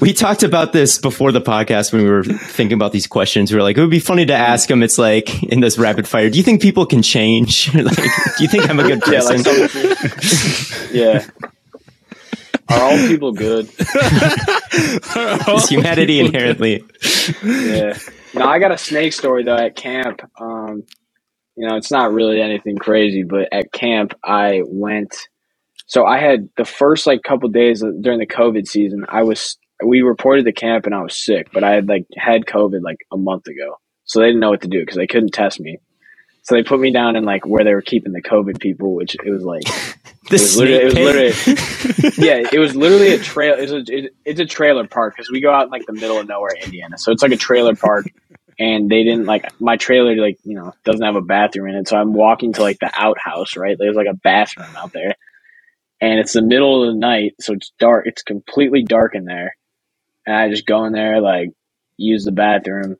We 0.00 0.12
talked 0.12 0.44
about 0.44 0.72
this 0.72 0.98
before 0.98 1.32
the 1.32 1.40
podcast 1.40 1.92
when 1.92 2.04
we 2.04 2.08
were 2.10 2.22
thinking 2.22 2.74
about 2.74 2.92
these 2.92 3.08
questions. 3.08 3.50
We 3.50 3.56
were 3.58 3.64
like, 3.64 3.76
it 3.76 3.80
would 3.80 3.90
be 3.90 3.98
funny 3.98 4.24
to 4.26 4.32
ask 4.32 4.68
them. 4.68 4.82
It's 4.84 4.98
like 4.98 5.42
in 5.42 5.60
this 5.60 5.78
rapid 5.78 6.06
fire. 6.06 6.30
Do 6.30 6.38
you 6.38 6.44
think 6.44 6.62
people 6.62 6.86
can 6.86 7.02
change? 7.02 7.74
like, 7.74 7.96
do 7.96 8.42
you 8.44 8.48
think 8.48 8.70
I'm 8.70 8.78
a 8.78 8.84
good 8.84 9.02
Yeah, 9.06 9.20
person? 9.20 9.42
like 9.42 9.70
some- 9.70 10.94
yeah. 10.94 11.26
Are 12.68 12.80
all 12.82 12.96
people 13.08 13.32
good? 13.32 13.68
Is 13.80 15.68
humanity 15.68 16.20
inherently? 16.20 16.84
Yeah. 17.42 17.98
No, 18.34 18.46
I 18.46 18.58
got 18.58 18.72
a 18.72 18.78
snake 18.78 19.12
story 19.12 19.44
though 19.44 19.56
at 19.56 19.76
camp. 19.76 20.20
Um, 20.40 20.84
you 21.56 21.68
know, 21.68 21.76
it's 21.76 21.90
not 21.90 22.12
really 22.12 22.40
anything 22.40 22.76
crazy, 22.76 23.22
but 23.22 23.48
at 23.52 23.72
camp 23.72 24.14
I 24.24 24.62
went. 24.66 25.14
So 25.86 26.06
I 26.06 26.18
had 26.18 26.48
the 26.56 26.64
first 26.64 27.06
like 27.06 27.22
couple 27.22 27.48
days 27.48 27.84
during 28.00 28.18
the 28.18 28.26
COVID 28.26 28.66
season. 28.66 29.04
I 29.08 29.22
was 29.22 29.58
we 29.84 30.02
reported 30.02 30.44
to 30.44 30.52
camp 30.52 30.86
and 30.86 30.94
I 30.94 31.02
was 31.02 31.16
sick, 31.16 31.48
but 31.52 31.64
I 31.64 31.72
had 31.72 31.88
like 31.88 32.06
had 32.16 32.46
COVID 32.46 32.82
like 32.82 32.98
a 33.12 33.16
month 33.16 33.46
ago, 33.46 33.76
so 34.04 34.20
they 34.20 34.26
didn't 34.26 34.40
know 34.40 34.50
what 34.50 34.62
to 34.62 34.68
do 34.68 34.80
because 34.80 34.96
they 34.96 35.06
couldn't 35.06 35.32
test 35.32 35.60
me. 35.60 35.78
So 36.50 36.56
they 36.56 36.64
put 36.64 36.80
me 36.80 36.90
down 36.90 37.14
in 37.14 37.22
like 37.22 37.46
where 37.46 37.62
they 37.62 37.72
were 37.72 37.80
keeping 37.80 38.12
the 38.12 38.20
COVID 38.20 38.58
people, 38.58 38.96
which 38.96 39.14
it 39.14 39.30
was 39.30 39.44
like 39.44 39.62
The 40.28 40.34
it 40.36 40.40
was 40.40 40.56
literally, 40.56 40.80
it 40.80 40.84
was 40.84 40.94
literally 41.46 42.14
yeah, 42.18 42.48
it 42.52 42.58
was 42.58 42.74
literally 42.74 43.12
a 43.14 43.18
trail. 43.20 43.54
It's 43.56 43.70
a, 43.70 43.84
it, 43.86 44.14
it's 44.24 44.40
a 44.40 44.46
trailer 44.46 44.84
park 44.84 45.14
because 45.14 45.30
we 45.30 45.40
go 45.40 45.52
out 45.52 45.66
in 45.66 45.70
like 45.70 45.86
the 45.86 45.92
middle 45.92 46.18
of 46.18 46.26
nowhere, 46.26 46.56
Indiana. 46.60 46.98
So 46.98 47.12
it's 47.12 47.22
like 47.22 47.30
a 47.30 47.36
trailer 47.36 47.76
park, 47.76 48.06
and 48.58 48.90
they 48.90 49.04
didn't 49.04 49.26
like 49.26 49.44
my 49.60 49.76
trailer. 49.76 50.16
Like 50.16 50.38
you 50.42 50.56
know, 50.56 50.74
doesn't 50.84 51.06
have 51.06 51.14
a 51.14 51.20
bathroom 51.20 51.68
in 51.68 51.76
it. 51.76 51.86
So 51.86 51.96
I'm 51.96 52.14
walking 52.14 52.52
to 52.54 52.62
like 52.62 52.80
the 52.80 52.90
outhouse. 52.92 53.56
Right, 53.56 53.76
there's 53.78 53.94
like 53.94 54.08
a 54.10 54.14
bathroom 54.14 54.74
out 54.76 54.92
there, 54.92 55.14
and 56.00 56.18
it's 56.18 56.32
the 56.32 56.42
middle 56.42 56.82
of 56.82 56.92
the 56.92 56.98
night, 56.98 57.36
so 57.38 57.52
it's 57.52 57.70
dark. 57.78 58.08
It's 58.08 58.24
completely 58.24 58.82
dark 58.82 59.14
in 59.14 59.24
there, 59.24 59.56
and 60.26 60.34
I 60.34 60.50
just 60.50 60.66
go 60.66 60.84
in 60.84 60.92
there 60.92 61.20
like 61.20 61.50
use 61.96 62.24
the 62.24 62.32
bathroom, 62.32 62.96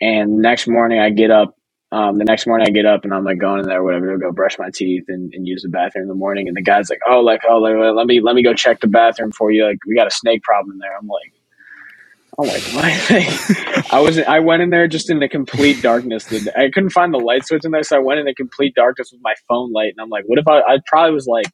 and 0.00 0.38
next 0.38 0.68
morning 0.68 1.00
I 1.00 1.10
get 1.10 1.32
up 1.32 1.55
um, 1.92 2.18
the 2.18 2.24
next 2.24 2.46
morning 2.46 2.66
I 2.66 2.70
get 2.70 2.84
up 2.84 3.04
and 3.04 3.14
I'm 3.14 3.24
like 3.24 3.38
going 3.38 3.60
in 3.60 3.66
there, 3.66 3.82
whatever, 3.82 4.12
to 4.12 4.18
go 4.18 4.32
brush 4.32 4.58
my 4.58 4.70
teeth 4.74 5.04
and, 5.08 5.32
and 5.32 5.46
use 5.46 5.62
the 5.62 5.68
bathroom 5.68 6.02
in 6.02 6.08
the 6.08 6.14
morning. 6.14 6.48
And 6.48 6.56
the 6.56 6.62
guy's 6.62 6.90
like, 6.90 6.98
oh, 7.08 7.20
like, 7.20 7.42
oh, 7.48 7.58
like, 7.58 7.74
let 7.94 8.06
me 8.06 8.20
let 8.20 8.34
me 8.34 8.42
go 8.42 8.54
check 8.54 8.80
the 8.80 8.88
bathroom 8.88 9.30
for 9.30 9.52
you. 9.52 9.64
Like, 9.64 9.78
we 9.86 9.94
got 9.94 10.06
a 10.06 10.10
snake 10.10 10.42
problem 10.42 10.72
in 10.72 10.78
there. 10.78 10.96
I'm 10.96 11.06
like, 11.06 11.32
I'm 12.38 12.48
like, 12.48 12.62
what? 12.74 13.86
I 13.92 14.00
was 14.00 14.18
I 14.18 14.40
went 14.40 14.62
in 14.62 14.70
there 14.70 14.88
just 14.88 15.10
in 15.10 15.20
the 15.20 15.28
complete 15.28 15.80
darkness. 15.80 16.26
I 16.56 16.70
couldn't 16.70 16.90
find 16.90 17.14
the 17.14 17.18
light 17.18 17.46
switch 17.46 17.64
in 17.64 17.70
there, 17.70 17.84
so 17.84 17.96
I 17.96 18.00
went 18.00 18.18
in 18.18 18.26
the 18.26 18.34
complete 18.34 18.74
darkness 18.74 19.10
with 19.12 19.20
my 19.22 19.34
phone 19.48 19.72
light. 19.72 19.92
And 19.96 20.00
I'm 20.00 20.10
like, 20.10 20.24
what 20.26 20.38
if 20.38 20.48
I? 20.48 20.60
I 20.60 20.78
probably 20.86 21.14
was 21.14 21.26
like 21.26 21.46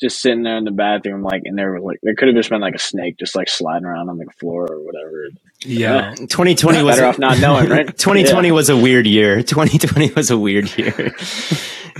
just 0.00 0.20
sitting 0.20 0.42
there 0.42 0.56
in 0.56 0.64
the 0.64 0.70
bathroom, 0.72 1.22
like, 1.22 1.42
and 1.44 1.58
there 1.58 1.72
was 1.74 1.82
like 1.84 2.00
there 2.02 2.14
could 2.14 2.28
have 2.28 2.36
just 2.36 2.50
been 2.50 2.60
like 2.60 2.74
a 2.74 2.78
snake 2.80 3.18
just 3.18 3.36
like 3.36 3.48
sliding 3.48 3.84
around 3.86 4.08
on 4.08 4.18
the 4.18 4.26
floor 4.38 4.66
or 4.70 4.80
whatever. 4.80 5.28
Yeah. 5.64 6.14
2020 6.16 6.82
was 6.82 6.96
Better 6.96 7.06
off 7.06 7.18
not 7.18 7.38
knowing, 7.40 7.68
right? 7.68 7.86
2020 7.98 8.48
Yeah. 8.48 8.52
was 8.52 8.68
a 8.70 8.76
weird 8.76 9.06
year. 9.06 9.42
2020 9.44 10.12
was 10.14 10.30
a 10.30 10.38
weird 10.38 10.76
year. 10.78 11.14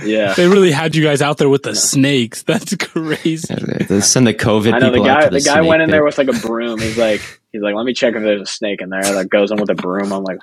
Yeah. 0.05 0.35
They 0.35 0.49
really 0.49 0.71
had 0.73 0.97
you 0.97 1.05
guys 1.05 1.23
out 1.23 1.39
there 1.39 1.49
with 1.49 1.63
the 1.65 1.75
snakes. 1.75 2.43
That's 2.43 2.75
crazy. 2.77 3.55
They 3.89 4.01
send 4.01 4.27
the 4.27 4.35
COVID 4.35 4.75
I 4.75 4.79
know 4.79 4.91
the 4.93 4.99
people 4.99 5.07
out 5.09 5.21
guy. 5.21 5.25
to 5.25 5.31
The, 5.31 5.41
the, 5.41 5.45
guy 5.45 5.61
went 5.63 5.83
in 5.83 5.89
pit. 5.89 5.93
there 5.93 6.05
with 6.05 6.19
like 6.19 6.29
a 6.29 6.33
broom. 6.35 6.81
He's 6.81 6.99
like, 6.99 7.21
he's 7.53 7.63
like, 7.63 7.75
let 7.75 7.85
me 7.87 7.95
check 7.95 8.15
if 8.15 8.23
there's 8.23 8.43
a 8.43 8.47
snake 8.47 8.81
in 8.83 8.91
there. 8.91 9.03
Like 9.15 9.29
goes 9.29 9.51
in 9.51 9.59
with 9.61 9.71
a 9.71 9.75
broom. 9.77 10.13
I'm 10.13 10.25
like, 10.25 10.39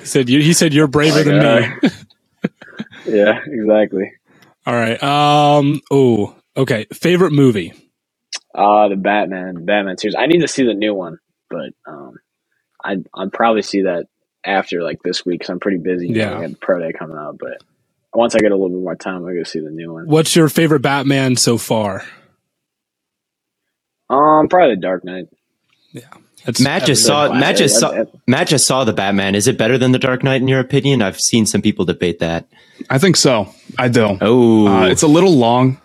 He 0.00 0.06
said 0.06 0.28
you 0.30 0.40
he 0.42 0.52
said 0.54 0.74
you're 0.74 0.88
braver 0.88 1.22
Oh 1.22 1.24
than 1.24 1.38
my 1.38 1.60
me. 1.82 1.90
yeah, 3.06 3.40
exactly. 3.46 4.12
All 4.68 4.74
right. 4.74 5.02
Um 5.02 5.80
oh, 5.90 6.36
okay. 6.54 6.84
Favorite 6.92 7.32
movie. 7.32 7.72
Uh 8.54 8.88
the 8.88 8.96
Batman, 8.96 9.64
Batman 9.64 9.96
series. 9.96 10.14
I 10.14 10.26
need 10.26 10.40
to 10.42 10.48
see 10.48 10.64
the 10.64 10.74
new 10.74 10.92
one, 10.92 11.18
but 11.48 11.70
um, 11.86 12.18
I 12.84 12.96
I'll 13.14 13.30
probably 13.30 13.62
see 13.62 13.82
that 13.82 14.08
after 14.44 14.82
like 14.82 15.02
this 15.02 15.24
week 15.24 15.40
because 15.40 15.48
I'm 15.48 15.58
pretty 15.58 15.78
busy. 15.78 16.08
Yeah. 16.08 16.36
I 16.36 16.46
got 16.48 16.60
pro 16.60 16.80
day 16.80 16.92
coming 16.92 17.16
up, 17.16 17.38
but 17.38 17.62
once 18.12 18.34
I 18.34 18.40
get 18.40 18.52
a 18.52 18.56
little 18.56 18.68
bit 18.68 18.82
more 18.82 18.94
time, 18.94 19.24
I'll 19.24 19.34
go 19.34 19.42
see 19.42 19.60
the 19.60 19.70
new 19.70 19.94
one. 19.94 20.06
What's 20.06 20.36
your 20.36 20.50
favorite 20.50 20.82
Batman 20.82 21.36
so 21.36 21.56
far? 21.56 22.04
Um, 24.10 24.48
probably 24.48 24.74
the 24.74 24.82
Dark 24.82 25.02
Knight. 25.02 25.28
That's 26.48 26.60
Matt 26.62 26.86
just 26.86 27.04
saw 27.04 27.26
a 27.26 27.34
Matt 27.38 27.58
just 27.58 27.78
saw. 27.78 28.04
Matt 28.26 28.48
just 28.48 28.66
saw 28.66 28.82
the 28.84 28.94
Batman. 28.94 29.34
Is 29.34 29.46
it 29.46 29.58
better 29.58 29.76
than 29.76 29.92
the 29.92 29.98
Dark 29.98 30.22
Knight 30.22 30.40
in 30.40 30.48
your 30.48 30.60
opinion? 30.60 31.02
I've 31.02 31.20
seen 31.20 31.44
some 31.44 31.60
people 31.60 31.84
debate 31.84 32.20
that. 32.20 32.48
I 32.88 32.96
think 32.96 33.16
so. 33.16 33.52
I 33.78 33.88
do. 33.88 34.16
Oh, 34.22 34.66
Uh, 34.66 34.86
it's 34.86 35.02
a 35.02 35.08
little 35.08 35.36
long, 35.36 35.78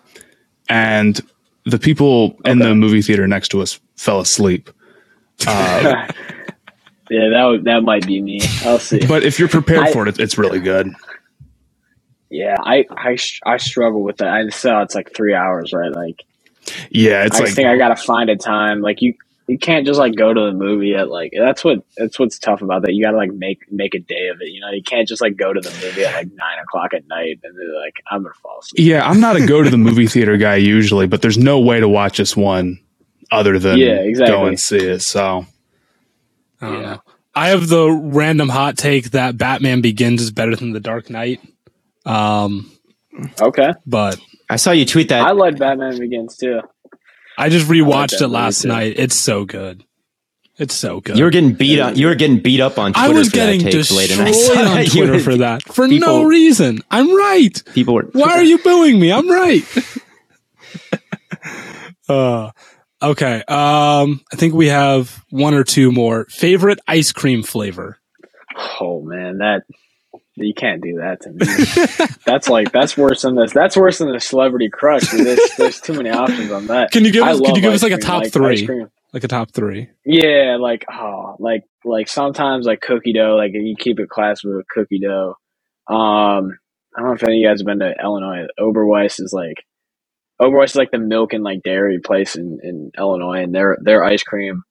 and 0.70 1.20
the 1.66 1.78
people 1.78 2.38
in 2.46 2.60
the 2.60 2.74
movie 2.74 3.02
theater 3.02 3.28
next 3.28 3.48
to 3.48 3.60
us 3.60 3.78
fell 3.96 4.20
asleep. 4.20 4.70
yeah, 5.46 6.08
that 7.10 7.44
would, 7.44 7.64
that 7.64 7.82
might 7.82 8.06
be 8.06 8.22
me. 8.22 8.40
I'll 8.64 8.78
see. 8.78 9.06
But 9.06 9.22
if 9.22 9.38
you're 9.38 9.48
prepared 9.48 9.80
I- 9.88 9.92
for 9.92 10.08
it, 10.08 10.18
it's 10.18 10.38
really 10.38 10.60
good. 10.60 10.90
yeah, 12.30 12.56
I 12.58 12.86
I 12.90 13.16
sh- 13.16 13.40
I 13.44 13.58
struggle 13.58 14.02
with 14.02 14.16
that. 14.18 14.28
I 14.28 14.48
saw 14.48 14.80
it's 14.82 14.94
like 14.94 15.14
three 15.14 15.34
hours, 15.34 15.74
right? 15.74 15.92
Like. 15.92 16.24
Yeah, 16.90 17.24
it's 17.26 17.36
I 17.36 17.40
like 17.44 17.52
think 17.52 17.68
I 17.68 17.76
gotta 17.76 17.96
find 17.96 18.30
a 18.30 18.36
time. 18.36 18.80
Like 18.80 19.02
you, 19.02 19.12
you 19.48 19.58
can't 19.58 19.86
just 19.86 19.98
like 19.98 20.14
go 20.16 20.32
to 20.34 20.40
the 20.40 20.52
movie 20.52 20.94
at 20.94 21.10
like. 21.10 21.32
That's 21.36 21.64
what 21.64 21.80
that's 21.96 22.18
what's 22.18 22.38
tough 22.38 22.62
about 22.62 22.82
that. 22.82 22.94
You 22.94 23.04
gotta 23.04 23.16
like 23.18 23.32
make 23.32 23.70
make 23.70 23.94
a 23.94 24.00
day 24.00 24.28
of 24.28 24.38
it. 24.40 24.48
You 24.50 24.60
know, 24.60 24.70
you 24.70 24.82
can't 24.82 25.08
just 25.08 25.22
like 25.22 25.36
go 25.36 25.52
to 25.52 25.60
the 25.60 25.70
movie 25.70 26.04
at 26.04 26.14
like 26.14 26.28
nine 26.32 26.58
o'clock 26.62 26.94
at 26.94 27.06
night 27.08 27.40
and 27.44 27.56
then 27.58 27.74
like 27.82 27.94
I'm 28.10 28.22
gonna 28.22 28.34
fall 28.42 28.60
asleep. 28.60 28.86
yeah. 28.86 29.08
I'm 29.08 29.20
not 29.20 29.36
a 29.36 29.46
go 29.46 29.62
to 29.62 29.70
the 29.70 29.78
movie 29.78 30.06
theater 30.06 30.36
guy 30.38 30.56
usually, 30.56 31.06
but 31.06 31.22
there's 31.22 31.38
no 31.38 31.60
way 31.60 31.80
to 31.80 31.88
watch 31.88 32.18
this 32.18 32.36
one 32.36 32.80
other 33.30 33.58
than 33.58 33.78
Yeah, 33.78 33.96
exactly. 34.00 34.34
go 34.34 34.46
and 34.46 34.58
see 34.60 34.78
it. 34.78 35.00
So 35.00 35.46
I 36.60 36.70
don't 36.72 36.82
know. 36.82 37.02
I 37.34 37.48
have 37.50 37.68
the 37.68 37.90
random 37.90 38.48
hot 38.48 38.78
take 38.78 39.12
that 39.12 39.38
Batman 39.38 39.82
Begins 39.82 40.22
is 40.22 40.30
better 40.32 40.56
than 40.56 40.72
The 40.72 40.80
Dark 40.80 41.10
Knight. 41.10 41.40
Um, 42.06 42.70
Okay, 43.40 43.72
but 43.86 44.18
I 44.50 44.56
saw 44.56 44.72
you 44.72 44.86
tweet 44.86 45.10
that. 45.10 45.22
I 45.26 45.32
like 45.32 45.58
Batman 45.58 45.98
Begins 45.98 46.36
too. 46.36 46.60
I 47.36 47.48
just 47.48 47.68
I 47.68 47.74
rewatched 47.74 48.18
that 48.18 48.24
it 48.24 48.28
last 48.28 48.62
too. 48.62 48.68
night. 48.68 48.94
It's 48.96 49.16
so 49.16 49.44
good. 49.44 49.84
It's 50.56 50.74
so 50.74 51.00
good. 51.00 51.18
you 51.18 51.24
were 51.24 51.30
getting 51.30 51.54
beat 51.54 51.80
on. 51.80 51.96
You 51.96 52.06
were 52.06 52.14
getting 52.14 52.38
beat 52.38 52.60
up 52.60 52.78
on 52.78 52.92
Twitter 52.92 53.08
I 53.08 53.12
was 53.12 53.28
for 53.28 53.34
getting 53.34 53.60
destroyed 53.60 53.98
late, 53.98 54.10
and 54.12 54.22
I 54.22 54.30
saw 54.30 54.78
on 54.78 54.84
Twitter 54.84 55.18
for 55.18 55.36
that 55.38 55.64
for 55.64 55.88
no 55.88 56.24
reason. 56.24 56.80
I'm 56.90 57.14
right. 57.14 57.60
People 57.74 57.94
were. 57.94 58.04
Why 58.12 58.34
are 58.34 58.44
you 58.44 58.58
booing 58.58 59.00
me? 59.00 59.12
I'm 59.12 59.28
right. 59.28 59.64
uh, 62.08 62.52
okay. 63.02 63.42
Um, 63.48 64.20
I 64.32 64.36
think 64.36 64.54
we 64.54 64.68
have 64.68 65.24
one 65.30 65.54
or 65.54 65.64
two 65.64 65.90
more. 65.90 66.26
Favorite 66.26 66.78
ice 66.86 67.10
cream 67.10 67.42
flavor? 67.42 67.98
Oh 68.80 69.02
man, 69.02 69.38
that 69.38 69.62
you 70.36 70.54
can't 70.54 70.82
do 70.82 70.96
that 70.96 71.20
to 71.22 71.30
me. 71.30 72.16
that's 72.24 72.48
like 72.48 72.72
that's 72.72 72.96
worse 72.96 73.22
than 73.22 73.36
this. 73.36 73.52
That's 73.52 73.76
worse 73.76 73.98
than 73.98 74.12
the 74.12 74.20
Celebrity 74.20 74.68
Crush. 74.68 75.10
There's, 75.10 75.38
there's 75.56 75.80
too 75.80 75.94
many 75.94 76.10
options 76.10 76.50
on 76.50 76.66
that. 76.66 76.90
Can 76.90 77.04
you 77.04 77.12
give 77.12 77.22
us? 77.22 77.38
Love 77.38 77.56
you 77.56 77.62
give 77.62 77.72
us 77.72 77.82
like 77.82 77.92
a 77.92 77.98
top 77.98 78.24
like, 78.24 78.32
three? 78.32 78.66
cream. 78.66 78.90
Like 79.12 79.22
a 79.22 79.28
top 79.28 79.52
three. 79.52 79.90
Yeah, 80.04 80.56
like 80.58 80.84
oh, 80.90 81.36
like 81.38 81.62
like 81.84 82.08
sometimes 82.08 82.66
like 82.66 82.80
cookie 82.80 83.12
dough, 83.12 83.36
like 83.36 83.52
you 83.54 83.76
keep 83.78 84.00
it 84.00 84.08
classy 84.08 84.48
with 84.48 84.66
cookie 84.68 84.98
dough. 84.98 85.36
Um, 85.86 86.58
I 86.96 87.00
don't 87.00 87.08
know 87.08 87.12
if 87.12 87.22
any 87.22 87.36
of 87.36 87.40
you 87.40 87.48
guys 87.48 87.60
have 87.60 87.66
been 87.66 87.78
to 87.78 87.94
Illinois. 88.02 88.46
Oberweis 88.58 89.20
is 89.20 89.32
like 89.32 89.64
Oberweis 90.40 90.70
is 90.70 90.76
like 90.76 90.90
the 90.90 90.98
milk 90.98 91.32
and 91.32 91.44
like 91.44 91.62
dairy 91.62 92.00
place 92.00 92.34
in, 92.34 92.58
in 92.62 92.90
Illinois, 92.98 93.42
and 93.42 93.54
their 93.54 93.78
their 93.80 94.02
ice 94.02 94.24
cream. 94.24 94.62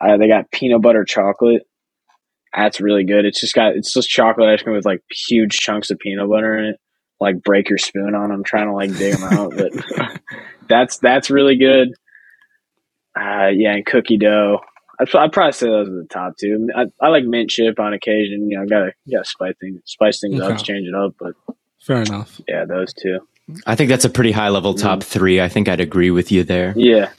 Uh, 0.00 0.18
they 0.18 0.28
got 0.28 0.50
peanut 0.50 0.82
butter 0.82 1.04
chocolate. 1.04 1.62
That's 2.54 2.80
really 2.80 3.04
good. 3.04 3.24
It's 3.24 3.40
just 3.40 3.54
got 3.54 3.76
it's 3.76 3.92
just 3.92 4.08
chocolate 4.08 4.48
ice 4.48 4.62
cream 4.62 4.76
with 4.76 4.84
like 4.84 5.00
huge 5.10 5.56
chunks 5.58 5.90
of 5.90 5.98
peanut 5.98 6.28
butter 6.28 6.58
in 6.58 6.64
it. 6.66 6.76
Like 7.20 7.42
break 7.42 7.68
your 7.68 7.78
spoon 7.78 8.14
on. 8.14 8.30
I'm 8.30 8.44
trying 8.44 8.66
to 8.66 8.72
like 8.74 8.96
dig 8.96 9.14
them 9.14 9.24
out, 9.32 9.54
but 9.56 10.20
that's 10.68 10.98
that's 10.98 11.30
really 11.30 11.56
good. 11.56 11.88
Uh, 13.18 13.48
yeah, 13.54 13.74
and 13.74 13.86
cookie 13.86 14.16
dough. 14.18 14.60
I'd, 15.00 15.14
I'd 15.14 15.32
probably 15.32 15.52
say 15.52 15.66
those 15.68 15.88
are 15.88 16.02
the 16.02 16.06
top 16.10 16.34
two. 16.38 16.68
I, 16.74 16.84
I 17.00 17.08
like 17.08 17.24
mint 17.24 17.50
chip 17.50 17.78
on 17.78 17.92
occasion. 17.92 18.50
You 18.50 18.56
know, 18.58 18.62
I 18.64 18.66
gotta 18.66 18.92
gotta 19.10 19.24
spice 19.24 19.54
things 19.60 19.80
spice 19.86 20.20
things 20.20 20.40
up, 20.40 20.52
Okay. 20.52 20.62
change 20.62 20.86
it 20.88 20.94
up. 20.94 21.14
But 21.18 21.32
Fair 21.80 22.02
enough. 22.02 22.40
yeah, 22.48 22.64
those 22.64 22.92
two. 22.92 23.18
I 23.66 23.74
think 23.74 23.88
that's 23.88 24.04
a 24.04 24.10
pretty 24.10 24.32
high 24.32 24.48
level 24.50 24.74
top 24.74 25.02
three. 25.02 25.40
I 25.40 25.48
think 25.48 25.68
I'd 25.68 25.80
agree 25.80 26.10
with 26.10 26.30
you 26.32 26.44
there. 26.44 26.72
Yeah, 26.76 27.10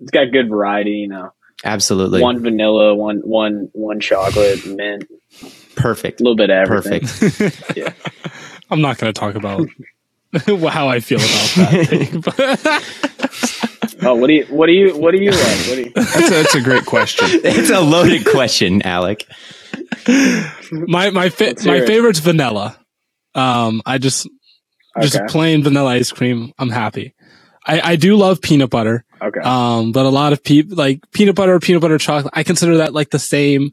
it's 0.00 0.10
got 0.10 0.32
good 0.32 0.48
variety. 0.48 0.90
You 0.92 1.08
know, 1.08 1.30
Absolutely. 1.64 2.22
one 2.22 2.40
vanilla, 2.42 2.94
one 2.94 3.18
one 3.18 3.68
one 3.72 4.00
chocolate, 4.00 4.64
mint, 4.66 5.04
Perfect. 5.76 6.20
a 6.20 6.24
little 6.24 6.36
bit 6.36 6.50
of 6.50 6.56
everything. 6.70 7.00
Perfect. 7.00 7.62
yeah. 7.76 7.92
I'm 8.70 8.80
not 8.80 8.98
going 8.98 9.12
to 9.12 9.18
talk 9.18 9.34
about 9.34 9.66
how 10.72 10.88
I 10.88 11.00
feel 11.00 11.18
about 11.18 11.70
that. 11.70 12.82
thing, 12.82 13.92
Oh, 14.00 14.14
what 14.14 14.28
do 14.28 14.34
you 14.34 14.44
what 14.46 14.66
do 14.66 14.72
you 14.72 14.96
what 14.96 15.10
do 15.10 15.18
you 15.18 15.30
like? 15.32 15.40
What 15.40 15.74
do 15.74 15.80
you? 15.82 15.92
that's 15.94 16.16
a, 16.16 16.30
that's 16.30 16.54
a 16.54 16.60
great 16.60 16.86
question. 16.86 17.26
it's 17.32 17.70
a 17.70 17.80
loaded 17.80 18.24
question, 18.26 18.82
Alec. 18.82 19.26
my 20.70 21.10
my 21.10 21.28
fa- 21.30 21.54
my 21.64 21.76
it. 21.76 21.86
favorite's 21.86 22.20
vanilla. 22.20 22.78
Um, 23.34 23.82
I 23.84 23.98
just 23.98 24.28
just 25.00 25.16
Okay. 25.16 25.24
plain 25.28 25.62
vanilla 25.64 25.90
ice 25.90 26.12
cream. 26.12 26.52
I'm 26.58 26.70
happy. 26.70 27.14
I, 27.68 27.92
I 27.92 27.96
do 27.96 28.16
love 28.16 28.40
peanut 28.40 28.70
butter. 28.70 29.04
Okay. 29.20 29.40
Um, 29.40 29.92
but 29.92 30.06
a 30.06 30.08
lot 30.08 30.32
of 30.32 30.42
people 30.42 30.76
like 30.76 31.00
peanut 31.12 31.34
butter, 31.36 31.54
or 31.54 31.60
peanut 31.60 31.82
butter 31.82 31.98
chocolate. 31.98 32.32
I 32.36 32.42
consider 32.42 32.78
that 32.78 32.94
like 32.94 33.10
the 33.10 33.18
same, 33.18 33.72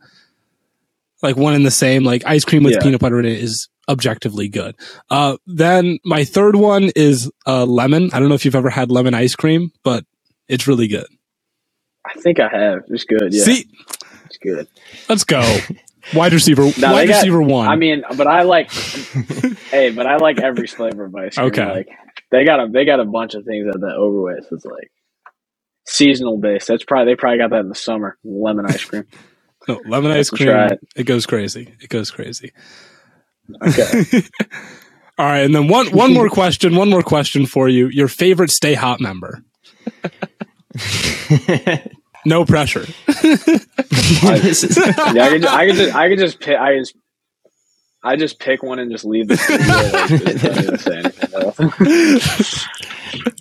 like 1.24 1.38
one 1.38 1.54
and 1.54 1.66
the 1.66 1.72
same. 1.72 2.04
Like 2.04 2.26
ice 2.26 2.46
cream 2.46 2.64
with 2.64 2.74
Yeah. 2.74 2.82
peanut 2.82 3.00
butter 3.00 3.20
in 3.20 3.26
it 3.26 3.40
is 3.42 3.70
objectively 3.88 4.48
good. 4.50 4.76
Uh, 5.10 5.38
then 5.48 6.00
my 6.04 6.24
third 6.26 6.56
one 6.56 6.92
is 6.96 7.32
uh, 7.48 7.66
lemon. 7.66 8.10
I 8.14 8.20
don't 8.20 8.30
know 8.30 8.36
if 8.36 8.44
you've 8.46 8.56
ever 8.56 8.70
had 8.70 8.92
lemon 8.92 9.14
ice 9.14 9.36
cream, 9.36 9.72
but 9.84 10.04
it's 10.48 10.68
really 10.68 10.88
good. 10.88 11.08
I 12.06 12.20
think 12.20 12.40
I 12.40 12.50
have. 12.50 12.84
It's 12.90 13.04
good. 13.04 13.34
Yeah, 13.34 13.44
See, 13.44 13.68
it's 14.26 14.38
good. 14.38 14.68
let's 15.10 15.24
go. 15.24 15.42
Wide 16.14 16.34
receiver, 16.34 16.62
No, 16.80 16.92
wide 16.94 17.08
got- 17.08 17.16
receiver 17.16 17.42
one. 17.42 17.68
I 17.68 17.76
mean, 17.78 18.04
but 18.16 18.28
I 18.28 18.44
like. 18.44 18.72
hey, 19.72 19.90
but 19.92 20.06
I 20.06 20.18
like 20.18 20.40
every 20.40 20.68
flavor 20.68 21.06
of 21.06 21.16
ice 21.16 21.34
cream. 21.36 21.48
Okay. 21.48 21.66
Like 21.66 21.90
they 22.36 22.46
got 22.46 22.62
a 22.62 22.70
they 22.72 22.86
got 22.86 23.00
a 23.02 23.06
bunch 23.06 23.36
of 23.36 23.46
things 23.46 23.68
at 23.68 23.82
that 23.82 23.96
Oberweis. 24.00 24.46
It's 24.52 24.66
like 24.66 24.92
seasonal 25.88 26.38
based. 26.40 26.68
That's 26.68 26.84
probably 26.86 27.14
they 27.14 27.18
probably 27.18 27.40
got 27.40 27.52
that 27.52 27.62
in 27.62 27.70
the 27.70 27.76
summer. 27.76 28.18
Lemon 28.24 28.66
ice 28.68 28.84
cream. 28.86 29.06
no, 29.68 29.76
oh, 29.76 29.82
lemon 29.86 30.12
ice 30.12 30.30
cream. 30.32 30.70
it. 30.72 30.80
It 30.96 31.06
goes 31.06 31.26
crazy. 31.26 31.76
It 31.82 31.90
goes 31.90 32.12
crazy. 32.12 32.54
Okay. 33.64 33.94
All 35.18 35.26
right, 35.28 35.40
and 35.46 35.56
then 35.56 35.68
one 35.70 35.88
one 35.88 36.14
more 36.14 36.30
question. 36.30 36.76
One 36.76 36.90
more 36.90 37.04
question 37.04 37.46
for 37.46 37.70
you. 37.70 37.88
Your 37.90 38.08
favorite 38.10 38.52
Stay 38.52 38.76
Hot 38.76 39.02
member? 39.02 39.44
No 42.26 42.46
pressure. 42.46 42.88
This 44.22 44.64
is- 44.64 44.78
yeah, 44.78 45.26
I 45.26 45.30
could, 45.30 45.46
I 45.46 45.68
could 45.68 45.76
just 45.78 45.96
I 45.96 46.10
could 46.10 46.20
just 46.20 46.40
pick 46.42 46.58
I 46.58 46.80
just 46.80 46.96
I 48.06 48.16
just 48.16 48.40
pick 48.40 48.62
one 48.62 48.78
and 48.78 48.92
just 48.92 49.04
leave 49.04 49.28
the 49.28 49.36
studio. 49.36 49.66
Like, 49.66 50.10
just 50.10 50.44
don't 50.44 50.58
even 50.64 50.78
say 50.78 50.98
anything 51.00 51.34
else. 51.34 52.66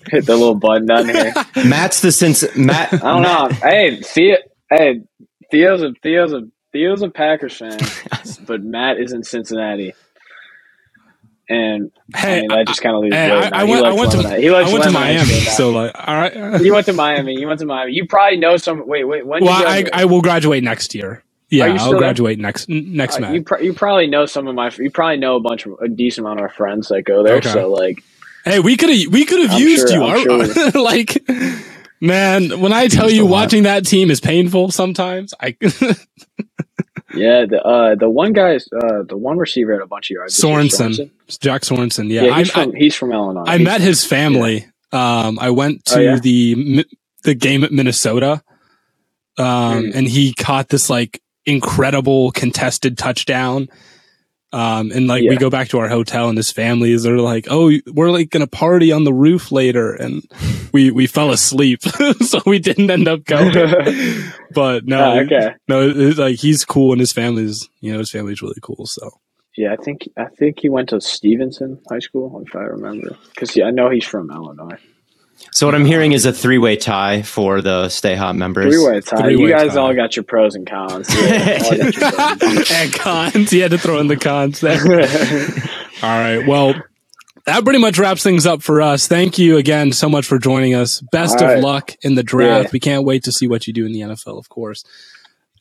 Hit 0.09 0.25
the 0.25 0.37
little 0.37 0.55
button 0.55 0.87
down 0.87 1.07
here. 1.07 1.35
Matt's 1.67 2.01
the 2.01 2.11
sense. 2.11 2.45
Matt. 2.57 2.95
I 2.95 2.97
don't 2.97 3.23
know. 3.23 3.49
Hey, 3.63 4.01
Theo. 4.01 4.37
Hey, 4.71 5.03
Theo's 5.51 5.83
a 5.83 5.93
Theo's 6.03 6.33
a 6.33 6.43
Theo's 6.73 7.03
a 7.03 7.11
Packers 7.11 7.57
fan, 7.57 7.79
but 8.47 8.63
Matt 8.63 8.99
is 8.99 9.13
in 9.13 9.23
Cincinnati, 9.23 9.93
and 11.49 11.93
Hey, 12.17 12.39
I 12.39 12.41
mean 12.41 12.49
that 12.49 12.67
just 12.67 12.81
kind 12.81 12.97
of 12.97 13.03
leaves. 13.03 13.15
Hey, 13.15 13.37
it 13.37 13.53
I. 13.53 13.61
I 13.61 13.65
went. 13.65 13.85
I 13.85 13.93
went 13.93 14.13
to. 14.13 14.41
he 14.41 14.49
I 14.49 14.63
went 14.73 14.85
to 14.85 14.91
Miami. 14.91 15.41
So 15.41 15.71
like, 15.71 15.93
all 15.95 16.15
right. 16.15 16.61
you 16.63 16.73
went 16.73 16.87
to 16.87 16.95
Miami. 16.95 17.39
You 17.39 17.47
went 17.49 17.61
to 17.61 17.67
Miami. 17.67 17.93
You 17.93 18.07
probably 18.07 18.39
know 18.39 18.57
some. 18.57 18.87
Wait, 18.87 19.05
wait. 19.05 19.27
When? 19.27 19.45
Well, 19.45 19.61
you 19.61 19.67
I. 19.67 20.03
I 20.03 20.05
will 20.07 20.23
graduate 20.23 20.65
next 20.65 20.95
year. 20.95 21.23
Yeah, 21.59 21.67
I'll 21.67 21.79
still 21.79 21.99
graduate 21.99 22.39
next 22.39 22.69
next 22.69 23.17
Uh, 23.17 23.21
May. 23.21 23.35
you, 23.35 23.43
pr- 23.43 23.61
you 23.61 23.73
probably 23.73 24.07
know 24.07 24.27
some 24.27 24.47
of 24.47 24.55
my. 24.55 24.71
You 24.79 24.91
probably 24.91 25.19
know 25.19 25.37
a 25.37 25.41
bunch 25.41 25.67
of 25.67 25.75
a 25.81 25.89
decent 25.89 26.27
amount 26.27 26.41
of 26.41 26.45
our 26.45 26.51
friends 26.51 26.89
that 26.89 27.03
go 27.03 27.23
there. 27.23 27.37
Okay. 27.37 27.51
So 27.51 27.71
like, 27.71 28.03
hey, 28.45 28.61
we 28.61 28.77
could 28.77 28.91
have 28.91 29.13
we 29.13 29.25
could 29.25 29.49
have 29.49 29.59
used 29.61 29.89
sure- 29.89 29.97
you. 29.97 30.05
Our- 30.05 30.47
sure. 30.47 30.71
like, 30.83 31.23
man, 32.01 32.61
when 32.61 32.73
I 32.73 32.89
tell 32.89 33.11
you 33.11 33.27
watching 33.27 33.63
that 33.65 33.87
team 33.87 34.11
is 34.11 34.21
painful 34.21 34.71
sometimes. 34.71 35.33
I 35.41 35.57
yeah, 37.15 37.45
the 37.47 37.61
uh, 37.65 37.95
the 37.95 38.11
one 38.11 38.33
guy's 38.33 38.67
uh, 38.73 39.03
the 39.09 39.17
one 39.17 39.39
receiver 39.39 39.73
had 39.73 39.83
a 39.83 39.87
bunch 39.87 40.11
of 40.11 40.15
yards. 40.17 40.35
Sorensen, 40.41 41.11
Jack 41.41 41.63
Sorensen. 41.63 42.09
Yeah, 42.11 42.23
Yeah, 42.25 42.39
he's 42.39 42.51
I, 42.55 42.65
from 42.65 42.75
he's 42.75 42.95
from 42.95 43.13
Illinois. 43.13 43.45
I, 43.47 43.55
I 43.55 43.59
He's- 43.59 43.65
met 43.67 43.81
his 43.81 44.05
family. 44.05 44.67
Um, 44.93 45.39
I 45.41 45.51
went 45.51 45.85
to 45.87 45.97
Oh, 45.99 46.01
yeah? 46.01 46.19
the 46.21 46.87
the 47.25 47.35
game 47.35 47.65
at 47.65 47.73
Minnesota, 47.73 48.43
um, 49.39 49.85
Hmm. 49.87 49.91
and 49.95 50.07
he 50.09 50.33
caught 50.35 50.69
this 50.69 50.89
like 50.89 51.21
incredible 51.47 52.31
contested 52.33 52.97
touchdown. 52.99 53.69
Um, 54.53 54.93
and 54.93 55.09
like 55.09 55.23
we 55.29 55.37
go 55.37 55.51
back 55.51 55.71
to 55.71 55.79
our 55.81 55.89
hotel 55.89 56.29
and 56.29 56.37
his 56.39 56.53
families 56.53 57.03
they're 57.03 57.19
like, 57.19 57.47
Oh, 57.51 57.73
we're 57.93 58.13
like 58.13 58.31
going 58.31 58.41
to 58.43 58.47
party 58.47 58.93
on 58.93 59.03
the 59.03 59.13
roof 59.13 59.51
later. 59.51 59.93
And 59.95 60.23
we, 60.73 60.93
we 60.93 61.09
fell 61.09 61.31
asleep. 61.33 61.83
so 62.21 62.39
we 62.47 62.61
didn't 62.61 62.89
end 62.89 63.09
up 63.09 63.25
going, 63.25 63.53
but 64.53 64.85
no, 64.87 65.15
Oh, 65.15 65.19
okay. 65.23 65.55
no, 65.67 65.89
it's 65.89 66.19
like 66.21 66.37
he's 66.37 66.65
cool 66.65 66.93
and 66.93 67.01
his 67.01 67.13
family's, 67.13 67.69
you 67.81 67.93
know, 67.93 67.99
his 67.99 68.13
family's 68.13 68.43
really 68.43 68.61
cool. 68.63 68.87
So 68.87 69.11
Yeah, 69.57 69.73
I 69.73 69.77
think 69.83 70.09
I 70.17 70.27
think 70.27 70.61
he 70.61 70.69
went 70.69 70.91
to 70.91 71.01
Stevenson 71.01 71.81
High 71.91 71.99
School, 71.99 72.41
if 72.47 72.55
I 72.55 72.61
remember, 72.61 73.17
because 73.35 73.57
yeah, 73.57 73.65
I 73.65 73.71
know 73.73 73.91
he's 73.91 74.05
from 74.07 74.31
Illinois. 74.31 74.79
So 75.55 75.67
what 75.67 75.75
I'm 75.77 75.85
hearing 75.85 76.13
is 76.13 76.27
a 76.27 76.33
three-way 76.33 76.77
tie 76.77 77.23
for 77.23 77.61
the 77.63 77.89
Stay 77.89 78.17
Hot 78.17 78.35
members. 78.35 78.75
Three 78.75 78.85
way 78.85 79.01
tie. 79.01 79.17
Three-way 79.23 79.43
you 79.43 79.49
guys 79.51 79.75
tie. 79.75 79.81
all 79.81 79.95
got 79.95 80.17
your 80.17 80.25
pros 80.25 80.57
and 80.57 80.67
cons. 80.67 81.09
Yeah, 81.15 81.61
all 81.65 81.77
got 81.77 81.95
your 81.95 82.11
pros 82.11 82.43
and 82.43 82.43
cons. 82.43 82.71
and 82.73 82.93
cons. 82.93 83.51
He 83.51 83.61
had 83.61 83.71
to 83.71 83.79
throw 83.79 83.99
in 84.01 84.09
the 84.09 84.17
cons 84.17 84.61
there. 84.61 84.81
All 86.03 86.11
right. 86.19 86.45
Well, 86.47 86.75
that 87.47 87.63
pretty 87.63 87.79
much 87.79 87.99
wraps 87.99 88.23
things 88.23 88.47
up 88.47 88.63
for 88.63 88.83
us. 88.83 89.07
Thank 89.07 89.39
you 89.39 89.57
again 89.57 89.93
so 89.93 90.09
much 90.09 90.27
for 90.27 90.39
joining 90.39 90.75
us. 90.75 91.01
Best 91.13 91.41
All 91.41 91.49
of 91.51 91.61
luck 91.61 91.95
in 92.03 92.15
the 92.17 92.23
draft. 92.25 92.65
Yeah. 92.65 92.71
We 92.73 92.81
can't 92.81 93.05
wait 93.05 93.23
to 93.25 93.33
see 93.33 93.47
what 93.47 93.67
you 93.67 93.73
do 93.73 93.87
in 93.87 93.93
the 93.93 94.01
NFL, 94.01 94.39
of 94.39 94.49
course. 94.49 94.85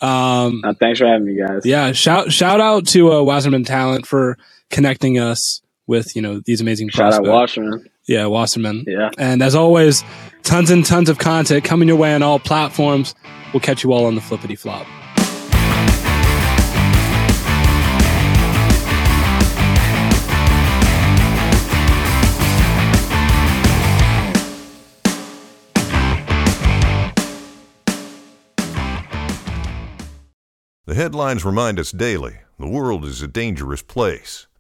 Um, 0.02 0.62
Uh, 0.66 0.74
thanks 0.80 1.00
for 1.00 1.06
having 1.08 1.28
me, 1.28 1.38
guys. 1.38 1.62
yeah, 1.66 1.92
shout 1.94 2.32
shout 2.34 2.60
out 2.60 2.88
to 2.88 3.14
uh, 3.14 3.22
Wasserman 3.22 3.64
Talent 3.64 4.06
for 4.08 4.38
connecting 4.70 5.20
us 5.20 5.62
with 5.88 6.16
you 6.16 6.22
know 6.22 6.42
these 6.46 6.62
amazing 6.62 6.90
Shout 6.90 7.14
out. 7.14 7.24
Wasserman. 7.24 7.90
Yeah, 8.08 8.26
Wasserman. 8.28 8.84
Yeah. 8.88 9.10
And 9.18 9.42
as 9.42 9.56
always, 9.56 10.04
tons 10.44 10.70
and 10.70 10.86
tons 10.86 11.10
of 11.10 11.18
content 11.18 11.64
coming 11.64 11.88
your 11.88 11.98
way 11.98 12.14
on 12.14 12.24
all 12.24 12.40
platforms. 12.40 13.16
We'll 13.54 13.62
catch 13.62 13.84
you 13.84 13.94
all 13.94 14.06
on 14.06 14.16
the 14.16 14.22
flippity 14.22 14.56
flop. 14.56 14.88
The 30.86 30.96
headlines 30.96 31.44
remind 31.46 31.80
us 31.80 31.92
daily 31.92 32.40
the 32.60 32.68
world 32.68 33.04
is 33.06 33.22
a 33.22 33.28
dangerous 33.28 33.82
place. 33.82 34.48